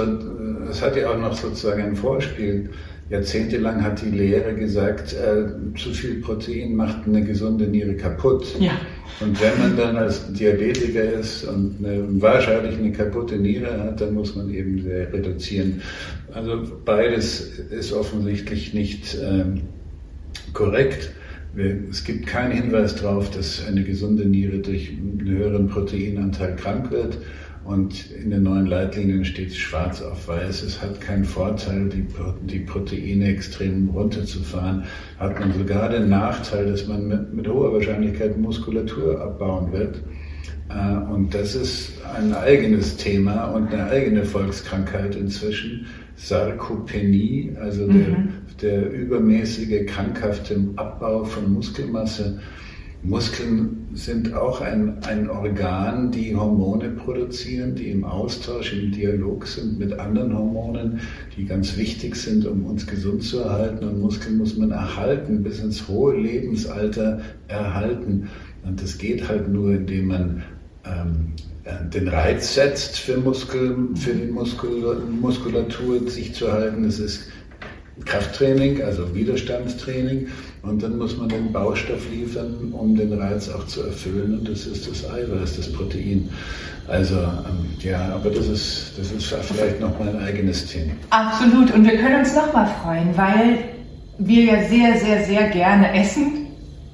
es 0.69 0.82
hat 0.82 0.95
ja 0.95 1.12
auch 1.12 1.17
noch 1.17 1.34
sozusagen 1.34 1.84
ein 1.84 1.95
Vorspiel. 1.95 2.71
Jahrzehntelang 3.10 3.84
hat 3.84 4.02
die 4.02 4.10
Lehre 4.10 4.54
gesagt, 4.54 5.13
äh, 5.13 5.76
zu 5.78 5.89
viel 5.91 6.22
Protein 6.22 6.76
macht 6.76 7.08
eine 7.08 7.24
gesunde 7.24 7.65
Niere 7.65 7.95
kaputt. 7.95 8.56
Ja. 8.60 8.74
Und 9.19 9.41
wenn 9.41 9.58
man 9.60 9.76
dann 9.76 9.98
als 9.98 10.32
Diabetiker 10.32 11.04
ist 11.19 11.43
und 11.43 11.78
eine, 11.80 12.06
wahrscheinlich 12.22 12.78
eine 12.78 12.91
kaputte 12.91 13.38
Niere 13.38 13.84
hat, 13.84 14.00
dann 14.00 14.13
muss 14.13 14.36
man 14.36 14.54
eben 14.54 14.82
sehr 14.82 15.12
reduzieren. 15.12 15.82
Also 16.32 16.62
beides 16.86 17.60
ist 17.72 17.91
offensichtlich 17.91 18.74
nicht 18.74 19.17
ähm, 19.22 19.62
korrekt. 20.54 21.12
Es 21.89 22.04
gibt 22.04 22.28
keinen 22.28 22.52
Hinweis 22.52 22.95
darauf, 22.95 23.32
dass 23.32 23.65
eine 23.67 23.84
gesunde 23.84 24.26
Niere 24.26 24.60
durch 24.60 24.91
einen 24.91 25.28
höheren 25.28 25.67
Proteinanteil 25.67 26.56
krank 26.56 26.91
wird. 26.91 27.17
Und 27.69 28.10
in 28.10 28.32
den 28.32 28.41
neuen 28.41 28.65
Leitlinien 28.65 29.23
steht 29.23 29.53
schwarz 29.55 30.01
auf 30.01 30.27
weiß, 30.27 30.63
es 30.63 30.82
hat 30.82 30.99
keinen 30.99 31.23
Vorteil, 31.23 31.88
die, 31.88 32.03
die 32.47 32.62
Proteine 32.62 33.27
extrem 33.27 33.89
runterzufahren. 33.89 34.86
Hat 35.19 35.39
man 35.39 35.53
sogar 35.53 35.88
den 35.89 36.10
Nachteil, 36.10 36.65
dass 36.65 36.88
man 36.88 37.08
mit, 37.08 37.32
mit 37.32 37.47
hoher 37.47 37.71
Wahrscheinlichkeit 37.71 38.39
Muskulatur 38.39 39.21
abbauen 39.21 39.71
wird. 39.71 40.01
Äh, 40.69 41.13
und 41.13 41.36
das 41.36 41.53
ist 41.53 41.91
ein 42.17 42.34
eigenes 42.34 42.97
Thema 42.97 43.45
und 43.51 43.71
eine 43.71 43.86
eigene 43.86 44.25
Volkskrankheit 44.25 45.13
inzwischen. 45.15 45.86
Sarkopenie, 46.15 47.55
also 47.62 47.86
mhm. 47.86 48.29
der, 48.63 48.82
der 48.82 48.91
übermäßige 48.91 49.86
krankhafte 49.86 50.60
Abbau 50.75 51.23
von 51.23 51.53
Muskelmasse. 51.53 52.41
Muskeln 53.01 53.88
sind 53.93 54.33
auch 54.33 54.59
ein, 54.59 55.01
ein 55.03 55.29
Organ, 55.29 56.12
die 56.12 56.35
Hormone 56.35 56.89
produzieren, 56.89 57.75
die 57.75 57.91
im 57.91 58.03
Austausch, 58.03 58.73
im 58.73 58.91
Dialog 58.91 59.47
sind 59.47 59.79
mit 59.79 59.93
anderen 59.93 60.38
Hormonen, 60.38 60.99
die 61.38 61.45
ganz 61.45 61.77
wichtig 61.77 62.15
sind, 62.17 62.45
um 62.45 62.65
uns 62.65 62.85
gesund 62.85 63.23
zu 63.23 63.39
erhalten. 63.39 63.85
Und 63.85 64.01
Muskeln 64.01 64.38
muss 64.38 64.57
man 64.57 64.71
erhalten, 64.71 65.43
bis 65.43 65.59
ins 65.59 65.88
hohe 65.88 66.17
Lebensalter 66.19 67.21
erhalten. 67.47 68.29
Und 68.65 68.81
das 68.81 68.97
geht 68.97 69.27
halt 69.29 69.47
nur, 69.47 69.71
indem 69.71 70.07
man 70.07 70.43
ähm, 70.83 71.33
äh, 71.63 71.89
den 71.89 72.09
Reiz 72.09 72.53
setzt 72.53 72.99
für, 72.99 73.17
Muskel, 73.17 73.77
für 73.95 74.13
die 74.13 74.29
Muskul 74.29 75.01
Muskulatur, 75.21 76.09
sich 76.09 76.33
zu 76.33 76.47
erhalten. 76.47 76.83
Das 76.83 76.99
ist 76.99 77.29
Krafttraining, 78.05 78.81
also 78.81 79.15
Widerstandstraining. 79.15 80.27
Und 80.62 80.84
dann 80.84 80.98
muss 80.98 81.17
man 81.17 81.30
den 81.30 81.52
Baustoff 81.54 82.10
liefern, 82.12 82.74
um 82.74 82.95
den 82.95 83.13
Reiz 83.13 83.50
auch 83.50 83.65
zu 83.67 83.84
erfüllen. 83.84 84.39
Und 84.39 84.50
das 84.50 84.65
ist 84.65 84.89
das 84.89 85.10
Eiweiß, 85.10 85.56
das 85.58 85.72
Protein. 85.72 86.30
Also 86.88 87.15
ähm, 87.15 87.67
ja, 87.80 88.13
aber 88.13 88.30
das 88.30 88.48
ist, 88.48 88.93
das 88.97 89.12
ist 89.12 89.26
vielleicht 89.26 89.80
noch 89.80 89.97
mal 89.99 90.10
ein 90.10 90.22
eigenes 90.22 90.68
Thema. 90.68 90.91
Absolut. 91.12 91.72
Und 91.74 91.86
wir 91.86 91.97
können 91.97 92.20
uns 92.20 92.36
noch 92.36 92.51
mal 92.53 92.68
freuen, 92.84 93.16
weil 93.16 93.60
wir 94.18 94.43
ja 94.43 94.64
sehr, 94.68 94.99
sehr, 94.99 95.24
sehr 95.26 95.49
gerne 95.49 95.93
essen 95.93 96.38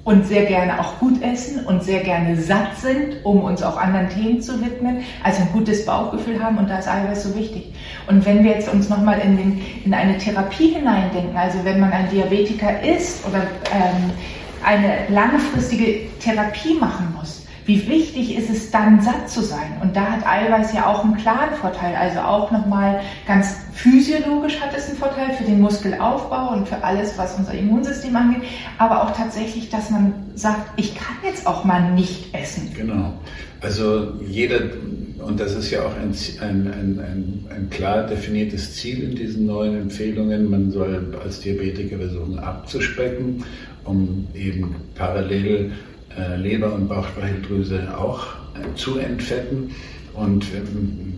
und 0.06 0.28
sehr 0.28 0.46
gerne 0.46 0.80
auch 0.80 1.00
gut 1.00 1.22
essen 1.22 1.66
und 1.66 1.84
sehr 1.84 2.02
gerne 2.02 2.40
satt 2.40 2.78
sind, 2.78 3.26
um 3.26 3.42
uns 3.42 3.64
auch 3.64 3.76
anderen 3.76 4.08
Themen 4.08 4.40
zu 4.40 4.64
widmen, 4.64 5.04
also 5.24 5.42
ein 5.42 5.50
gutes 5.52 5.86
Bauchgefühl 5.86 6.42
haben 6.42 6.58
und 6.60 6.70
da 6.70 6.78
ist 6.78 6.88
Eiweiß 6.88 7.24
so 7.24 7.36
wichtig. 7.36 7.74
Und 8.08 8.24
wenn 8.24 8.44
wir 8.44 8.52
jetzt 8.52 8.72
uns 8.72 8.88
nochmal 8.88 9.20
in, 9.20 9.62
in 9.84 9.94
eine 9.94 10.18
Therapie 10.20 10.70
hineindenken, 10.70 11.36
also 11.36 11.58
wenn 11.66 11.80
man 11.80 11.92
ein 11.92 12.08
Diabetiker 12.12 12.84
ist 12.84 13.26
oder 13.28 13.48
ähm, 13.74 14.12
eine 14.64 15.08
langfristige 15.10 16.08
Therapie 16.20 16.76
machen 16.80 17.14
muss, 17.18 17.45
wie 17.66 17.88
wichtig 17.88 18.38
ist 18.38 18.50
es 18.50 18.70
dann 18.70 19.02
satt 19.02 19.28
zu 19.28 19.42
sein? 19.42 19.78
Und 19.82 19.96
da 19.96 20.12
hat 20.12 20.28
Eiweiß 20.28 20.74
ja 20.74 20.86
auch 20.86 21.04
einen 21.04 21.18
klaren 21.18 21.56
Vorteil. 21.56 21.96
Also 21.96 22.20
auch 22.20 22.52
nochmal 22.52 23.02
ganz 23.26 23.58
physiologisch 23.74 24.62
hat 24.62 24.78
es 24.78 24.88
einen 24.88 24.98
Vorteil 24.98 25.34
für 25.34 25.46
den 25.46 25.62
Muskelaufbau 25.62 26.54
und 26.54 26.68
für 26.68 26.84
alles, 26.84 27.18
was 27.18 27.36
unser 27.38 27.54
Immunsystem 27.56 28.16
angeht. 28.16 28.44
Aber 28.78 29.04
auch 29.04 29.18
tatsächlich, 29.18 29.70
dass 29.70 29.90
man 29.90 30.14
sagt, 30.36 30.80
ich 30.80 30.94
kann 30.94 31.16
jetzt 31.24 31.48
auch 31.48 31.64
mal 31.64 31.92
nicht 31.94 32.36
essen. 32.36 32.72
Genau. 32.76 33.14
Also 33.62 34.14
jeder, 34.24 34.60
und 35.18 35.40
das 35.40 35.56
ist 35.56 35.72
ja 35.72 35.82
auch 35.82 35.96
ein, 35.96 36.14
ein, 36.42 36.68
ein, 36.68 37.46
ein, 37.50 37.70
klar 37.72 38.06
definiertes 38.06 38.76
Ziel 38.76 39.02
in 39.04 39.16
diesen 39.16 39.48
neuen 39.48 39.76
Empfehlungen, 39.76 40.52
man 40.52 40.70
soll 40.70 41.16
als 41.24 41.40
Diabetiker 41.40 41.98
versuchen 41.98 42.38
abzuspecken, 42.38 43.44
um 43.86 44.28
eben 44.36 44.76
parallel 44.94 45.72
Leber- 46.38 46.74
und 46.74 46.88
Bauchspeicheldrüse 46.88 47.98
auch 47.98 48.28
äh, 48.56 48.76
zu 48.76 48.98
entfetten. 48.98 49.72
Und 50.14 50.46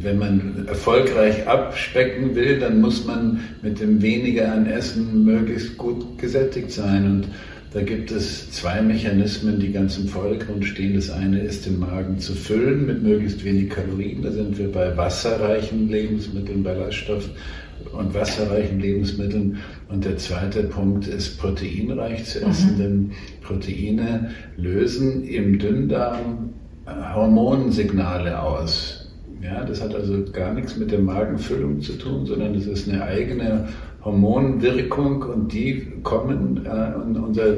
wenn 0.01 0.17
man 0.17 0.65
erfolgreich 0.67 1.47
abspecken 1.47 2.33
will, 2.33 2.59
dann 2.59 2.81
muss 2.81 3.05
man 3.05 3.41
mit 3.61 3.79
dem 3.79 4.01
weniger 4.01 4.51
an 4.51 4.65
Essen 4.65 5.23
möglichst 5.23 5.77
gut 5.77 6.17
gesättigt 6.17 6.71
sein. 6.71 7.05
Und 7.05 7.27
da 7.73 7.83
gibt 7.83 8.09
es 8.11 8.49
zwei 8.51 8.81
Mechanismen, 8.81 9.59
die 9.59 9.71
ganz 9.71 9.97
im 9.97 10.07
Vordergrund 10.07 10.65
stehen. 10.65 10.95
Das 10.95 11.11
eine 11.11 11.41
ist, 11.41 11.67
den 11.67 11.77
Magen 11.77 12.17
zu 12.17 12.33
füllen 12.33 12.87
mit 12.87 13.03
möglichst 13.03 13.43
wenig 13.43 13.69
Kalorien. 13.69 14.23
Da 14.23 14.31
sind 14.31 14.57
wir 14.57 14.71
bei 14.71 14.97
wasserreichen 14.97 15.89
Lebensmitteln, 15.89 16.63
Ballaststoff 16.63 17.29
und 17.91 18.13
wasserreichen 18.13 18.79
Lebensmitteln. 18.79 19.57
Und 19.89 20.05
der 20.05 20.17
zweite 20.17 20.63
Punkt 20.63 21.07
ist 21.07 21.39
proteinreich 21.39 22.25
zu 22.25 22.41
essen, 22.41 22.73
mhm. 22.73 22.79
denn 22.79 23.11
Proteine 23.41 24.31
lösen 24.57 25.23
im 25.23 25.59
Dünndarm 25.59 26.49
äh, 26.85 27.13
Hormonsignale 27.13 28.41
aus. 28.41 29.09
Ja, 29.41 29.63
das 29.63 29.81
hat 29.81 29.93
also 29.93 30.23
gar 30.31 30.53
nichts 30.53 30.77
mit 30.77 30.91
der 30.91 30.99
Magenfüllung 30.99 31.81
zu 31.81 31.93
tun, 31.93 32.25
sondern 32.25 32.55
es 32.55 32.65
ist 32.65 32.89
eine 32.89 33.03
eigene 33.03 33.67
Hormonwirkung 34.03 35.21
und 35.23 35.53
die 35.53 35.87
kommen 36.03 36.65
äh, 36.65 37.09
in 37.09 37.17
unser 37.17 37.57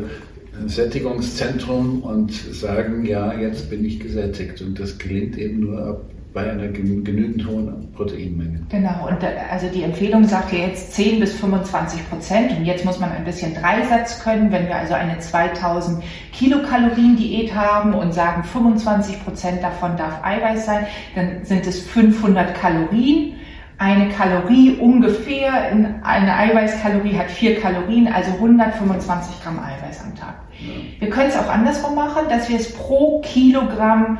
Sättigungszentrum 0.66 2.02
und 2.04 2.34
sagen, 2.34 3.06
ja, 3.06 3.34
jetzt 3.34 3.70
bin 3.70 3.86
ich 3.86 4.00
gesättigt. 4.00 4.62
Und 4.62 4.80
das 4.80 4.98
gelingt 4.98 5.38
eben 5.38 5.62
nur 5.62 5.82
ab 5.82 6.02
bei 6.34 6.50
einer 6.52 6.68
genügend 6.68 7.48
hohen 7.48 7.92
Proteinmenge. 7.94 8.62
Genau, 8.70 9.08
und 9.08 9.18
also 9.52 9.68
die 9.74 9.84
Empfehlung 9.84 10.26
sagt 10.26 10.54
ja 10.54 10.60
jetzt 10.60 10.94
10 10.94 11.20
bis 11.20 11.34
25 11.40 12.08
Prozent 12.08 12.56
und 12.56 12.66
jetzt 12.66 12.86
muss 12.86 13.00
man 13.00 13.12
ein 13.12 13.26
bisschen 13.26 13.56
Dreisatz 13.56 14.24
können. 14.24 14.52
Wenn 14.52 14.68
wir 14.68 14.76
also 14.76 14.94
eine 14.94 15.18
2000 15.18 16.04
Kilokalorien 16.32 17.16
Diät 17.16 17.56
haben 17.56 17.96
und 17.96 18.14
sagen 18.14 18.44
25 18.44 19.24
Prozent 19.24 19.64
davon 19.64 19.98
darf 19.98 20.24
Eiweiß 20.24 20.66
sein, 20.66 20.86
dann 21.16 21.44
sind 21.46 21.66
es 21.66 21.82
500 21.82 22.54
Kalorien. 22.54 23.34
Eine 23.80 24.10
Kalorie 24.10 24.76
ungefähr, 24.80 25.72
eine 26.04 26.36
Eiweißkalorie 26.36 27.18
hat 27.18 27.32
4 27.32 27.62
Kalorien, 27.62 28.08
also 28.08 28.32
125 28.34 29.42
Gramm 29.42 29.58
Eiweiß 29.58 30.04
am 30.04 30.16
Tag. 30.16 30.36
Ja. 30.60 30.74
Wir 31.00 31.10
können 31.10 31.30
es 31.30 31.38
auch 31.38 31.48
andersrum 31.50 31.96
machen, 31.96 32.26
dass 32.30 32.50
wir 32.50 32.58
es 32.58 32.74
pro 32.74 33.22
Kilogramm 33.22 34.20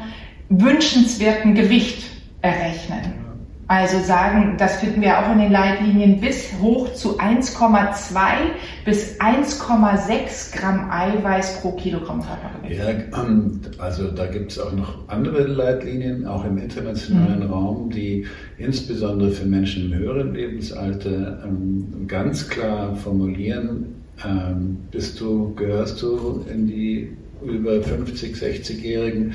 wünschenswerten 0.50 1.56
Gewicht 1.56 2.04
errechnen. 2.42 3.20
Also 3.70 4.00
sagen, 4.00 4.56
das 4.58 4.78
finden 4.78 5.02
wir 5.02 5.20
auch 5.20 5.32
in 5.32 5.38
den 5.38 5.52
Leitlinien, 5.52 6.20
bis 6.20 6.52
hoch 6.60 6.92
zu 6.94 7.20
1,2 7.20 8.16
bis 8.84 9.20
1,6 9.20 10.58
Gramm 10.58 10.90
Eiweiß 10.90 11.62
pro 11.62 11.74
Kilogramm 11.74 12.20
Körpergewicht. 12.20 12.82
Ja, 12.82 13.22
ähm, 13.24 13.62
also 13.78 14.10
da 14.10 14.26
gibt 14.26 14.54
es 14.54 14.58
auch 14.58 14.74
noch 14.74 15.08
andere 15.08 15.44
Leitlinien, 15.44 16.26
auch 16.26 16.46
im 16.46 16.58
internationalen 16.58 17.46
mhm. 17.46 17.54
Raum, 17.54 17.92
die 17.92 18.26
insbesondere 18.58 19.30
für 19.30 19.46
Menschen 19.46 19.92
im 19.92 20.00
höheren 20.00 20.34
Lebensalter 20.34 21.44
ähm, 21.46 22.08
ganz 22.08 22.50
klar 22.50 22.96
formulieren, 22.96 23.94
ähm, 24.26 24.80
bist 24.90 25.22
du, 25.22 25.54
gehörst 25.54 26.02
du 26.02 26.44
in 26.52 26.66
die 26.66 27.16
über 27.44 27.82
50, 27.82 28.36
60-Jährigen 28.36 29.34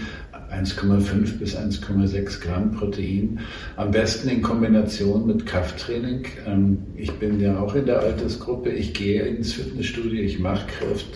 1,5 0.55 1.39
bis 1.39 1.57
1,6 1.57 2.41
Gramm 2.41 2.73
Protein. 2.73 3.41
Am 3.77 3.91
besten 3.91 4.29
in 4.29 4.43
Kombination 4.43 5.27
mit 5.27 5.47
Krafttraining. 5.47 6.27
Ähm, 6.47 6.79
ich 6.97 7.11
bin 7.13 7.41
ja 7.41 7.59
auch 7.59 7.75
in 7.75 7.87
der 7.87 8.01
Altersgruppe. 8.01 8.69
Ich 8.71 8.93
gehe 8.95 9.23
ins 9.23 9.55
Fitnessstudio. 9.55 10.23
Ich 10.23 10.39
mache 10.39 10.67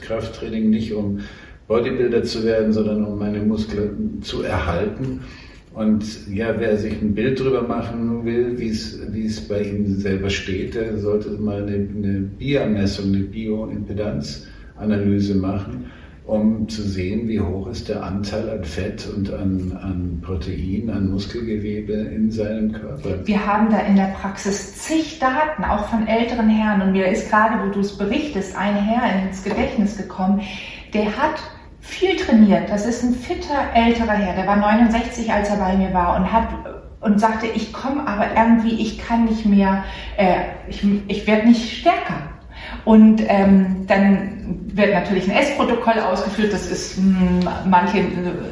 Krafttraining 0.01 0.71
nicht, 0.71 0.93
um 0.93 1.21
Bodybuilder 1.69 2.25
zu 2.25 2.43
werden, 2.45 2.73
sondern 2.73 3.05
um 3.05 3.17
meine 3.19 3.39
Muskeln 3.41 4.23
zu 4.23 4.43
erhalten. 4.43 5.21
Und 5.75 6.27
ja, 6.29 6.55
wer 6.59 6.77
sich 6.77 7.01
ein 7.01 7.15
Bild 7.15 7.39
drüber 7.39 7.63
machen 7.63 8.25
will, 8.25 8.59
wie 8.59 8.71
es 8.71 9.49
bei 9.49 9.63
ihm 9.63 10.01
selber 10.01 10.31
steht, 10.31 10.75
der 10.75 10.99
sollte 10.99 11.31
mal 11.31 11.63
eine, 11.63 11.75
eine 11.75 12.19
BIA-Messung, 12.39 13.15
eine 13.15 13.23
Bioimpedanzanalyse 13.25 15.37
machen 15.37 15.85
um 16.29 16.69
zu 16.69 16.83
sehen, 16.83 17.27
wie 17.27 17.41
hoch 17.41 17.69
ist 17.69 17.89
der 17.89 18.03
Anteil 18.03 18.51
an 18.51 18.63
Fett 18.63 19.09
und 19.17 19.33
an, 19.33 19.79
an 19.83 20.21
Protein, 20.23 20.91
an 20.91 21.11
Muskelgewebe 21.11 21.95
in 21.95 22.31
seinem 22.31 22.73
Körper. 22.73 23.27
Wir 23.27 23.47
haben 23.47 23.71
da 23.71 23.79
in 23.79 23.97
der 23.97 24.15
Praxis 24.21 24.77
zig 24.77 25.19
Daten, 25.21 25.65
auch 25.65 25.89
von 25.89 26.07
älteren 26.07 26.51
Herren. 26.51 26.83
Und 26.83 26.93
mir 26.93 27.09
ist 27.09 27.31
gerade, 27.31 27.65
wo 27.65 27.73
du 27.73 27.81
es 27.81 27.97
berichtest, 27.97 28.55
ein 28.59 28.77
Herr 28.77 29.27
ins 29.27 29.43
Gedächtnis 29.43 29.97
gekommen, 29.97 30.43
der 30.93 31.07
hat 31.07 31.41
viel 31.81 32.15
trainiert. 32.17 32.69
Das 32.69 32.85
ist 32.85 33.03
ein 33.03 33.15
fitter 33.15 33.73
älterer 33.75 34.13
Herr, 34.13 34.37
der 34.37 34.47
war 34.47 34.57
69, 34.57 35.33
als 35.33 35.49
er 35.49 35.57
bei 35.57 35.79
mir 35.79 35.95
war 35.95 36.17
und 36.17 36.31
hat 36.31 36.49
und 37.01 37.21
sagte, 37.21 37.47
ich 37.47 37.73
komme 37.73 38.07
aber 38.07 38.27
irgendwie, 38.37 38.83
ich 38.83 38.99
kann 38.99 39.25
nicht 39.25 39.47
mehr, 39.47 39.85
äh, 40.19 40.35
ich, 40.69 40.85
ich 41.07 41.27
werde 41.27 41.47
nicht 41.47 41.79
stärker. 41.79 42.17
Und 42.85 43.23
ähm, 43.29 43.87
dann 43.87 44.38
wird 44.73 44.95
natürlich 44.95 45.31
ein 45.31 45.37
Essprotokoll 45.37 45.99
ausgeführt. 46.01 46.53
Das 46.53 46.71
ist, 46.71 46.97
hm, 46.97 47.41
manche 47.67 48.05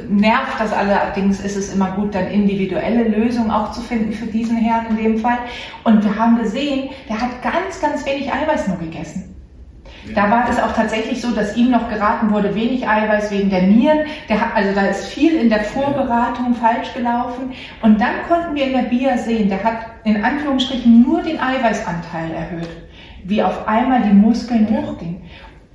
nervt 0.09 0.61
das 0.61 0.73
allerdings 0.73 1.41
ist 1.41 1.57
es 1.57 1.75
immer 1.75 1.93
gut, 1.93 2.15
dann 2.15 2.29
individuelle 2.29 3.05
Lösungen 3.05 3.51
auch 3.51 3.73
zu 3.73 3.81
finden 3.81 4.13
für 4.13 4.27
diesen 4.27 4.57
Herrn 4.57 4.87
in 4.91 4.97
dem 4.97 5.19
Fall. 5.19 5.39
Und 5.85 6.05
wir 6.05 6.17
haben 6.17 6.39
gesehen, 6.39 6.91
der 7.09 7.21
hat 7.21 7.43
ganz, 7.43 7.81
ganz 7.81 8.05
wenig 8.07 8.33
Eiweiß 8.33 8.69
nur 8.69 8.79
gegessen. 8.79 9.33
Da 10.15 10.31
war 10.31 10.49
es 10.49 10.61
auch 10.61 10.73
tatsächlich 10.73 11.21
so, 11.21 11.33
dass 11.33 11.57
ihm 11.57 11.73
noch 11.73 11.89
geraten 11.89 12.31
wurde, 12.31 12.55
wenig 12.55 12.87
Eiweiß 12.87 13.33
wegen 13.33 13.51
der 13.51 13.63
Nieren. 13.63 14.01
Der 14.29 14.55
also 14.55 14.73
da 14.73 14.87
ist 14.87 15.07
viel 15.07 15.35
in 15.35 15.49
der 15.49 15.65
Vorberatung 15.65 16.55
falsch 16.55 16.95
gelaufen. 16.95 17.53
Und 17.83 18.01
dann 18.01 18.23
konnten 18.29 18.55
wir 18.55 18.67
in 18.67 18.73
der 18.73 18.89
BIA 18.89 19.19
sehen, 19.19 19.49
der 19.49 19.65
hat 19.65 19.79
in 20.05 20.23
Anführungsstrichen 20.25 21.03
nur 21.03 21.23
den 21.23 21.41
Eiweißanteil 21.41 22.31
erhöht 22.33 22.69
wie 23.29 23.43
auf 23.43 23.67
einmal 23.67 24.03
die 24.03 24.15
Muskeln 24.15 24.69
hochgingen. 24.71 25.23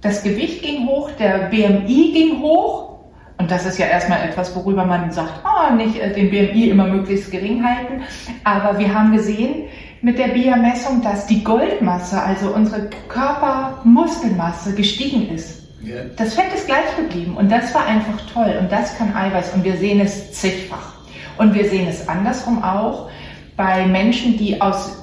Das 0.02 0.24
Gewicht 0.24 0.64
ging 0.64 0.88
hoch, 0.88 1.12
der 1.20 1.50
BMI 1.50 2.12
ging 2.14 2.42
hoch. 2.42 2.90
Und 3.38 3.50
das 3.50 3.66
ist 3.66 3.80
ja 3.80 3.88
erstmal 3.88 4.24
etwas, 4.28 4.56
worüber 4.56 4.86
man 4.86 5.12
sagt, 5.12 5.32
oh, 5.44 5.74
nicht 5.74 6.00
äh, 6.00 6.14
den 6.14 6.30
BMI 6.30 6.70
immer 6.70 6.88
möglichst 6.88 7.32
gering 7.32 7.64
halten. 7.64 8.04
Aber 8.44 8.78
wir 8.78 8.94
haben 8.94 9.12
gesehen 9.12 9.68
mit 10.02 10.18
der 10.18 10.30
BIA-Messung, 10.30 11.02
dass 11.02 11.28
die 11.28 11.44
Goldmasse, 11.44 12.22
also 12.22 12.54
unsere 12.54 12.90
Körpermuskelmasse, 13.08 14.76
gestiegen 14.76 15.30
ist. 15.34 15.62
Yeah. 15.84 16.06
Das 16.18 16.36
Fett 16.36 16.54
ist 16.54 16.68
gleich 16.68 16.96
geblieben 16.96 17.36
und 17.36 17.52
das 17.52 17.74
war 17.74 17.86
einfach 17.86 18.20
toll 18.32 18.56
und 18.60 18.72
das 18.72 18.96
kann 19.00 19.16
Eiweiß 19.16 19.54
und 19.56 19.64
wir 19.64 19.78
sehen 19.78 20.00
es 20.00 20.32
zigfach. 20.34 20.94
Und 21.38 21.56
wir 21.56 21.68
sehen 21.68 21.88
es 21.88 22.08
andersrum 22.08 22.64
auch 22.64 23.10
bei 23.58 23.88
Menschen, 23.88 24.38
die 24.38 24.62
aus 24.62 25.01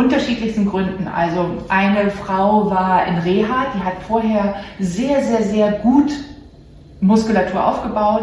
unterschiedlichsten 0.00 0.66
Gründen. 0.66 1.06
Also 1.08 1.58
eine 1.68 2.10
Frau 2.10 2.70
war 2.70 3.06
in 3.06 3.18
Reha, 3.18 3.66
die 3.74 3.82
hat 3.82 4.02
vorher 4.06 4.56
sehr, 4.78 5.22
sehr, 5.22 5.42
sehr 5.42 5.72
gut 5.72 6.10
Muskulatur 7.00 7.64
aufgebaut, 7.64 8.22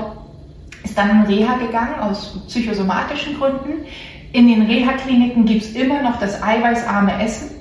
ist 0.83 0.97
dann 0.97 1.09
in 1.09 1.21
Reha 1.23 1.57
gegangen 1.57 1.99
aus 1.99 2.39
psychosomatischen 2.47 3.37
Gründen. 3.37 3.85
In 4.33 4.47
den 4.47 4.63
Reha-Kliniken 4.63 5.45
gibt 5.45 5.63
es 5.63 5.71
immer 5.73 6.01
noch 6.01 6.19
das 6.19 6.41
eiweißarme 6.41 7.23
Essen 7.23 7.51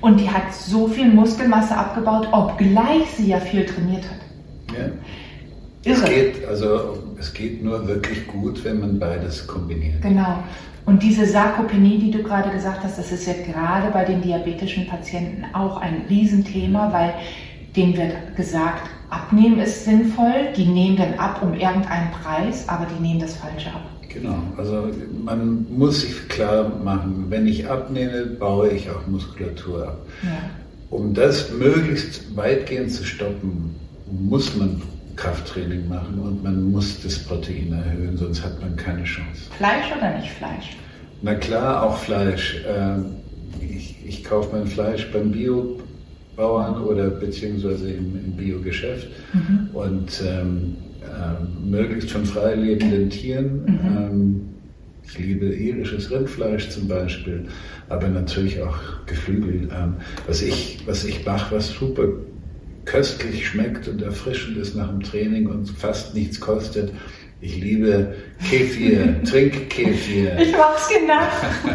und 0.00 0.18
die 0.18 0.28
hat 0.28 0.54
so 0.54 0.88
viel 0.88 1.08
Muskelmasse 1.08 1.76
abgebaut, 1.76 2.28
obgleich 2.32 3.10
sie 3.16 3.28
ja 3.28 3.38
viel 3.38 3.66
trainiert 3.66 4.04
hat. 4.04 4.76
Ja. 4.76 4.86
Es 5.92 6.04
geht, 6.04 6.46
also, 6.46 6.98
es 7.18 7.32
geht 7.32 7.64
nur 7.64 7.86
wirklich 7.88 8.26
gut, 8.26 8.62
wenn 8.64 8.80
man 8.80 8.98
beides 8.98 9.46
kombiniert. 9.46 10.02
Genau. 10.02 10.36
Und 10.86 11.02
diese 11.02 11.26
Sarkopenie, 11.26 11.98
die 11.98 12.10
du 12.10 12.22
gerade 12.22 12.50
gesagt 12.50 12.82
hast, 12.82 12.98
das 12.98 13.12
ist 13.12 13.26
ja 13.26 13.34
gerade 13.34 13.90
bei 13.92 14.04
den 14.04 14.22
diabetischen 14.22 14.86
Patienten 14.86 15.44
auch 15.54 15.76
ein 15.76 16.02
Riesenthema, 16.08 16.92
weil 16.92 17.14
denen 17.76 17.96
wird 17.96 18.36
gesagt, 18.36 18.88
abnehmen 19.10 19.60
ist 19.60 19.84
sinnvoll, 19.84 20.52
die 20.56 20.64
nehmen 20.64 20.96
dann 20.96 21.14
ab 21.14 21.42
um 21.42 21.52
irgendeinen 21.54 22.10
Preis, 22.10 22.68
aber 22.68 22.86
die 22.86 23.00
nehmen 23.02 23.20
das 23.20 23.36
Falsche 23.36 23.70
ab. 23.70 23.82
Genau, 24.08 24.42
also 24.56 24.88
man 25.24 25.66
muss 25.70 26.00
sich 26.00 26.28
klar 26.28 26.72
machen, 26.82 27.26
wenn 27.28 27.46
ich 27.46 27.68
abnehme, 27.68 28.26
baue 28.26 28.70
ich 28.70 28.90
auch 28.90 29.06
Muskulatur 29.06 29.88
ab. 29.88 30.06
Ja. 30.24 30.50
Um 30.90 31.14
das 31.14 31.52
möglichst 31.52 32.36
weitgehend 32.36 32.90
zu 32.90 33.04
stoppen, 33.04 33.76
muss 34.10 34.56
man 34.56 34.82
Krafttraining 35.20 35.86
machen 35.86 36.18
und 36.18 36.42
man 36.42 36.72
muss 36.72 37.02
das 37.02 37.18
Protein 37.18 37.72
erhöhen, 37.72 38.16
sonst 38.16 38.42
hat 38.42 38.58
man 38.60 38.74
keine 38.76 39.04
Chance. 39.04 39.50
Fleisch 39.56 39.92
oder 39.96 40.18
nicht 40.18 40.30
Fleisch? 40.32 40.76
Na 41.20 41.34
klar, 41.34 41.82
auch 41.82 41.98
Fleisch. 41.98 42.62
Ähm, 42.66 43.16
ich, 43.60 43.96
ich 44.06 44.24
kaufe 44.24 44.56
mein 44.56 44.66
Fleisch 44.66 45.10
beim 45.12 45.30
Biobauern 45.30 46.82
oder 46.82 47.10
beziehungsweise 47.10 47.90
im, 47.90 48.16
im 48.24 48.32
Biogeschäft 48.32 49.08
mhm. 49.34 49.68
und 49.74 50.22
ähm, 50.26 50.76
äh, 51.02 51.68
möglichst 51.68 52.10
von 52.10 52.24
frei 52.24 52.54
lebenden 52.54 53.10
Tieren. 53.10 53.62
Mhm. 53.64 53.96
Ähm, 53.96 54.40
ich 55.02 55.18
liebe 55.18 55.46
irisches 55.46 56.10
Rindfleisch 56.10 56.70
zum 56.70 56.88
Beispiel, 56.88 57.46
aber 57.90 58.08
natürlich 58.08 58.62
auch 58.62 58.78
Geflügel. 59.04 59.68
Ähm, 59.70 59.96
was, 60.26 60.40
ich, 60.40 60.78
was 60.86 61.04
ich 61.04 61.26
mache, 61.26 61.56
was 61.56 61.68
super 61.70 62.04
köstlich 62.84 63.46
schmeckt 63.46 63.88
und 63.88 64.02
erfrischend 64.02 64.56
ist 64.56 64.74
nach 64.74 64.88
dem 64.88 65.02
Training 65.02 65.46
und 65.46 65.70
fast 65.70 66.14
nichts 66.14 66.40
kostet. 66.40 66.92
Ich 67.42 67.56
liebe 67.56 68.14
Kefir, 68.48 69.22
trink 69.24 69.70
Kefir. 69.70 70.38
Ich 70.38 70.52
mach's 70.52 70.88
genau. 70.88 71.20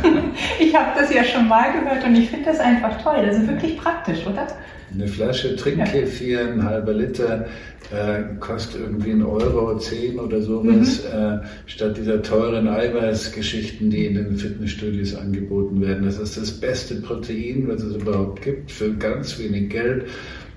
Ich 0.60 0.76
habe 0.76 1.00
das 1.00 1.14
ja 1.14 1.24
schon 1.24 1.48
mal 1.48 1.72
gehört 1.72 2.04
und 2.04 2.16
ich 2.16 2.30
finde 2.30 2.46
das 2.46 2.60
einfach 2.60 3.02
toll. 3.02 3.26
Das 3.26 3.38
ist 3.38 3.48
wirklich 3.48 3.78
praktisch, 3.78 4.26
oder? 4.28 4.48
Eine 4.96 5.08
Flasche 5.08 5.56
Trinkkefir, 5.56 6.40
ein 6.40 6.64
halber 6.64 6.94
Liter, 6.94 7.46
äh, 7.92 8.36
kostet 8.40 8.82
irgendwie 8.82 9.12
ein 9.12 9.24
Euro, 9.24 9.78
zehn 9.78 10.20
oder 10.20 10.42
sowas, 10.42 11.04
mhm. 11.04 11.20
äh, 11.20 11.40
statt 11.66 11.98
dieser 11.98 12.22
teuren 12.22 12.68
Eiweißgeschichten, 12.68 13.90
die 13.90 14.06
in 14.06 14.16
den 14.16 14.38
Fitnessstudios 14.38 15.16
angeboten 15.16 15.82
werden. 15.82 16.06
Das 16.06 16.18
ist 16.18 16.38
das 16.38 16.52
beste 16.52 16.96
Protein, 16.96 17.68
was 17.68 17.84
es 17.84 17.96
überhaupt 17.96 18.42
gibt, 18.42 18.72
für 18.72 18.94
ganz 18.94 19.38
wenig 19.38 19.70
Geld. 19.70 20.06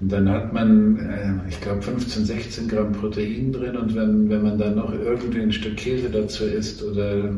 Und 0.01 0.13
dann 0.13 0.29
hat 0.31 0.53
man, 0.53 0.97
äh, 0.99 1.49
ich 1.49 1.61
glaube, 1.61 1.83
15, 1.83 2.25
16 2.25 2.69
Gramm 2.69 2.93
Protein 2.93 3.53
drin 3.53 3.77
und 3.77 3.95
wenn, 3.97 4.31
wenn 4.31 4.43
man 4.43 4.57
dann 4.57 4.77
noch 4.77 4.93
irgendwie 4.93 5.41
ein 5.41 5.53
Stück 5.53 5.77
Käse 5.77 6.09
dazu 6.09 6.45
isst 6.45 6.83
oder 6.85 7.31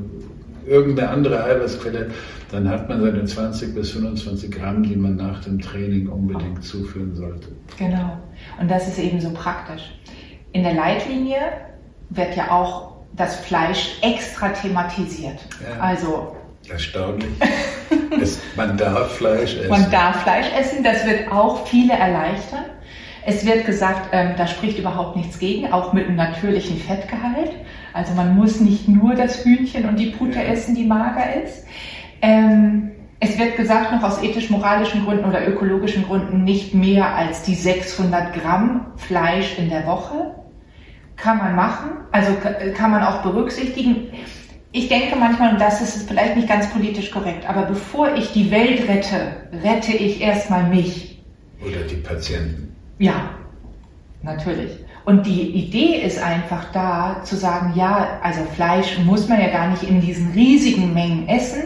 irgendeine 0.67 1.11
andere 1.11 1.45
Eiweißquelle, 1.45 2.11
dann 2.51 2.69
hat 2.69 2.89
man 2.89 3.01
seine 3.01 3.25
20 3.25 3.75
bis 3.75 3.93
25 3.93 4.51
Gramm, 4.51 4.83
die 4.83 4.97
man 4.97 5.17
nach 5.17 5.43
dem 5.45 5.61
Training 5.61 6.09
unbedingt 6.09 6.65
zuführen 6.65 7.15
sollte. 7.15 7.49
Genau. 7.79 8.19
Und 8.61 8.71
das 8.71 8.89
ist 8.89 8.99
eben 8.99 9.21
so 9.21 9.31
praktisch. 9.31 9.83
In 10.53 10.65
der 10.65 10.75
Leitlinie 10.75 11.39
wird 12.11 12.37
ja 12.37 12.51
auch 12.51 12.97
das 13.17 13.37
Fleisch 13.37 13.99
extra 14.03 14.49
thematisiert. 14.49 15.39
Ja. 15.63 15.81
Also 15.81 16.37
Erstaunlich. 16.69 17.31
es, 18.21 18.39
man 18.55 18.77
darf 18.77 19.17
Fleisch 19.17 19.57
essen. 19.57 19.71
Man 19.71 19.91
darf 19.91 20.23
Fleisch 20.23 20.47
essen, 20.59 20.85
das 20.85 21.07
wird 21.07 21.31
auch 21.33 21.67
viele 21.67 21.95
erleichtern. 21.95 22.67
Es 23.25 23.45
wird 23.45 23.67
gesagt, 23.67 24.09
ähm, 24.13 24.33
da 24.37 24.47
spricht 24.47 24.79
überhaupt 24.79 25.17
nichts 25.17 25.39
gegen, 25.39 25.73
auch 25.73 25.93
mit 25.93 26.07
einem 26.07 26.17
natürlichen 26.17 26.79
Fettgehalt. 26.79 27.51
Also 27.93 28.15
man 28.15 28.37
muss 28.37 28.61
nicht 28.61 28.89
nur 28.89 29.15
das 29.15 29.45
Hühnchen 29.45 29.89
und 29.89 29.99
die 29.99 30.11
Pute 30.11 30.43
essen, 30.43 30.75
die 30.75 30.85
mager 30.85 31.43
ist. 31.43 31.65
Ähm, 32.23 32.91
es 33.21 33.39
wird 33.39 33.57
gesagt, 33.57 33.93
noch 33.93 34.03
aus 34.03 34.23
ethisch-moralischen 34.23 35.05
Gründen 35.05 35.27
oder 35.27 35.47
ökologischen 35.47 36.05
Gründen 36.05 36.43
nicht 36.45 36.75
mehr 36.75 37.15
als 37.15 37.43
die 37.43 37.55
600 37.55 38.33
Gramm 38.33 38.87
Fleisch 38.97 39.59
in 39.59 39.69
der 39.69 39.87
Woche. 39.87 40.35
Kann 41.17 41.37
man 41.37 41.55
machen, 41.55 41.91
also 42.13 42.33
kann 42.75 42.91
man 42.91 43.03
auch 43.03 43.23
berücksichtigen. 43.23 44.09
Ich 44.73 44.89
denke 44.89 45.17
manchmal, 45.17 45.53
und 45.53 45.61
das 45.61 45.83
ist 45.83 46.09
vielleicht 46.09 46.37
nicht 46.37 46.49
ganz 46.49 46.71
politisch 46.71 47.11
korrekt, 47.11 47.47
aber 47.47 47.63
bevor 47.67 48.15
ich 48.15 48.33
die 48.33 48.51
Welt 48.51 48.89
rette, 48.89 49.37
rette 49.63 49.93
ich 49.93 50.23
erstmal 50.23 50.65
mich. 50.69 51.23
Oder 51.61 51.81
die 51.83 51.97
Patienten. 51.97 52.75
Ja, 52.99 53.31
natürlich. 54.23 54.79
Und 55.05 55.27
die 55.27 55.51
Idee 55.51 56.03
ist 56.03 56.23
einfach 56.23 56.67
da 56.73 57.23
zu 57.25 57.37
sagen, 57.37 57.73
ja, 57.75 58.21
also 58.23 58.45
Fleisch 58.55 58.99
muss 58.99 59.29
man 59.29 59.41
ja 59.41 59.49
gar 59.49 59.69
nicht 59.69 59.83
in 59.83 60.01
diesen 60.01 60.33
riesigen 60.33 60.93
Mengen 60.93 61.29
essen. 61.29 61.63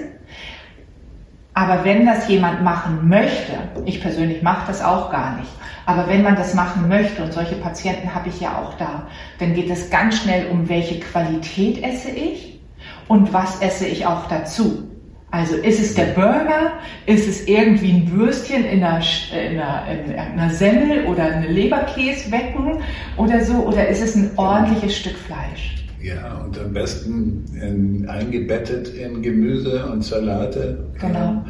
Aber 1.53 1.85
wenn 1.85 2.05
das 2.05 2.28
jemand 2.28 2.62
machen 2.62 3.09
möchte, 3.09 3.53
ich 3.85 4.01
persönlich 4.01 4.43
mache 4.43 4.66
das 4.66 4.82
auch 4.82 5.11
gar 5.11 5.37
nicht, 5.37 5.51
aber 5.87 6.09
wenn 6.09 6.22
man 6.22 6.35
das 6.35 6.55
machen 6.55 6.89
möchte, 6.89 7.22
und 7.22 7.32
solche 7.32 7.55
Patienten 7.57 8.12
habe 8.12 8.28
ich 8.28 8.41
ja 8.41 8.59
auch 8.59 8.74
da, 8.74 9.07
dann 9.39 9.55
geht 9.55 9.70
es 9.70 9.91
ganz 9.91 10.18
schnell 10.18 10.49
um, 10.51 10.68
welche 10.68 10.99
Qualität 10.99 11.82
esse 11.85 12.11
ich 12.11 12.61
und 13.07 13.32
was 13.32 13.61
esse 13.61 13.87
ich 13.87 14.07
auch 14.07 14.26
dazu. 14.26 14.91
Also 15.35 15.57
ist 15.57 15.80
es 15.80 15.95
der 15.95 16.14
Burger, 16.14 16.74
ist 17.07 17.26
es 17.26 17.49
irgendwie 17.49 17.91
ein 17.91 18.12
Würstchen 18.12 18.64
in 18.64 18.85
einer, 18.85 19.03
in 19.32 19.59
einer, 19.59 19.85
in 19.91 20.14
einer 20.14 20.51
Semmel 20.55 21.07
oder 21.07 21.24
eine 21.24 21.49
Leberkäswecken 21.49 22.78
oder 23.16 23.45
so, 23.45 23.66
oder 23.66 23.89
ist 23.89 24.01
es 24.01 24.14
ein 24.14 24.30
ordentliches 24.37 24.97
Stück 24.97 25.16
Fleisch? 25.16 25.89
Ja, 26.01 26.37
und 26.45 26.57
am 26.61 26.72
besten 26.72 27.47
in, 27.61 28.09
eingebettet 28.09 28.95
in 28.95 29.22
Gemüse 29.22 29.85
und 29.87 30.05
Salate. 30.05 30.87
Genau. 31.01 31.45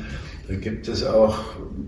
Da 0.49 0.55
gibt 0.55 0.89
es 0.89 1.05
auch 1.05 1.37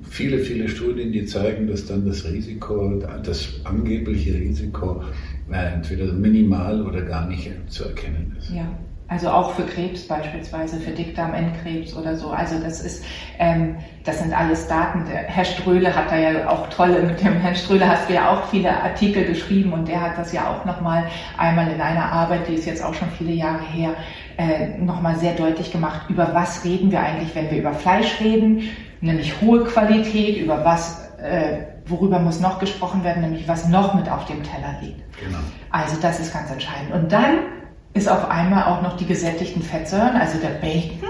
viele, 0.02 0.40
viele 0.40 0.68
Studien, 0.68 1.12
die 1.12 1.24
zeigen, 1.24 1.66
dass 1.66 1.86
dann 1.86 2.06
das 2.06 2.26
Risiko, 2.26 3.02
das 3.24 3.54
angebliche 3.64 4.34
Risiko 4.34 5.02
äh, 5.50 5.72
entweder 5.72 6.12
minimal 6.12 6.82
oder 6.86 7.00
gar 7.00 7.26
nicht 7.26 7.50
zu 7.68 7.84
erkennen 7.84 8.36
ist. 8.38 8.50
Ja. 8.50 8.68
Also 9.08 9.30
auch 9.30 9.52
für 9.52 9.62
Krebs 9.62 10.08
beispielsweise, 10.08 10.80
für 10.80 10.90
Dickdarm-Endkrebs 10.90 11.94
oder 11.94 12.16
so. 12.16 12.30
Also 12.30 12.58
das 12.58 12.80
ist, 12.80 13.04
ähm, 13.38 13.76
das 14.02 14.18
sind 14.18 14.36
alles 14.36 14.66
Daten. 14.66 15.04
Der 15.04 15.18
Herr 15.18 15.44
Ströhle 15.44 15.94
hat 15.94 16.10
da 16.10 16.16
ja 16.16 16.48
auch 16.48 16.68
tolle, 16.70 17.02
mit 17.02 17.20
dem 17.20 17.34
Herrn 17.34 17.54
Ströhle 17.54 17.88
hast 17.88 18.08
du 18.08 18.14
ja 18.14 18.30
auch 18.32 18.48
viele 18.48 18.70
Artikel 18.70 19.24
geschrieben 19.24 19.72
und 19.72 19.86
der 19.86 20.00
hat 20.00 20.18
das 20.18 20.32
ja 20.32 20.50
auch 20.50 20.64
nochmal 20.64 21.04
einmal 21.38 21.70
in 21.70 21.80
einer 21.80 22.10
Arbeit, 22.10 22.48
die 22.48 22.54
ist 22.54 22.66
jetzt 22.66 22.82
auch 22.84 22.94
schon 22.94 23.08
viele 23.16 23.32
Jahre 23.32 23.62
her, 23.62 23.94
äh, 24.38 24.76
nochmal 24.78 25.14
sehr 25.16 25.34
deutlich 25.34 25.70
gemacht, 25.70 26.10
über 26.10 26.34
was 26.34 26.64
reden 26.64 26.90
wir 26.90 27.00
eigentlich, 27.00 27.32
wenn 27.36 27.48
wir 27.48 27.58
über 27.58 27.74
Fleisch 27.74 28.20
reden, 28.20 28.70
nämlich 29.00 29.40
hohe 29.40 29.62
Qualität, 29.64 30.38
über 30.38 30.64
was, 30.64 31.08
äh, 31.22 31.58
worüber 31.86 32.18
muss 32.18 32.40
noch 32.40 32.58
gesprochen 32.58 33.04
werden, 33.04 33.22
nämlich 33.22 33.46
was 33.46 33.68
noch 33.68 33.94
mit 33.94 34.10
auf 34.10 34.24
dem 34.24 34.42
Teller 34.42 34.74
liegt. 34.82 35.00
Genau. 35.20 35.38
Also 35.70 35.96
das 36.02 36.18
ist 36.18 36.32
ganz 36.32 36.50
entscheidend. 36.50 36.92
Und 36.92 37.12
dann 37.12 37.38
ist 37.96 38.08
auf 38.08 38.30
einmal 38.30 38.64
auch 38.64 38.82
noch 38.82 38.96
die 38.96 39.06
gesättigten 39.06 39.62
Fettsäuren, 39.62 40.16
also 40.16 40.38
der 40.38 40.60
Bacon. 40.60 41.08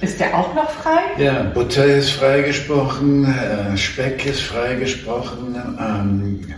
Ist 0.00 0.18
der 0.18 0.38
auch 0.38 0.54
noch 0.54 0.70
frei? 0.70 1.00
Ja, 1.18 1.42
Butter 1.42 1.84
ist 1.84 2.10
freigesprochen, 2.10 3.24
äh, 3.24 3.76
Speck 3.76 4.24
ist 4.24 4.40
freigesprochen. 4.40 5.56
Ähm, 5.78 6.54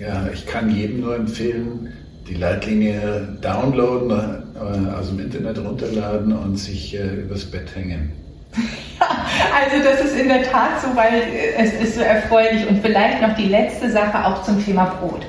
ja, 0.00 0.28
ich 0.32 0.44
kann 0.46 0.74
jedem 0.74 1.02
nur 1.02 1.14
empfehlen, 1.14 1.92
die 2.28 2.34
Leitlinie 2.34 3.28
downloaden, 3.40 4.10
äh, 4.10 4.98
aus 4.98 5.08
dem 5.08 5.20
Internet 5.20 5.58
runterladen 5.58 6.32
und 6.32 6.56
sich 6.56 6.96
äh, 6.96 7.20
übers 7.20 7.44
Bett 7.44 7.72
hängen. 7.76 8.12
also 8.56 9.84
das 9.84 10.00
ist 10.04 10.18
in 10.18 10.28
der 10.28 10.42
Tat 10.42 10.80
so, 10.82 10.96
weil 10.96 11.22
es 11.56 11.74
ist 11.74 11.94
so 11.94 12.00
erfreulich. 12.00 12.68
Und 12.68 12.82
vielleicht 12.82 13.22
noch 13.22 13.36
die 13.36 13.48
letzte 13.48 13.88
Sache 13.90 14.24
auch 14.24 14.42
zum 14.42 14.64
Thema 14.64 14.96
Brot. 15.00 15.26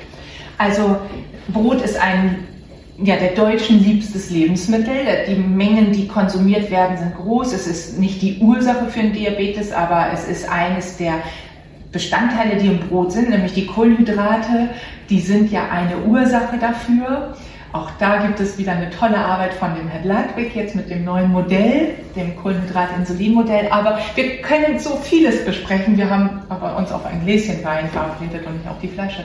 Also 0.58 0.96
Brot 1.48 1.80
ist 1.82 1.96
ein 2.00 2.45
ja, 3.02 3.16
der 3.16 3.34
Deutschen 3.34 3.84
liebstes 3.84 4.30
Lebensmittel. 4.30 4.94
Die 5.28 5.34
Mengen, 5.34 5.92
die 5.92 6.08
konsumiert 6.08 6.70
werden, 6.70 6.96
sind 6.96 7.14
groß. 7.14 7.52
Es 7.52 7.66
ist 7.66 7.98
nicht 7.98 8.22
die 8.22 8.38
Ursache 8.38 8.86
für 8.86 9.00
den 9.00 9.12
Diabetes, 9.12 9.72
aber 9.72 10.08
es 10.12 10.26
ist 10.26 10.48
eines 10.48 10.96
der 10.96 11.14
Bestandteile, 11.92 12.56
die 12.56 12.68
im 12.68 12.80
Brot 12.80 13.12
sind, 13.12 13.30
nämlich 13.30 13.52
die 13.52 13.66
Kohlenhydrate. 13.66 14.70
Die 15.10 15.20
sind 15.20 15.52
ja 15.52 15.68
eine 15.70 15.98
Ursache 16.04 16.58
dafür. 16.58 17.34
Auch 17.72 17.90
da 17.98 18.22
gibt 18.24 18.40
es 18.40 18.56
wieder 18.56 18.72
eine 18.72 18.88
tolle 18.90 19.18
Arbeit 19.18 19.52
von 19.52 19.74
dem 19.74 19.88
Herrn 19.88 20.06
Ladwig 20.06 20.54
jetzt 20.54 20.74
mit 20.74 20.88
dem 20.88 21.04
neuen 21.04 21.30
Modell, 21.30 21.94
dem 22.14 22.34
Kohlenhydrat-Insulin-Modell. 22.36 23.68
Aber 23.70 23.98
wir 24.14 24.40
können 24.40 24.78
so 24.78 24.96
vieles 24.96 25.44
besprechen. 25.44 25.98
Wir 25.98 26.08
haben 26.08 26.40
aber 26.48 26.76
uns 26.78 26.90
auf 26.90 27.04
ein 27.04 27.22
Gläschen 27.24 27.62
Wein 27.62 27.88
verabredet 27.90 28.46
und 28.46 28.54
nicht 28.54 28.68
auf 28.68 28.78
die 28.80 28.88
Flasche. 28.88 29.24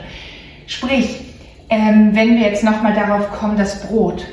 Sprich, 0.66 1.31
ähm, 1.72 2.10
wenn 2.14 2.36
wir 2.36 2.42
jetzt 2.42 2.62
nochmal 2.62 2.92
darauf 2.92 3.30
kommen, 3.32 3.56
das 3.56 3.80
Brot. 3.86 4.26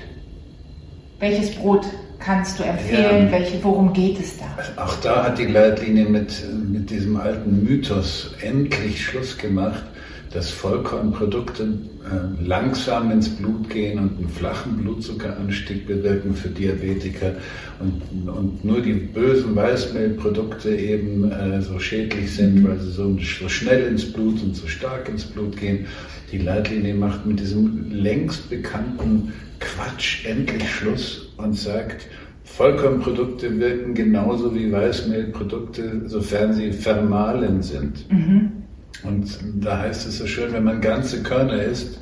Welches 1.19 1.55
Brot 1.55 1.85
kannst 2.19 2.59
du 2.59 2.63
empfehlen? 2.63 3.27
Ja. 3.27 3.31
Welche, 3.31 3.63
worum 3.63 3.93
geht 3.93 4.19
es 4.19 4.33
da? 4.37 4.83
Auch 4.83 4.95
da 4.97 5.23
hat 5.23 5.37
die 5.37 5.45
Leitlinie 5.45 6.03
mit, 6.03 6.43
mit 6.69 6.89
diesem 6.89 7.15
alten 7.15 7.63
Mythos 7.63 8.35
endlich 8.41 9.05
Schluss 9.05 9.37
gemacht. 9.37 9.83
Dass 10.31 10.51
Vollkornprodukte 10.51 11.63
äh, 11.63 12.45
langsam 12.45 13.11
ins 13.11 13.29
Blut 13.29 13.69
gehen 13.69 13.97
und 13.99 14.17
einen 14.17 14.29
flachen 14.29 14.77
Blutzuckeranstieg 14.77 15.87
bewirken 15.87 16.35
für 16.35 16.49
Diabetiker 16.49 17.33
und, 17.79 18.29
und 18.29 18.63
nur 18.63 18.81
die 18.81 18.93
bösen 18.93 19.55
Weißmehlprodukte 19.55 20.75
eben 20.75 21.31
äh, 21.31 21.61
so 21.61 21.79
schädlich 21.79 22.35
sind, 22.35 22.67
weil 22.67 22.79
sie 22.79 22.91
so, 22.91 23.17
so 23.17 23.49
schnell 23.49 23.87
ins 23.87 24.11
Blut 24.11 24.41
und 24.43 24.55
so 24.55 24.67
stark 24.67 25.09
ins 25.09 25.25
Blut 25.25 25.57
gehen. 25.57 25.87
Die 26.31 26.37
Leitlinie 26.37 26.93
macht 26.93 27.25
mit 27.25 27.39
diesem 27.39 27.91
längst 27.91 28.49
bekannten 28.49 29.33
Quatsch 29.59 30.25
endlich 30.25 30.69
Schluss 30.69 31.33
und 31.37 31.57
sagt, 31.57 32.07
Vollkornprodukte 32.43 33.59
wirken 33.59 33.93
genauso 33.93 34.53
wie 34.53 34.71
Weißmehlprodukte, 34.71 36.01
sofern 36.05 36.53
sie 36.53 36.71
vermahlen 36.71 37.61
sind. 37.61 38.11
Mhm. 38.11 38.58
Und 39.03 39.39
da 39.61 39.79
heißt 39.79 40.07
es 40.07 40.17
so 40.17 40.27
schön, 40.27 40.53
wenn 40.53 40.63
man 40.63 40.81
ganze 40.81 41.23
Körner 41.23 41.61
isst, 41.61 41.99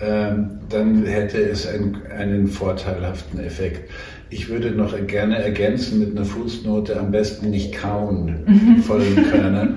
ähm, 0.00 0.58
dann 0.68 1.04
hätte 1.04 1.38
es 1.38 1.66
einen, 1.66 1.98
einen 2.06 2.48
vorteilhaften 2.48 3.38
Effekt. 3.40 3.90
Ich 4.30 4.48
würde 4.48 4.70
noch 4.70 4.94
gerne 5.06 5.42
ergänzen 5.42 6.00
mit 6.00 6.16
einer 6.16 6.24
Fußnote, 6.24 6.98
am 6.98 7.10
besten 7.10 7.50
nicht 7.50 7.74
kauen, 7.74 8.44
mhm. 8.46 8.82
vollen 8.82 9.30
Körner, 9.30 9.68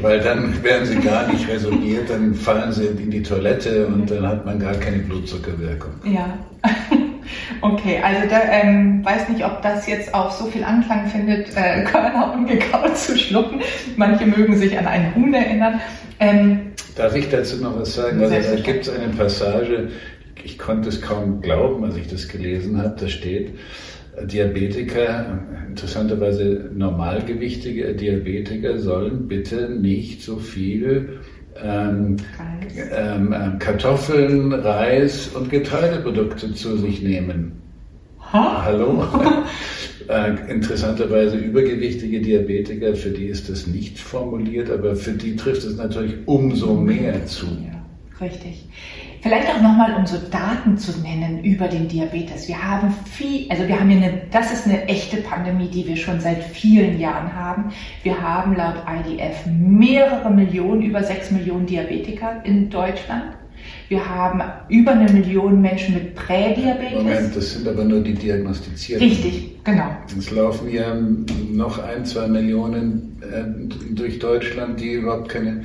weil 0.00 0.20
dann 0.20 0.62
werden 0.64 0.86
sie 0.86 0.96
gar 0.96 1.30
nicht 1.30 1.46
resorbiert, 1.48 2.08
dann 2.08 2.34
fallen 2.34 2.72
sie 2.72 2.86
in 2.86 3.10
die 3.10 3.22
Toilette 3.22 3.86
und 3.86 4.10
dann 4.10 4.26
hat 4.26 4.46
man 4.46 4.58
gar 4.58 4.74
keine 4.74 4.98
Blutzuckerwirkung. 4.98 5.92
Ja. 6.04 6.38
Okay, 7.60 8.00
also 8.02 8.28
da 8.28 8.40
ähm, 8.50 9.04
weiß 9.04 9.28
nicht, 9.28 9.44
ob 9.44 9.62
das 9.62 9.86
jetzt 9.86 10.14
auch 10.14 10.30
so 10.30 10.46
viel 10.46 10.64
Anklang 10.64 11.06
findet, 11.08 11.48
äh, 11.56 11.84
Körner 11.84 12.32
ungekaut 12.34 12.96
zu 12.96 13.16
schlucken. 13.16 13.60
Manche 13.96 14.26
mögen 14.26 14.56
sich 14.56 14.78
an 14.78 14.86
einen 14.86 15.14
Huhn 15.14 15.32
erinnern. 15.34 15.80
Ähm, 16.18 16.72
Darf 16.96 17.14
ich 17.14 17.28
dazu 17.28 17.56
noch 17.56 17.78
was 17.78 17.94
sagen? 17.94 18.22
Also, 18.22 18.34
da 18.34 18.60
gibt 18.60 18.86
es 18.86 18.94
eine 18.94 19.08
Passage, 19.08 19.88
ich 20.44 20.58
konnte 20.58 20.88
es 20.88 21.00
kaum 21.00 21.40
glauben, 21.40 21.84
als 21.84 21.96
ich 21.96 22.08
das 22.08 22.28
gelesen 22.28 22.82
habe, 22.82 22.96
da 22.98 23.08
steht, 23.08 23.52
Diabetiker, 24.24 25.38
interessanterweise 25.68 26.70
normalgewichtige 26.74 27.94
Diabetiker 27.94 28.78
sollen 28.78 29.28
bitte 29.28 29.70
nicht 29.70 30.22
so 30.22 30.36
viel 30.36 31.20
ähm, 31.62 32.16
ähm, 32.92 33.34
ähm, 33.36 33.58
Kartoffeln, 33.58 34.52
Reis 34.52 35.28
und 35.28 35.50
Getreideprodukte 35.50 36.54
zu 36.54 36.76
sich 36.76 37.02
nehmen. 37.02 37.52
Ha? 38.32 38.62
Hallo? 38.64 39.04
äh, 40.08 40.50
interessanterweise 40.50 41.36
übergewichtige 41.36 42.20
Diabetiker, 42.20 42.94
für 42.94 43.10
die 43.10 43.26
ist 43.26 43.48
das 43.48 43.66
nicht 43.66 43.98
formuliert, 43.98 44.70
aber 44.70 44.96
für 44.96 45.12
die 45.12 45.36
trifft 45.36 45.64
es 45.64 45.76
natürlich 45.76 46.14
umso 46.26 46.74
mehr 46.74 47.26
zu. 47.26 47.46
Ja, 47.46 48.24
richtig. 48.24 48.68
Vielleicht 49.22 49.48
auch 49.48 49.60
nochmal, 49.60 49.94
um 49.96 50.06
so 50.06 50.16
Daten 50.16 50.78
zu 50.78 50.98
nennen 51.00 51.44
über 51.44 51.68
den 51.68 51.88
Diabetes. 51.88 52.48
Wir 52.48 52.62
haben 52.62 52.94
viel, 53.04 53.50
also 53.50 53.68
wir 53.68 53.78
haben 53.78 53.90
hier 53.90 54.02
eine, 54.02 54.22
das 54.30 54.50
ist 54.50 54.66
eine 54.66 54.86
echte 54.86 55.18
Pandemie, 55.18 55.68
die 55.68 55.86
wir 55.86 55.96
schon 55.96 56.20
seit 56.20 56.42
vielen 56.42 56.98
Jahren 56.98 57.34
haben. 57.34 57.70
Wir 58.02 58.20
haben 58.20 58.56
laut 58.56 58.76
IDF 58.88 59.44
mehrere 59.46 60.30
Millionen, 60.30 60.82
über 60.82 61.02
sechs 61.02 61.30
Millionen 61.30 61.66
Diabetiker 61.66 62.42
in 62.44 62.70
Deutschland. 62.70 63.34
Wir 63.88 64.08
haben 64.08 64.40
über 64.68 64.92
eine 64.92 65.12
Million 65.12 65.60
Menschen 65.60 65.94
mit 65.94 66.14
Prädiabetes. 66.14 67.02
Moment, 67.02 67.36
das 67.36 67.52
sind 67.52 67.68
aber 67.68 67.84
nur 67.84 68.00
die 68.00 68.14
diagnostizierten. 68.14 69.06
Richtig, 69.06 69.62
genau. 69.64 69.90
Es 70.16 70.30
laufen 70.30 70.70
ja 70.70 70.94
noch 70.94 71.78
ein, 71.82 72.06
zwei 72.06 72.26
Millionen 72.26 73.20
äh, 73.20 73.94
durch 73.94 74.18
Deutschland, 74.18 74.80
die 74.80 74.92
überhaupt 74.92 75.28
keine, 75.28 75.64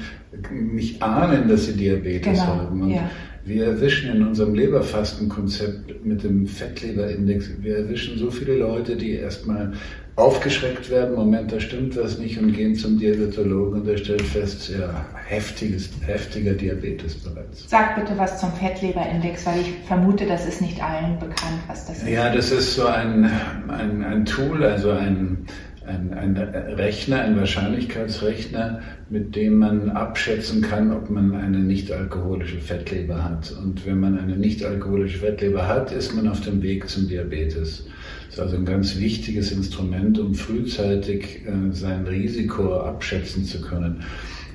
nicht 0.51 1.01
ahnen, 1.01 1.47
dass 1.47 1.68
sie 1.68 1.78
Diabetes 1.78 2.39
genau, 2.39 2.47
haben. 2.47 2.82
Und 2.82 2.89
ja. 2.89 3.10
Wir 3.45 3.67
erwischen 3.67 4.09
in 4.09 4.25
unserem 4.25 4.55
Leberfastenkonzept 4.55 6.03
mit 6.03 6.23
dem 6.23 6.47
Fettleberindex, 6.47 7.51
wir 7.59 7.77
erwischen 7.77 8.17
so 8.17 8.31
viele 8.31 8.55
Leute, 8.55 8.95
die 8.95 9.11
erstmal 9.11 9.73
aufgeschreckt 10.15 10.89
werden, 10.89 11.13
Moment, 11.13 11.51
da 11.51 11.59
stimmt 11.59 11.95
was 11.95 12.17
nicht 12.17 12.39
und 12.39 12.53
gehen 12.53 12.73
zum 12.73 12.97
Diabetologen 12.97 13.81
und 13.81 13.87
der 13.87 13.97
stellt 13.97 14.23
fest, 14.23 14.69
ja, 14.69 15.05
heftiges, 15.27 15.89
heftiger 16.05 16.53
Diabetes 16.53 17.15
bereits. 17.15 17.69
Sag 17.69 17.95
bitte 17.95 18.17
was 18.17 18.39
zum 18.39 18.51
Fettleberindex, 18.53 19.45
weil 19.45 19.61
ich 19.61 19.73
vermute, 19.87 20.25
das 20.25 20.47
ist 20.47 20.61
nicht 20.61 20.81
allen 20.81 21.19
bekannt, 21.19 21.59
was 21.67 21.85
das 21.85 21.97
ist. 21.97 22.07
Ja, 22.07 22.33
das 22.33 22.51
ist 22.51 22.75
so 22.75 22.87
ein, 22.87 23.29
ein, 23.67 24.03
ein 24.03 24.25
Tool, 24.25 24.63
also 24.63 24.89
ein, 24.89 25.45
ein, 25.88 26.13
ein 26.13 26.38
Rechner, 26.38 27.21
ein 27.21 27.38
Wahrscheinlichkeitsrechner, 27.38 28.81
mit 29.09 29.36
dem 29.36 29.59
man 29.59 29.89
abschätzen 29.89 30.61
kann, 30.61 30.91
ob 30.91 31.09
man 31.09 31.36
eine 31.36 31.59
nicht-alkoholische 31.59 32.59
Fettleber 32.59 33.23
hat. 33.23 33.53
Und 33.63 33.86
wenn 33.86 33.99
man 33.99 34.17
eine 34.17 34.36
nicht-alkoholische 34.36 35.19
Fettleber 35.19 35.67
hat, 35.67 35.91
ist 35.91 36.15
man 36.15 36.27
auf 36.27 36.41
dem 36.41 36.61
Weg 36.61 36.89
zum 36.89 37.07
Diabetes. 37.07 37.86
Das 38.27 38.36
ist 38.36 38.39
also 38.39 38.57
ein 38.57 38.65
ganz 38.65 38.97
wichtiges 38.99 39.51
Instrument, 39.51 40.19
um 40.19 40.33
frühzeitig 40.33 41.45
äh, 41.45 41.71
sein 41.71 42.05
Risiko 42.07 42.79
abschätzen 42.81 43.45
zu 43.45 43.61
können. 43.61 44.03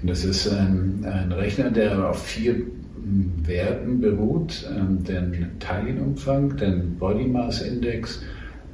Und 0.02 0.10
das 0.10 0.24
ist 0.24 0.48
ein, 0.48 1.04
ein 1.04 1.32
Rechner, 1.32 1.70
der 1.70 2.10
auf 2.10 2.24
vier 2.24 2.54
hm, 2.54 3.32
Werten 3.44 4.00
beruht, 4.00 4.68
ähm, 4.76 5.04
den 5.04 5.46
Teilenumfang, 5.60 6.56
den 6.56 6.96
Body 6.96 7.26
Mass 7.26 7.62
Index, 7.62 8.22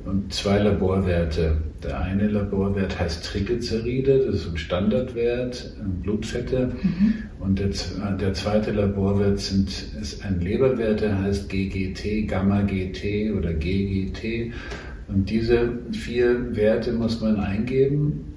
und 0.06 0.32
zwei 0.32 0.58
Laborwerte. 0.58 1.58
Der 1.82 2.00
eine 2.00 2.28
Laborwert 2.28 2.98
heißt 2.98 3.22
Triglyceride, 3.24 4.24
das 4.26 4.36
ist 4.36 4.50
ein 4.50 4.56
Standardwert, 4.56 5.74
Blutfette. 6.02 6.72
Mhm. 6.82 7.14
Und 7.40 7.58
der, 7.58 7.68
der, 8.16 8.32
zweite 8.32 8.72
Laborwert 8.72 9.40
sind, 9.40 9.68
ist 10.00 10.24
ein 10.24 10.40
Leberwert, 10.40 11.02
der 11.02 11.20
heißt 11.20 11.48
GGT, 11.48 12.28
Gamma-GT 12.28 13.32
oder 13.36 13.52
GGT. 13.52 14.52
Und 15.08 15.28
diese 15.28 15.68
vier 15.92 16.56
Werte 16.56 16.92
muss 16.92 17.20
man 17.20 17.38
eingeben. 17.38 18.32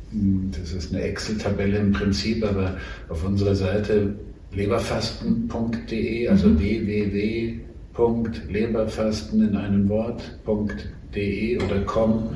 Das 0.59 0.73
ist 0.73 0.93
eine 0.93 1.03
Excel-Tabelle 1.03 1.77
im 1.77 1.91
Prinzip, 1.91 2.43
aber 2.43 2.77
auf 3.09 3.23
unserer 3.25 3.53
Seite 3.55 4.15
leberfasten.de, 4.53 6.27
also 6.27 6.49
mhm. 6.49 6.59
www.leberfasten 6.59 9.49
in 9.49 9.55
einem 9.55 9.87
Wort.de 9.87 10.98
de 11.15 11.57
oder 11.63 11.79
com. 11.81 12.35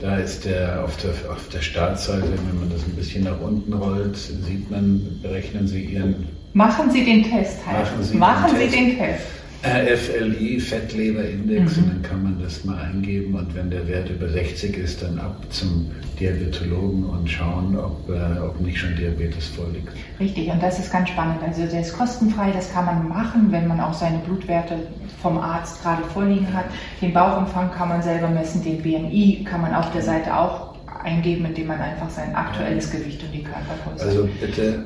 Da 0.00 0.16
ist 0.18 0.44
der 0.44 0.84
auf, 0.84 0.94
der 0.98 1.10
auf 1.30 1.48
der 1.48 1.62
Startseite, 1.62 2.28
wenn 2.28 2.60
man 2.60 2.70
das 2.70 2.84
ein 2.84 2.94
bisschen 2.96 3.24
nach 3.24 3.40
unten 3.40 3.72
rollt, 3.72 4.16
sieht 4.16 4.70
man, 4.70 5.18
berechnen 5.22 5.66
Sie 5.66 5.84
Ihren. 5.84 6.28
Machen 6.52 6.90
Sie 6.90 7.04
den 7.04 7.22
Test 7.22 7.64
halt. 7.66 7.84
Machen 7.86 8.02
Sie, 8.02 8.16
Machen 8.16 8.50
den, 8.58 8.70
Sie 8.70 8.76
Test. 8.76 8.76
den 8.76 8.98
Test. 8.98 9.24
RFLI, 9.66 10.60
Fettleberindex, 10.60 11.76
mhm. 11.76 11.82
und 11.82 11.88
dann 11.90 12.02
kann 12.02 12.22
man 12.22 12.42
das 12.42 12.64
mal 12.64 12.78
eingeben 12.78 13.34
und 13.34 13.54
wenn 13.54 13.70
der 13.70 13.86
Wert 13.88 14.08
über 14.08 14.28
60 14.28 14.76
ist, 14.78 15.02
dann 15.02 15.18
ab 15.18 15.36
zum 15.50 15.90
Diabetologen 16.20 17.04
und 17.04 17.28
schauen, 17.28 17.76
ob, 17.76 18.08
äh, 18.08 18.40
ob 18.40 18.60
nicht 18.60 18.78
schon 18.78 18.96
Diabetes 18.96 19.48
vorliegt. 19.48 19.88
Richtig, 20.18 20.48
und 20.48 20.62
das 20.62 20.78
ist 20.78 20.90
ganz 20.90 21.08
spannend. 21.10 21.38
Also 21.46 21.66
der 21.66 21.80
ist 21.80 21.96
kostenfrei, 21.96 22.52
das 22.52 22.72
kann 22.72 22.86
man 22.86 23.08
machen, 23.08 23.50
wenn 23.50 23.66
man 23.66 23.80
auch 23.80 23.92
seine 23.92 24.18
Blutwerte 24.18 24.74
vom 25.20 25.38
Arzt 25.38 25.82
gerade 25.82 26.04
vorliegen 26.04 26.52
hat. 26.54 26.66
Den 27.02 27.12
Bauchumfang 27.12 27.70
kann 27.72 27.88
man 27.88 28.02
selber 28.02 28.28
messen, 28.28 28.62
den 28.62 28.80
BMI 28.80 29.44
kann 29.44 29.60
man 29.60 29.74
auf 29.74 29.92
der 29.92 30.02
Seite 30.02 30.34
auch 30.34 30.76
eingeben, 31.04 31.44
indem 31.44 31.68
man 31.68 31.80
einfach 31.80 32.10
sein 32.10 32.34
aktuelles 32.34 32.90
Gewicht 32.90 33.22
und 33.22 33.32
die 33.32 33.42
Körpergröße. 33.42 34.04
Also 34.04 34.28
bitte, 34.40 34.82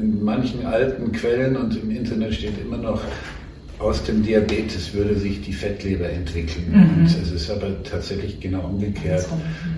in 0.00 0.22
manchen 0.22 0.66
alten 0.66 1.12
Quellen 1.12 1.56
und 1.56 1.76
im 1.82 1.90
Internet 1.90 2.34
steht 2.34 2.58
immer 2.60 2.76
noch 2.76 3.00
aus 3.78 4.02
dem 4.04 4.22
Diabetes 4.22 4.94
würde 4.94 5.16
sich 5.16 5.42
die 5.42 5.52
Fettleber 5.52 6.08
entwickeln. 6.08 6.96
Mhm. 6.98 7.04
Es 7.04 7.30
ist 7.30 7.50
aber 7.50 7.82
tatsächlich 7.82 8.40
genau 8.40 8.66
umgekehrt. 8.66 9.26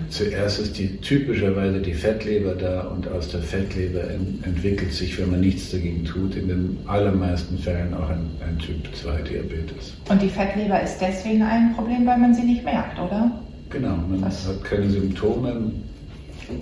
Zuerst 0.09 0.59
ist 0.59 0.77
die 0.77 0.97
typischerweise 0.97 1.79
die 1.79 1.93
Fettleber 1.93 2.53
da 2.53 2.81
und 2.87 3.07
aus 3.07 3.29
der 3.29 3.41
Fettleber 3.41 4.09
ent 4.09 4.45
entwickelt 4.45 4.93
sich, 4.93 5.19
wenn 5.19 5.31
man 5.31 5.41
nichts 5.41 5.71
dagegen 5.71 6.05
tut, 6.05 6.35
in 6.35 6.47
den 6.47 6.77
allermeisten 6.85 7.57
Fällen 7.57 7.93
auch 7.93 8.09
ein, 8.09 8.29
ein 8.47 8.57
Typ 8.59 8.95
2 8.95 9.21
Diabetes. 9.23 9.93
Und 10.09 10.21
die 10.21 10.29
Fettleber 10.29 10.81
ist 10.81 10.99
deswegen 10.99 11.41
ein 11.41 11.73
Problem, 11.75 12.05
weil 12.05 12.17
man 12.17 12.33
sie 12.33 12.43
nicht 12.43 12.63
merkt, 12.63 12.97
oder? 12.99 13.31
Genau, 13.69 13.97
man 14.09 14.21
Was? 14.21 14.47
hat 14.47 14.63
keine 14.63 14.89
Symptome, 14.89 15.71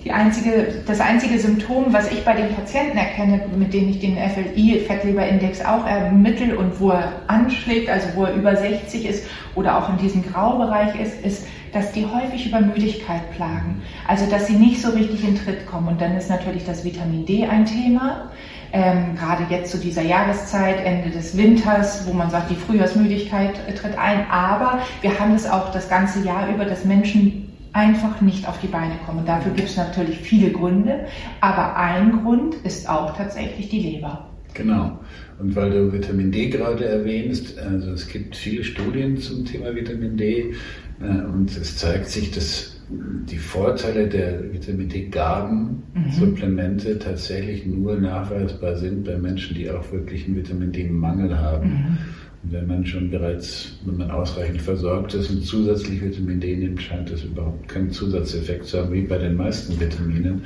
die 0.04 0.10
einzige, 0.10 0.82
das 0.86 1.00
einzige 1.00 1.38
Symptom, 1.38 1.92
was 1.92 2.10
ich 2.10 2.24
bei 2.24 2.34
den 2.34 2.54
Patienten 2.54 2.98
erkenne, 2.98 3.42
mit 3.56 3.72
denen 3.72 3.90
ich 3.90 4.00
den 4.00 4.16
FLI-Fettleberindex 4.16 5.64
auch 5.64 5.86
ermittle 5.86 6.58
und 6.58 6.80
wo 6.80 6.90
er 6.90 7.12
anschlägt, 7.28 7.88
also 7.88 8.08
wo 8.16 8.24
er 8.24 8.34
über 8.34 8.56
60 8.56 9.06
ist 9.06 9.26
oder 9.54 9.78
auch 9.78 9.88
in 9.90 9.98
diesem 9.98 10.24
Graubereich 10.24 10.98
ist, 10.98 11.24
ist, 11.24 11.46
dass 11.72 11.92
die 11.92 12.06
häufig 12.06 12.46
über 12.46 12.60
Müdigkeit 12.60 13.30
plagen. 13.32 13.82
Also 14.08 14.28
dass 14.30 14.46
sie 14.46 14.56
nicht 14.56 14.80
so 14.80 14.90
richtig 14.90 15.26
in 15.26 15.36
Tritt 15.36 15.66
kommen. 15.66 15.88
Und 15.88 16.00
dann 16.00 16.16
ist 16.16 16.30
natürlich 16.30 16.64
das 16.64 16.84
Vitamin 16.84 17.26
D 17.26 17.46
ein 17.46 17.64
Thema. 17.64 18.30
Ähm, 18.72 19.14
gerade 19.14 19.44
jetzt 19.50 19.70
zu 19.70 19.78
dieser 19.78 20.02
Jahreszeit, 20.02 20.84
Ende 20.84 21.10
des 21.10 21.36
Winters, 21.36 22.06
wo 22.06 22.12
man 22.12 22.30
sagt, 22.30 22.50
die 22.50 22.56
Frühjahrsmüdigkeit 22.56 23.54
tritt 23.76 23.96
ein. 23.96 24.26
Aber 24.30 24.80
wir 25.00 25.18
haben 25.18 25.34
es 25.34 25.48
auch 25.48 25.70
das 25.70 25.88
ganze 25.88 26.24
Jahr 26.24 26.48
über, 26.48 26.64
dass 26.64 26.84
Menschen 26.84 27.45
einfach 27.76 28.22
nicht 28.22 28.48
auf 28.48 28.58
die 28.60 28.68
Beine 28.68 28.94
kommen. 29.04 29.26
Dafür 29.26 29.52
gibt 29.52 29.68
es 29.68 29.76
natürlich 29.76 30.18
viele 30.18 30.50
Gründe, 30.50 31.06
aber 31.42 31.76
ein 31.76 32.22
Grund 32.22 32.54
ist 32.64 32.88
auch 32.88 33.14
tatsächlich 33.14 33.68
die 33.68 33.80
Leber. 33.80 34.30
Genau. 34.54 34.98
Und 35.38 35.54
weil 35.54 35.70
du 35.70 35.92
Vitamin 35.92 36.32
D 36.32 36.48
gerade 36.48 36.86
erwähnst, 36.86 37.58
also 37.58 37.90
es 37.90 38.08
gibt 38.08 38.34
viele 38.34 38.64
Studien 38.64 39.18
zum 39.18 39.44
Thema 39.44 39.74
Vitamin 39.74 40.16
D 40.16 40.54
äh, 41.00 41.04
und 41.04 41.54
es 41.54 41.76
zeigt 41.76 42.08
sich, 42.08 42.30
dass 42.30 42.80
die 42.88 43.36
Vorteile 43.36 44.08
der 44.08 44.52
Vitamin 44.52 44.88
D-Gaben, 44.88 45.82
mhm. 45.92 46.12
Supplemente 46.12 46.98
tatsächlich 46.98 47.66
nur 47.66 47.96
nachweisbar 47.96 48.76
sind 48.76 49.04
bei 49.04 49.18
Menschen, 49.18 49.56
die 49.56 49.68
auch 49.68 49.90
wirklich 49.92 50.26
einen 50.26 50.36
Vitamin 50.36 50.72
D-Mangel 50.72 51.36
haben. 51.36 51.68
Mhm. 51.68 51.98
Wenn 52.42 52.66
man 52.66 52.86
schon 52.86 53.10
bereits, 53.10 53.78
wenn 53.84 53.96
man 53.96 54.10
ausreichend 54.10 54.62
versorgt 54.62 55.14
ist 55.14 55.30
und 55.30 55.44
zusätzlich 55.44 56.00
Vitamin 56.00 56.40
D 56.40 56.56
nimmt, 56.56 56.80
scheint 56.80 57.10
das 57.10 57.24
überhaupt 57.24 57.68
keinen 57.68 57.90
Zusatzeffekt 57.90 58.66
zu 58.66 58.78
haben, 58.78 58.92
wie 58.92 59.02
bei 59.02 59.18
den 59.18 59.36
meisten 59.36 59.78
Vitaminen. 59.80 60.42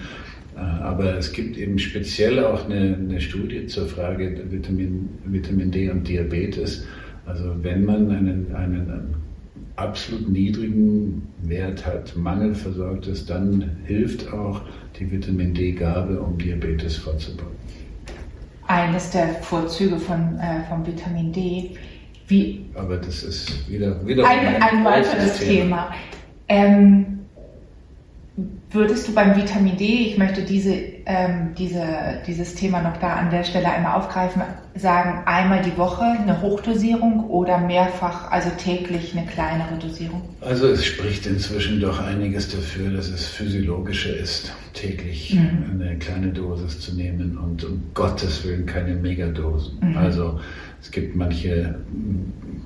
Äh, 0.56 0.60
aber 0.60 1.16
es 1.16 1.32
gibt 1.32 1.58
eben 1.58 1.78
speziell 1.78 2.42
auch 2.44 2.64
eine, 2.64 2.96
eine 2.96 3.20
Studie 3.20 3.66
zur 3.66 3.86
Frage 3.86 4.40
Vitamin, 4.50 5.08
Vitamin 5.26 5.70
D 5.70 5.90
und 5.90 6.08
Diabetes. 6.08 6.86
Also 7.26 7.54
wenn 7.62 7.84
man 7.84 8.10
einen, 8.10 8.54
einen 8.54 9.14
absolut 9.76 10.28
niedrigen 10.28 11.22
Wert 11.42 11.86
hat, 11.86 12.16
mangelversorgt 12.16 13.06
ist, 13.06 13.30
dann 13.30 13.76
hilft 13.84 14.32
auch 14.32 14.62
die 14.98 15.10
Vitamin 15.10 15.54
D-Gabe, 15.54 16.20
um 16.20 16.36
Diabetes 16.38 16.96
vorzubeugen. 16.96 17.56
Eines 18.70 19.10
der 19.10 19.34
Vorzüge 19.42 19.98
von, 19.98 20.38
äh, 20.38 20.62
vom 20.68 20.86
Vitamin 20.86 21.32
D. 21.32 21.70
Wie 22.28 22.66
Aber 22.76 22.98
das 22.98 23.24
ist 23.24 23.68
wieder, 23.68 24.06
wieder 24.06 24.24
ein, 24.24 24.46
ein, 24.46 24.62
ein 24.62 24.84
weiteres 24.84 25.38
Thema. 25.38 25.48
Thema. 25.48 25.94
Ähm, 26.46 27.19
Würdest 28.72 29.08
du 29.08 29.14
beim 29.14 29.36
Vitamin 29.36 29.76
D, 29.76 29.84
ich 29.84 30.18
möchte 30.18 30.42
diese, 30.42 30.72
ähm, 31.06 31.54
diese, 31.58 31.84
dieses 32.26 32.54
Thema 32.54 32.80
noch 32.82 32.96
da 32.98 33.14
an 33.14 33.30
der 33.30 33.42
Stelle 33.42 33.68
einmal 33.68 33.98
aufgreifen, 33.98 34.42
sagen, 34.76 35.22
einmal 35.26 35.62
die 35.62 35.76
Woche 35.76 36.04
eine 36.04 36.40
Hochdosierung 36.40 37.28
oder 37.28 37.58
mehrfach, 37.58 38.30
also 38.30 38.48
täglich 38.50 39.16
eine 39.16 39.26
kleinere 39.26 39.76
Dosierung? 39.80 40.22
Also 40.40 40.68
es 40.68 40.84
spricht 40.84 41.26
inzwischen 41.26 41.80
doch 41.80 42.00
einiges 42.00 42.48
dafür, 42.48 42.90
dass 42.90 43.08
es 43.08 43.26
physiologischer 43.26 44.16
ist, 44.16 44.52
täglich 44.72 45.34
mhm. 45.34 45.80
eine 45.80 45.98
kleine 45.98 46.28
Dosis 46.28 46.78
zu 46.78 46.94
nehmen 46.94 47.38
und 47.38 47.64
um 47.64 47.82
Gottes 47.94 48.44
Willen 48.44 48.66
keine 48.66 48.94
Megadosen. 48.94 49.78
Mhm. 49.80 49.96
Also 49.96 50.38
es 50.80 50.90
gibt 50.90 51.14
manche 51.14 51.74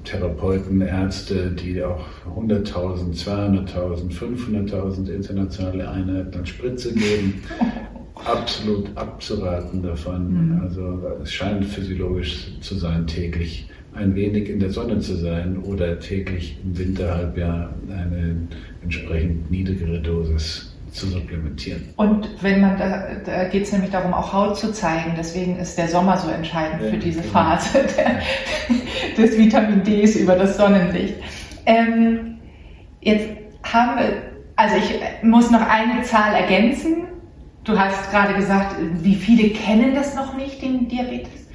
Therapeuten, 0.05 0.81
Ärzte, 0.81 1.51
die 1.51 1.83
auch 1.83 2.05
100.000, 2.37 3.15
200.000, 3.15 4.13
500.000 4.13 5.11
internationale 5.11 5.89
Einheiten 5.89 6.39
an 6.39 6.47
Spritze 6.47 6.93
geben. 6.93 7.43
Absolut 8.15 8.97
abzuraten 8.97 9.83
davon. 9.83 10.53
Mhm. 10.53 10.61
Also 10.63 11.03
es 11.23 11.33
scheint 11.33 11.65
physiologisch 11.65 12.53
zu 12.61 12.77
sein, 12.77 13.07
täglich 13.07 13.69
ein 13.93 14.15
wenig 14.15 14.49
in 14.49 14.61
der 14.61 14.71
Sonne 14.71 14.99
zu 15.01 15.17
sein 15.17 15.59
oder 15.59 15.99
täglich 15.99 16.59
im 16.65 16.77
Winterhalbjahr 16.79 17.75
eine 17.89 18.37
entsprechend 18.83 19.51
niedrigere 19.51 20.01
Dosis 20.01 20.74
zu 20.95 21.09
supplementieren. 21.09 21.89
Und 21.97 22.29
wenn 22.41 22.61
man 22.61 22.79
da, 22.79 23.09
da 23.25 23.45
geht 23.45 23.65
es 23.65 23.73
nämlich 23.73 23.91
darum, 23.91 24.15
auch 24.15 24.33
Haut 24.33 24.57
zu 24.57 24.73
zeigen. 24.73 25.15
Deswegen 25.19 25.59
ist 25.59 25.77
der 25.77 25.89
Sommer 25.89 26.17
so 26.17 26.29
entscheidend 26.31 26.83
ja, 26.83 26.91
für 26.91 26.99
diese 26.99 27.21
genau. 27.21 27.33
Phase 27.33 27.85
der, 27.97 28.23
des 29.17 29.37
Vitamin 29.37 29.83
Ds 29.83 30.17
über 30.17 30.37
das 30.37 30.57
Sonnenlicht. 30.57 31.17
Ähm, 31.67 32.37
jetzt 33.01 33.29
haben 33.65 33.99
wir, 33.99 34.23
also 34.55 34.77
ich 34.77 35.25
muss 35.25 35.51
noch 35.51 35.69
eine 35.69 36.03
Zahl 36.03 36.33
ergänzen. 36.35 37.09
Du 37.65 37.77
hast 37.77 38.11
gerade 38.11 38.35
gesagt, 38.35 38.77
wie 39.03 39.17
viele 39.17 39.51
kennen 39.51 39.95
das 39.95 40.15
noch 40.15 40.37
nicht, 40.37 40.63
den 40.63 40.89
Diabetes? 40.89 41.49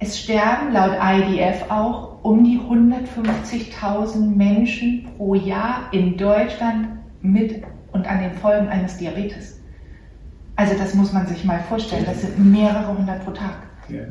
Es 0.00 0.18
sterben 0.18 0.72
laut 0.72 0.96
IDF 1.00 1.70
auch 1.70 2.24
um 2.24 2.42
die 2.42 2.58
150.000 2.58 4.34
Menschen 4.34 5.06
pro 5.16 5.34
Jahr 5.34 5.88
in 5.92 6.16
Deutschland 6.16 6.88
mit 7.22 7.62
und 7.94 8.06
an 8.06 8.20
den 8.20 8.32
Folgen 8.34 8.68
eines 8.68 8.98
Diabetes. 8.98 9.58
Also 10.56 10.74
das 10.76 10.94
muss 10.94 11.12
man 11.12 11.26
sich 11.26 11.44
mal 11.44 11.60
vorstellen, 11.60 12.04
das 12.04 12.20
sind 12.20 12.38
mehrere 12.38 12.96
hundert 12.96 13.24
pro 13.24 13.30
Tag. 13.30 13.56
Ja. 13.88 14.02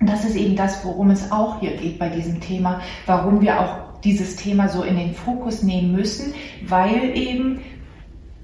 Und 0.00 0.08
das 0.08 0.24
ist 0.24 0.34
eben 0.34 0.56
das, 0.56 0.84
worum 0.84 1.10
es 1.10 1.30
auch 1.30 1.60
hier 1.60 1.76
geht 1.76 1.98
bei 1.98 2.08
diesem 2.08 2.40
Thema, 2.40 2.80
warum 3.06 3.40
wir 3.40 3.60
auch 3.60 4.00
dieses 4.02 4.34
Thema 4.34 4.68
so 4.68 4.82
in 4.82 4.96
den 4.96 5.14
Fokus 5.14 5.62
nehmen 5.62 5.92
müssen, 5.92 6.34
weil 6.66 7.16
eben 7.16 7.60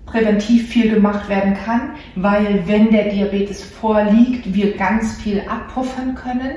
präventiv 0.07 0.69
viel 0.69 0.91
gemacht 0.91 1.29
werden 1.29 1.55
kann, 1.55 1.93
weil 2.15 2.63
wenn 2.67 2.91
der 2.91 3.11
Diabetes 3.11 3.63
vorliegt, 3.63 4.55
wir 4.55 4.77
ganz 4.77 5.17
viel 5.21 5.43
abpuffern 5.49 6.15
können. 6.15 6.53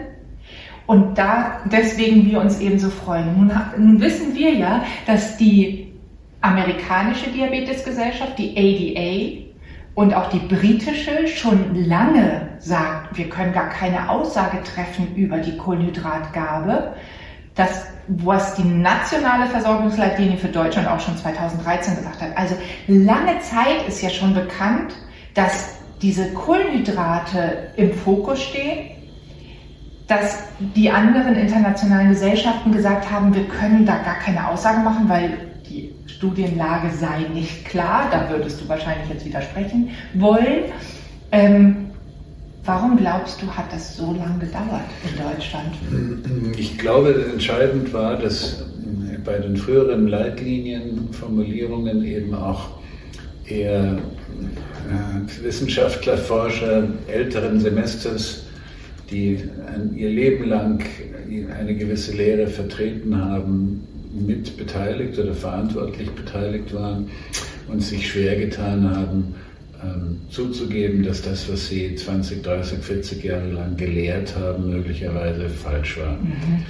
Und 0.87 1.17
da 1.17 1.61
deswegen 1.71 2.29
wir 2.29 2.41
uns 2.41 2.59
eben 2.59 2.77
so 2.77 2.89
freuen. 2.89 3.37
Nun, 3.37 3.51
nun 3.77 4.01
wissen 4.01 4.35
wir 4.35 4.53
ja, 4.53 4.83
dass 5.05 5.37
die 5.37 5.80
amerikanische 6.41 7.29
Diabetesgesellschaft, 7.29 8.37
die 8.37 8.57
ADA, 8.57 9.51
und 9.93 10.13
auch 10.13 10.29
die 10.29 10.39
britische 10.39 11.27
schon 11.27 11.75
lange 11.75 12.47
sagt, 12.59 13.17
wir 13.17 13.29
können 13.29 13.53
gar 13.53 13.69
keine 13.69 14.09
Aussage 14.09 14.63
treffen 14.63 15.15
über 15.15 15.37
die 15.37 15.57
Kohlenhydratgabe. 15.57 16.93
Das, 17.55 17.87
was 18.07 18.55
die 18.55 18.63
nationale 18.63 19.47
Versorgungsleitlinie 19.47 20.37
für 20.37 20.47
Deutschland 20.47 20.87
auch 20.87 20.99
schon 21.01 21.17
2013 21.17 21.97
gesagt 21.97 22.21
hat. 22.21 22.37
Also 22.37 22.55
lange 22.87 23.39
Zeit 23.41 23.85
ist 23.87 24.01
ja 24.01 24.09
schon 24.09 24.33
bekannt, 24.33 24.93
dass 25.33 25.75
diese 26.01 26.31
Kohlenhydrate 26.33 27.71
im 27.75 27.93
Fokus 27.93 28.41
stehen, 28.41 28.91
dass 30.07 30.39
die 30.59 30.89
anderen 30.89 31.35
internationalen 31.35 32.09
Gesellschaften 32.09 32.71
gesagt 32.71 33.11
haben, 33.11 33.35
wir 33.35 33.43
können 33.43 33.85
da 33.85 33.97
gar 33.97 34.15
keine 34.15 34.47
Aussage 34.47 34.79
machen, 34.79 35.07
weil 35.09 35.50
Studienlage 36.21 36.95
sei 36.95 37.25
nicht 37.33 37.65
klar. 37.65 38.07
Da 38.11 38.29
würdest 38.29 38.61
du 38.61 38.69
wahrscheinlich 38.69 39.09
jetzt 39.09 39.25
widersprechen 39.25 39.89
wollen. 40.13 40.65
Ähm, 41.31 41.87
warum 42.63 42.95
glaubst 42.95 43.41
du, 43.41 43.47
hat 43.47 43.73
das 43.73 43.97
so 43.97 44.13
lange 44.13 44.37
gedauert 44.37 44.85
in 45.03 45.17
Deutschland? 45.17 45.73
Ich 46.59 46.77
glaube, 46.77 47.25
entscheidend 47.33 47.91
war, 47.91 48.17
dass 48.17 48.63
bei 49.25 49.39
den 49.39 49.57
früheren 49.57 50.09
Leitlinienformulierungen 50.09 52.03
eben 52.05 52.35
auch 52.35 52.69
eher 53.47 53.97
äh, 53.97 55.43
Wissenschaftler, 55.43 56.19
Forscher 56.19 56.83
älteren 57.07 57.59
Semesters, 57.59 58.43
die 59.09 59.39
ihr 59.95 60.09
Leben 60.09 60.45
lang 60.47 60.83
eine 61.59 61.73
gewisse 61.73 62.15
Lehre 62.15 62.45
vertreten 62.45 63.17
haben, 63.17 63.87
mit 64.13 64.57
beteiligt 64.57 65.17
oder 65.19 65.33
verantwortlich 65.33 66.09
beteiligt 66.11 66.73
waren 66.73 67.09
und 67.67 67.81
sich 67.81 68.09
schwer 68.11 68.35
getan 68.35 68.89
haben, 68.89 69.35
ähm, 69.83 70.17
zuzugeben, 70.29 71.03
dass 71.03 71.21
das, 71.21 71.51
was 71.51 71.67
sie 71.67 71.95
20, 71.95 72.43
30, 72.43 72.79
40 72.79 73.23
Jahre 73.23 73.51
lang 73.51 73.77
gelehrt 73.77 74.35
haben, 74.35 74.69
möglicherweise 74.69 75.49
falsch 75.49 75.97
war. 75.97 76.17
Mhm. 76.17 76.63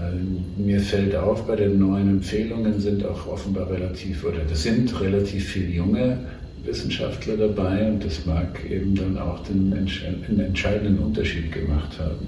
Ähm, 0.00 0.44
mir 0.56 0.80
fällt 0.80 1.16
auf, 1.16 1.46
bei 1.46 1.56
den 1.56 1.78
neuen 1.78 2.08
Empfehlungen 2.08 2.80
sind 2.80 3.04
auch 3.04 3.26
offenbar 3.26 3.70
relativ, 3.70 4.24
oder 4.24 4.40
das 4.48 4.62
sind 4.62 5.00
relativ 5.00 5.48
viele 5.48 5.70
junge 5.70 6.18
Wissenschaftler 6.64 7.36
dabei 7.36 7.88
und 7.88 8.04
das 8.04 8.26
mag 8.26 8.60
eben 8.68 8.94
dann 8.94 9.16
auch 9.18 9.42
den, 9.44 9.72
einen 9.72 10.40
entscheidenden 10.40 10.98
Unterschied 10.98 11.50
gemacht 11.50 11.98
haben, 11.98 12.26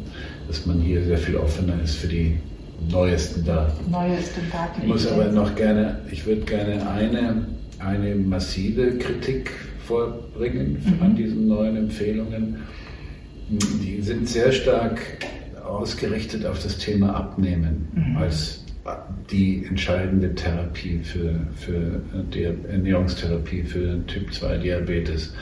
dass 0.48 0.66
man 0.66 0.80
hier 0.80 1.04
sehr 1.04 1.18
viel 1.18 1.36
offener 1.36 1.74
ist 1.82 1.96
für 1.96 2.08
die 2.08 2.38
neuesten 2.88 3.44
Daten. 3.44 3.90
Neueste 3.90 4.40
Daten. 4.52 4.82
Ich 4.82 4.88
muss 4.88 5.06
aber 5.06 5.26
noch 5.26 5.54
gerne, 5.54 6.00
ich 6.10 6.26
würde 6.26 6.42
gerne 6.42 6.88
eine, 6.90 7.46
eine 7.78 8.14
massive 8.14 8.98
Kritik 8.98 9.50
vorbringen 9.86 10.82
mhm. 10.84 11.02
an 11.02 11.16
diesen 11.16 11.48
neuen 11.48 11.76
Empfehlungen. 11.76 12.56
Die 13.48 14.00
sind 14.00 14.28
sehr 14.28 14.52
stark 14.52 15.00
ausgerichtet 15.64 16.46
auf 16.46 16.62
das 16.62 16.78
Thema 16.78 17.14
Abnehmen 17.14 17.88
mhm. 17.94 18.16
als 18.16 18.64
die 19.30 19.64
entscheidende 19.68 20.34
Therapie 20.34 21.00
für, 21.02 21.34
für 21.54 22.00
die 22.32 22.44
Ernährungstherapie 22.44 23.62
für 23.62 24.04
Typ 24.06 24.32
2 24.32 24.58
Diabetes. 24.58 25.32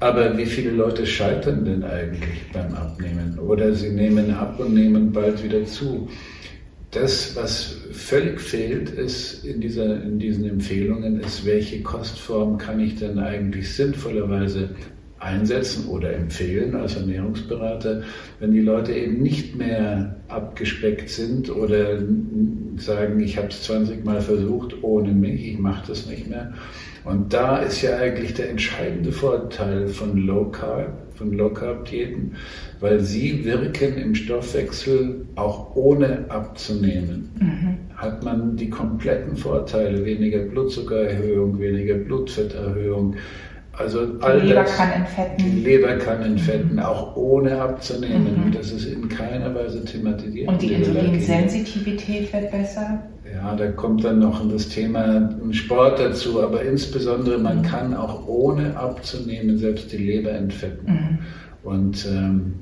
Aber 0.00 0.36
wie 0.36 0.44
viele 0.44 0.70
Leute 0.70 1.06
scheitern 1.06 1.64
denn 1.64 1.82
eigentlich 1.82 2.42
beim 2.52 2.74
Abnehmen? 2.74 3.38
Oder 3.38 3.72
sie 3.74 3.90
nehmen 3.90 4.30
ab 4.34 4.60
und 4.60 4.74
nehmen 4.74 5.10
bald 5.10 5.42
wieder 5.42 5.64
zu. 5.64 6.08
Das, 6.98 7.36
was 7.36 7.76
völlig 7.92 8.40
fehlt, 8.40 8.88
ist 8.88 9.44
in, 9.44 9.60
dieser, 9.60 10.02
in 10.02 10.18
diesen 10.18 10.48
Empfehlungen, 10.48 11.20
ist, 11.20 11.44
welche 11.44 11.82
Kostform 11.82 12.56
kann 12.56 12.80
ich 12.80 12.98
denn 12.98 13.18
eigentlich 13.18 13.74
sinnvollerweise 13.74 14.70
einsetzen 15.18 15.88
oder 15.88 16.14
empfehlen 16.14 16.74
als 16.74 16.96
Ernährungsberater, 16.96 18.02
wenn 18.40 18.52
die 18.52 18.62
Leute 18.62 18.94
eben 18.94 19.22
nicht 19.22 19.56
mehr 19.56 20.16
abgespeckt 20.28 21.10
sind 21.10 21.54
oder 21.54 21.98
sagen, 22.78 23.20
ich 23.20 23.36
habe 23.36 23.48
es 23.48 23.64
20 23.64 24.02
Mal 24.02 24.22
versucht 24.22 24.82
ohne 24.82 25.12
mich, 25.12 25.48
ich 25.48 25.58
mache 25.58 25.88
das 25.88 26.06
nicht 26.06 26.30
mehr. 26.30 26.54
Und 27.04 27.34
da 27.34 27.58
ist 27.58 27.82
ja 27.82 27.98
eigentlich 27.98 28.32
der 28.32 28.48
entscheidende 28.48 29.12
Vorteil 29.12 29.88
von 29.88 30.16
Low 30.16 30.46
Carb, 30.46 31.05
von 31.16 31.32
Low 31.32 31.50
Carb 31.50 31.86
Diäten, 31.86 32.32
weil 32.80 33.00
sie 33.00 33.44
wirken 33.44 33.96
im 33.98 34.14
Stoffwechsel 34.14 35.26
auch 35.34 35.74
ohne 35.74 36.26
abzunehmen. 36.28 37.30
Mhm. 37.40 37.96
Hat 37.96 38.22
man 38.22 38.56
die 38.56 38.70
kompletten 38.70 39.36
Vorteile, 39.36 40.04
weniger 40.04 40.40
Blutzuckererhöhung, 40.40 41.58
weniger 41.58 41.94
Blutfetterhöhung, 41.94 43.16
also 43.78 44.06
all 44.20 44.40
die 44.40 44.48
Leber 44.48 44.62
das, 44.62 44.76
kann 44.76 44.90
entfetten. 44.90 45.36
Die 45.38 45.60
Leber 45.60 45.96
kann 45.96 46.22
entfetten, 46.22 46.80
auch 46.80 47.14
ohne 47.14 47.60
abzunehmen. 47.60 48.46
Mhm. 48.46 48.52
Das 48.52 48.72
ist 48.72 48.86
in 48.86 49.08
keiner 49.08 49.54
Weise 49.54 49.84
thematisiert. 49.84 50.48
Und 50.48 50.62
die 50.62 50.72
Insulinsensitivität 50.72 52.32
wird 52.32 52.50
besser? 52.50 53.02
Ja, 53.36 53.54
da 53.54 53.70
kommt 53.70 54.02
dann 54.02 54.20
noch 54.20 54.48
das 54.50 54.68
Thema 54.70 55.28
Sport 55.50 56.00
dazu, 56.00 56.42
aber 56.42 56.62
insbesondere 56.62 57.38
man 57.38 57.58
mhm. 57.58 57.62
kann 57.62 57.94
auch 57.94 58.26
ohne 58.26 58.76
abzunehmen 58.76 59.58
selbst 59.58 59.92
die 59.92 59.98
Leber 59.98 60.30
entfetten. 60.30 60.92
Mhm. 60.92 61.18
Und 61.62 62.06
ähm, 62.06 62.54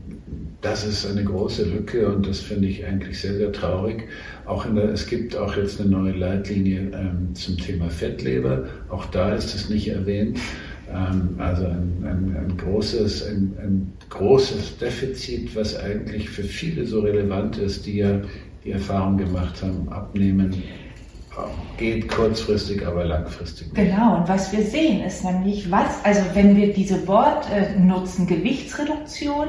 das 0.62 0.84
ist 0.84 1.06
eine 1.06 1.22
große 1.22 1.64
Lücke 1.64 2.08
und 2.08 2.26
das 2.26 2.40
finde 2.40 2.68
ich 2.68 2.84
eigentlich 2.84 3.20
sehr, 3.20 3.34
sehr 3.34 3.52
traurig. 3.52 4.08
Auch 4.46 4.66
der, 4.66 4.90
es 4.90 5.06
gibt 5.06 5.36
auch 5.36 5.56
jetzt 5.56 5.80
eine 5.80 5.90
neue 5.90 6.12
Leitlinie 6.12 6.90
ähm, 6.92 7.34
zum 7.34 7.56
Thema 7.58 7.88
Fettleber. 7.90 8.64
Auch 8.88 9.04
da 9.06 9.34
ist 9.34 9.54
es 9.54 9.68
nicht 9.68 9.88
erwähnt. 9.88 10.40
Ähm, 10.92 11.34
also 11.38 11.66
ein, 11.66 12.02
ein, 12.02 12.36
ein, 12.36 12.56
großes, 12.56 13.28
ein, 13.28 13.52
ein, 13.62 13.92
großes 14.08 14.78
Defizit, 14.78 15.54
was 15.54 15.78
eigentlich 15.78 16.30
für 16.30 16.42
viele 16.42 16.86
so 16.86 17.00
relevant 17.00 17.58
ist, 17.58 17.86
die 17.86 17.98
ja 17.98 18.22
die 18.64 18.72
Erfahrung 18.72 19.16
gemacht 19.16 19.62
haben, 19.62 19.88
abnehmen 19.90 20.62
geht 21.76 22.08
kurzfristig, 22.08 22.86
aber 22.86 23.04
langfristig. 23.04 23.72
Nicht. 23.72 23.90
Genau, 23.90 24.16
und 24.16 24.28
was 24.28 24.52
wir 24.52 24.62
sehen 24.62 25.02
ist 25.04 25.24
nämlich, 25.24 25.70
was, 25.70 26.04
also 26.04 26.22
wenn 26.34 26.56
wir 26.56 26.72
diese 26.72 27.06
Wort 27.08 27.46
äh, 27.50 27.78
nutzen, 27.78 28.26
Gewichtsreduktion, 28.26 29.48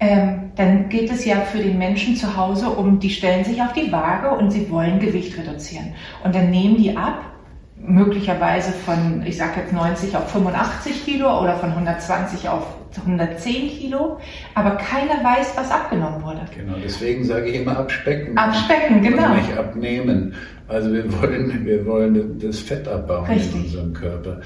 ähm, 0.00 0.50
dann 0.56 0.88
geht 0.88 1.10
es 1.10 1.24
ja 1.24 1.36
für 1.36 1.58
den 1.58 1.78
Menschen 1.78 2.16
zu 2.16 2.36
Hause 2.36 2.68
um, 2.68 2.98
die 2.98 3.10
stellen 3.10 3.44
sich 3.44 3.62
auf 3.62 3.72
die 3.72 3.90
Waage 3.90 4.36
und 4.36 4.50
sie 4.50 4.68
wollen 4.70 4.98
Gewicht 4.98 5.38
reduzieren. 5.38 5.94
Und 6.24 6.34
dann 6.34 6.50
nehmen 6.50 6.76
die 6.76 6.96
ab 6.96 7.31
möglicherweise 7.84 8.72
von, 8.72 9.22
ich 9.26 9.36
sage 9.36 9.60
jetzt 9.60 9.72
90 9.72 10.16
auf 10.16 10.30
85 10.30 11.04
Kilo 11.04 11.40
oder 11.40 11.56
von 11.56 11.70
120 11.70 12.48
auf 12.48 12.66
110 12.96 13.70
Kilo, 13.70 14.18
aber 14.54 14.76
keiner 14.76 15.24
weiß, 15.24 15.56
was 15.56 15.70
abgenommen 15.70 16.22
wurde. 16.22 16.42
Genau, 16.56 16.74
deswegen 16.82 17.24
sage 17.24 17.48
ich 17.48 17.60
immer 17.60 17.78
abspecken. 17.78 18.36
Abspecken, 18.36 19.02
genau. 19.02 19.30
Und 19.30 19.36
nicht 19.36 19.56
abnehmen. 19.56 20.34
Also 20.68 20.92
wir 20.92 21.04
wollen, 21.20 21.66
wir 21.66 21.86
wollen 21.86 22.38
das 22.40 22.60
Fett 22.60 22.86
abbauen 22.86 23.26
Richtig. 23.26 23.54
in 23.54 23.62
unserem 23.62 23.92
Körper. 23.94 24.40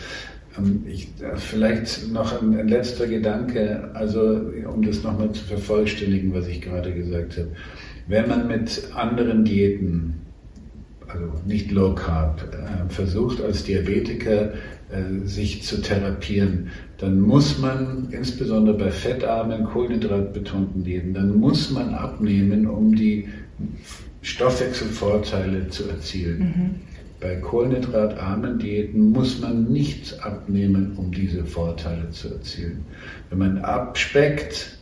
Ähm, 0.56 0.84
ich, 0.86 1.08
äh, 1.20 1.36
vielleicht 1.36 2.10
noch 2.12 2.40
ein, 2.40 2.58
ein 2.58 2.68
letzter 2.68 3.06
Gedanke, 3.06 3.90
also 3.94 4.40
um 4.72 4.82
das 4.82 5.02
nochmal 5.02 5.32
zu 5.32 5.44
vervollständigen, 5.44 6.34
was 6.34 6.46
ich 6.46 6.62
gerade 6.62 6.92
gesagt 6.92 7.36
habe. 7.36 7.48
Wenn 8.08 8.28
man 8.28 8.46
mit 8.46 8.88
anderen 8.94 9.44
Diäten 9.44 10.25
also 11.08 11.32
nicht 11.46 11.70
Low 11.70 11.94
Carb, 11.94 12.42
äh, 12.52 12.92
versucht 12.92 13.42
als 13.42 13.64
Diabetiker 13.64 14.52
äh, 14.90 15.26
sich 15.26 15.62
zu 15.62 15.80
therapieren, 15.80 16.70
dann 16.98 17.20
muss 17.20 17.58
man, 17.58 18.08
insbesondere 18.10 18.76
bei 18.76 18.90
fettarmen, 18.90 19.64
kohlenhydratbetonten 19.64 20.84
Leben, 20.84 21.14
dann 21.14 21.36
muss 21.36 21.70
man 21.70 21.94
abnehmen, 21.94 22.66
um 22.66 22.94
die 22.94 23.28
Stoffwechselvorteile 24.22 25.68
zu 25.68 25.88
erzielen. 25.88 26.38
Mhm. 26.38 26.70
Bei 27.20 27.36
kohlenhydratarmen 27.36 28.58
Diäten 28.58 29.10
muss 29.10 29.40
man 29.40 29.64
nicht 29.72 30.22
abnehmen, 30.22 30.92
um 30.96 31.12
diese 31.12 31.44
Vorteile 31.44 32.10
zu 32.10 32.34
erzielen. 32.34 32.84
Wenn 33.30 33.38
man 33.38 33.58
abspeckt, 33.58 34.76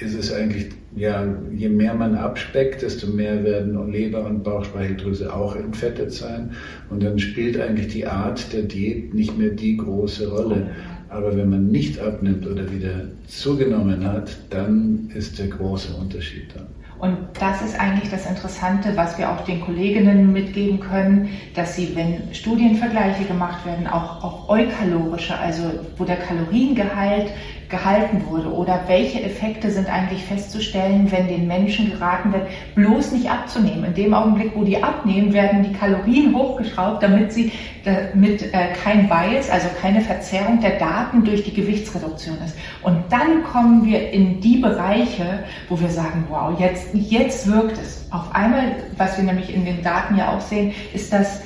ist 0.00 0.14
es 0.14 0.32
eigentlich, 0.32 0.70
ja, 0.96 1.24
je 1.52 1.68
mehr 1.68 1.94
man 1.94 2.16
abspeckt, 2.16 2.82
desto 2.82 3.06
mehr 3.06 3.44
werden 3.44 3.90
Leber 3.92 4.24
und 4.24 4.42
Bauchspeicheldrüse 4.42 5.32
auch 5.32 5.54
entfettet 5.54 6.12
sein. 6.12 6.50
Und 6.90 7.02
dann 7.02 7.18
spielt 7.18 7.60
eigentlich 7.60 7.88
die 7.88 8.06
Art 8.06 8.52
der 8.52 8.62
Diät 8.62 9.14
nicht 9.14 9.38
mehr 9.38 9.50
die 9.50 9.76
große 9.76 10.28
Rolle. 10.28 10.70
Aber 11.08 11.36
wenn 11.36 11.48
man 11.48 11.68
nicht 11.68 12.00
abnimmt 12.00 12.46
oder 12.46 12.70
wieder 12.72 13.08
zugenommen 13.28 14.04
hat, 14.04 14.36
dann 14.50 15.10
ist 15.14 15.38
der 15.38 15.46
große 15.46 15.94
Unterschied 15.94 16.46
da. 16.54 16.66
Und 16.98 17.18
das 17.38 17.60
ist 17.60 17.78
eigentlich 17.78 18.10
das 18.10 18.24
Interessante, 18.24 18.96
was 18.96 19.18
wir 19.18 19.30
auch 19.30 19.44
den 19.44 19.60
Kolleginnen 19.60 20.32
mitgeben 20.32 20.80
können, 20.80 21.28
dass 21.54 21.76
sie, 21.76 21.94
wenn 21.94 22.32
Studienvergleiche 22.32 23.24
gemacht 23.24 23.66
werden, 23.66 23.86
auch 23.86 24.24
auf 24.24 24.48
eukalorische, 24.48 25.36
also 25.36 25.64
wo 25.98 26.04
der 26.04 26.16
Kaloriengehalt 26.16 27.26
gehalten 27.68 28.24
wurde 28.28 28.52
oder 28.52 28.84
welche 28.86 29.22
Effekte 29.22 29.70
sind 29.70 29.88
eigentlich 29.88 30.22
festzustellen, 30.24 31.10
wenn 31.10 31.28
den 31.28 31.46
Menschen 31.46 31.90
geraten 31.90 32.32
wird, 32.32 32.46
bloß 32.74 33.12
nicht 33.12 33.30
abzunehmen. 33.30 33.84
In 33.84 33.94
dem 33.94 34.14
Augenblick, 34.14 34.52
wo 34.54 34.64
die 34.64 34.82
abnehmen, 34.82 35.32
werden 35.32 35.62
die 35.62 35.72
Kalorien 35.72 36.34
hochgeschraubt, 36.34 37.02
damit 37.02 37.32
sie 37.32 37.52
damit 37.84 38.42
äh, 38.42 38.72
kein 38.82 39.08
Bias, 39.08 39.50
also 39.50 39.68
keine 39.80 40.00
Verzerrung 40.00 40.60
der 40.60 40.78
Daten 40.78 41.24
durch 41.24 41.44
die 41.44 41.54
Gewichtsreduktion 41.54 42.38
ist. 42.44 42.56
Und 42.82 43.04
dann 43.10 43.44
kommen 43.44 43.84
wir 43.84 44.10
in 44.10 44.40
die 44.40 44.56
Bereiche, 44.56 45.44
wo 45.68 45.78
wir 45.78 45.90
sagen, 45.90 46.24
wow, 46.28 46.58
jetzt, 46.58 46.88
jetzt 46.94 47.50
wirkt 47.50 47.78
es. 47.78 48.06
Auf 48.10 48.34
einmal, 48.34 48.76
was 48.96 49.16
wir 49.16 49.24
nämlich 49.24 49.54
in 49.54 49.64
den 49.64 49.82
Daten 49.82 50.16
ja 50.16 50.34
auch 50.34 50.40
sehen, 50.40 50.72
ist, 50.94 51.12
dass 51.12 51.42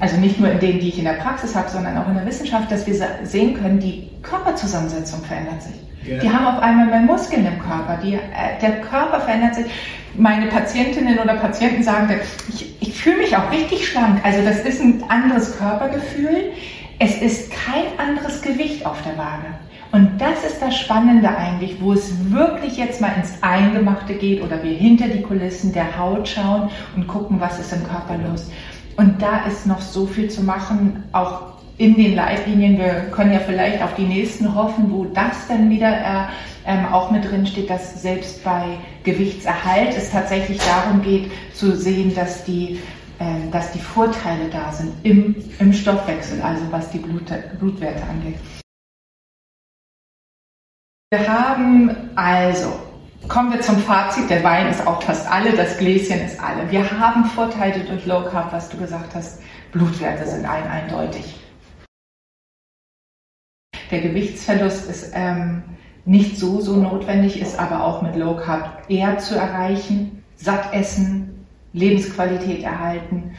also 0.00 0.16
nicht 0.16 0.40
nur 0.40 0.50
in 0.50 0.58
denen, 0.58 0.80
die 0.80 0.88
ich 0.88 0.98
in 0.98 1.04
der 1.04 1.14
Praxis 1.14 1.54
habe, 1.54 1.68
sondern 1.68 1.96
auch 1.98 2.08
in 2.08 2.14
der 2.14 2.26
Wissenschaft, 2.26 2.70
dass 2.70 2.86
wir 2.86 2.94
sehen 3.22 3.54
können, 3.54 3.78
die 3.78 4.08
Körperzusammensetzung 4.22 5.24
verändert 5.24 5.62
sich. 5.62 5.74
Ja. 6.06 6.18
Die 6.18 6.30
haben 6.30 6.46
auf 6.46 6.62
einmal 6.62 6.86
mehr 6.86 7.00
Muskeln 7.00 7.46
im 7.46 7.58
Körper. 7.58 7.98
Die, 8.02 8.14
äh, 8.14 8.18
der 8.60 8.80
Körper 8.80 9.20
verändert 9.20 9.54
sich. 9.56 9.66
Meine 10.16 10.46
Patientinnen 10.46 11.18
oder 11.18 11.34
Patienten 11.34 11.82
sagen, 11.82 12.08
ich, 12.48 12.74
ich 12.80 12.94
fühle 12.94 13.18
mich 13.18 13.36
auch 13.36 13.50
richtig 13.50 13.86
schlank. 13.86 14.20
Also 14.24 14.42
das 14.44 14.60
ist 14.60 14.80
ein 14.80 15.04
anderes 15.08 15.58
Körpergefühl. 15.58 16.52
Es 16.98 17.20
ist 17.20 17.50
kein 17.50 17.84
anderes 17.98 18.40
Gewicht 18.40 18.86
auf 18.86 19.02
der 19.02 19.18
Waage. 19.18 19.46
Und 19.92 20.18
das 20.18 20.44
ist 20.44 20.60
das 20.60 20.76
Spannende 20.76 21.28
eigentlich, 21.28 21.80
wo 21.80 21.92
es 21.92 22.30
wirklich 22.30 22.76
jetzt 22.76 23.00
mal 23.00 23.12
ins 23.16 23.42
Eingemachte 23.42 24.14
geht 24.14 24.42
oder 24.42 24.62
wir 24.62 24.72
hinter 24.72 25.08
die 25.08 25.22
Kulissen 25.22 25.72
der 25.72 25.98
Haut 25.98 26.28
schauen 26.28 26.70
und 26.96 27.06
gucken, 27.06 27.40
was 27.40 27.58
ist 27.58 27.72
im 27.72 27.84
Körper 27.84 28.16
los. 28.28 28.50
Und 28.96 29.20
da 29.20 29.44
ist 29.46 29.66
noch 29.66 29.80
so 29.80 30.06
viel 30.06 30.30
zu 30.30 30.42
machen, 30.42 31.04
auch 31.12 31.56
in 31.78 31.94
den 31.96 32.14
Leitlinien. 32.14 32.78
Wir 32.78 33.10
können 33.12 33.32
ja 33.32 33.40
vielleicht 33.40 33.82
auf 33.82 33.94
die 33.94 34.06
nächsten 34.06 34.54
hoffen, 34.54 34.90
wo 34.90 35.04
das 35.04 35.46
dann 35.48 35.68
wieder 35.68 35.90
äh, 35.90 36.26
ähm, 36.64 36.86
auch 36.86 37.10
mit 37.10 37.24
drin 37.24 37.46
steht, 37.46 37.68
dass 37.68 38.00
selbst 38.00 38.42
bei 38.42 38.78
Gewichtserhalt 39.04 39.94
es 39.96 40.10
tatsächlich 40.10 40.58
darum 40.58 41.02
geht, 41.02 41.30
zu 41.52 41.76
sehen, 41.76 42.14
dass 42.14 42.44
die, 42.44 42.80
äh, 43.18 43.50
dass 43.52 43.72
die 43.72 43.78
Vorteile 43.78 44.48
da 44.50 44.72
sind 44.72 44.92
im, 45.02 45.36
im 45.58 45.72
Stoffwechsel, 45.72 46.40
also 46.40 46.62
was 46.70 46.90
die 46.90 46.98
Blut, 46.98 47.24
Blutwerte 47.60 48.02
angeht. 48.04 48.38
Wir 51.10 51.28
haben 51.28 51.94
also 52.16 52.72
Kommen 53.28 53.52
wir 53.52 53.60
zum 53.60 53.78
Fazit. 53.78 54.30
Der 54.30 54.44
Wein 54.44 54.68
ist 54.68 54.86
auch 54.86 55.02
fast 55.02 55.30
alle, 55.30 55.52
das 55.52 55.78
Gläschen 55.78 56.20
ist 56.20 56.40
alle. 56.40 56.70
Wir 56.70 56.88
haben 56.90 57.24
Vorteile 57.24 57.82
durch 57.84 58.06
Low 58.06 58.22
Carb, 58.22 58.52
was 58.52 58.68
du 58.68 58.76
gesagt 58.76 59.14
hast. 59.14 59.40
Blutwerte 59.72 60.26
sind 60.26 60.44
ein 60.44 60.64
eindeutig. 60.64 61.34
Der 63.90 64.00
Gewichtsverlust 64.00 64.88
ist 64.88 65.10
ähm, 65.14 65.64
nicht 66.04 66.38
so, 66.38 66.60
so 66.60 66.76
notwendig, 66.76 67.40
ist 67.40 67.58
aber 67.58 67.84
auch 67.84 68.00
mit 68.02 68.14
Low 68.16 68.36
Carb 68.36 68.84
eher 68.88 69.18
zu 69.18 69.36
erreichen. 69.36 70.22
Satt 70.36 70.72
essen, 70.72 71.46
Lebensqualität 71.72 72.62
erhalten. 72.62 73.34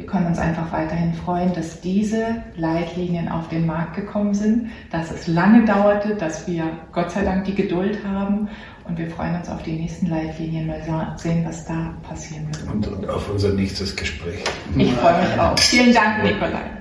Wir 0.00 0.06
können 0.06 0.28
uns 0.28 0.38
einfach 0.38 0.72
weiterhin 0.72 1.12
freuen, 1.12 1.52
dass 1.52 1.82
diese 1.82 2.36
Leitlinien 2.56 3.28
auf 3.28 3.48
den 3.48 3.66
Markt 3.66 3.96
gekommen 3.96 4.32
sind, 4.32 4.70
dass 4.90 5.10
es 5.10 5.26
lange 5.26 5.66
dauerte, 5.66 6.14
dass 6.14 6.48
wir 6.48 6.64
Gott 6.90 7.10
sei 7.10 7.22
Dank 7.22 7.44
die 7.44 7.54
Geduld 7.54 7.98
haben 8.02 8.48
und 8.84 8.96
wir 8.96 9.10
freuen 9.10 9.36
uns 9.36 9.50
auf 9.50 9.62
die 9.62 9.72
nächsten 9.72 10.06
Leitlinien, 10.06 10.68
mal 10.68 11.14
sehen, 11.18 11.44
was 11.46 11.66
da 11.66 11.94
passieren 12.02 12.46
wird. 12.46 12.72
Und, 12.72 12.88
und 12.88 13.10
auf 13.10 13.30
unser 13.30 13.50
nächstes 13.50 13.94
Gespräch. 13.94 14.42
Ich 14.74 14.90
freue 14.94 15.20
mich 15.20 15.38
auch. 15.38 15.58
Vielen 15.58 15.92
Dank, 15.92 16.24
Nikolai. 16.24 16.79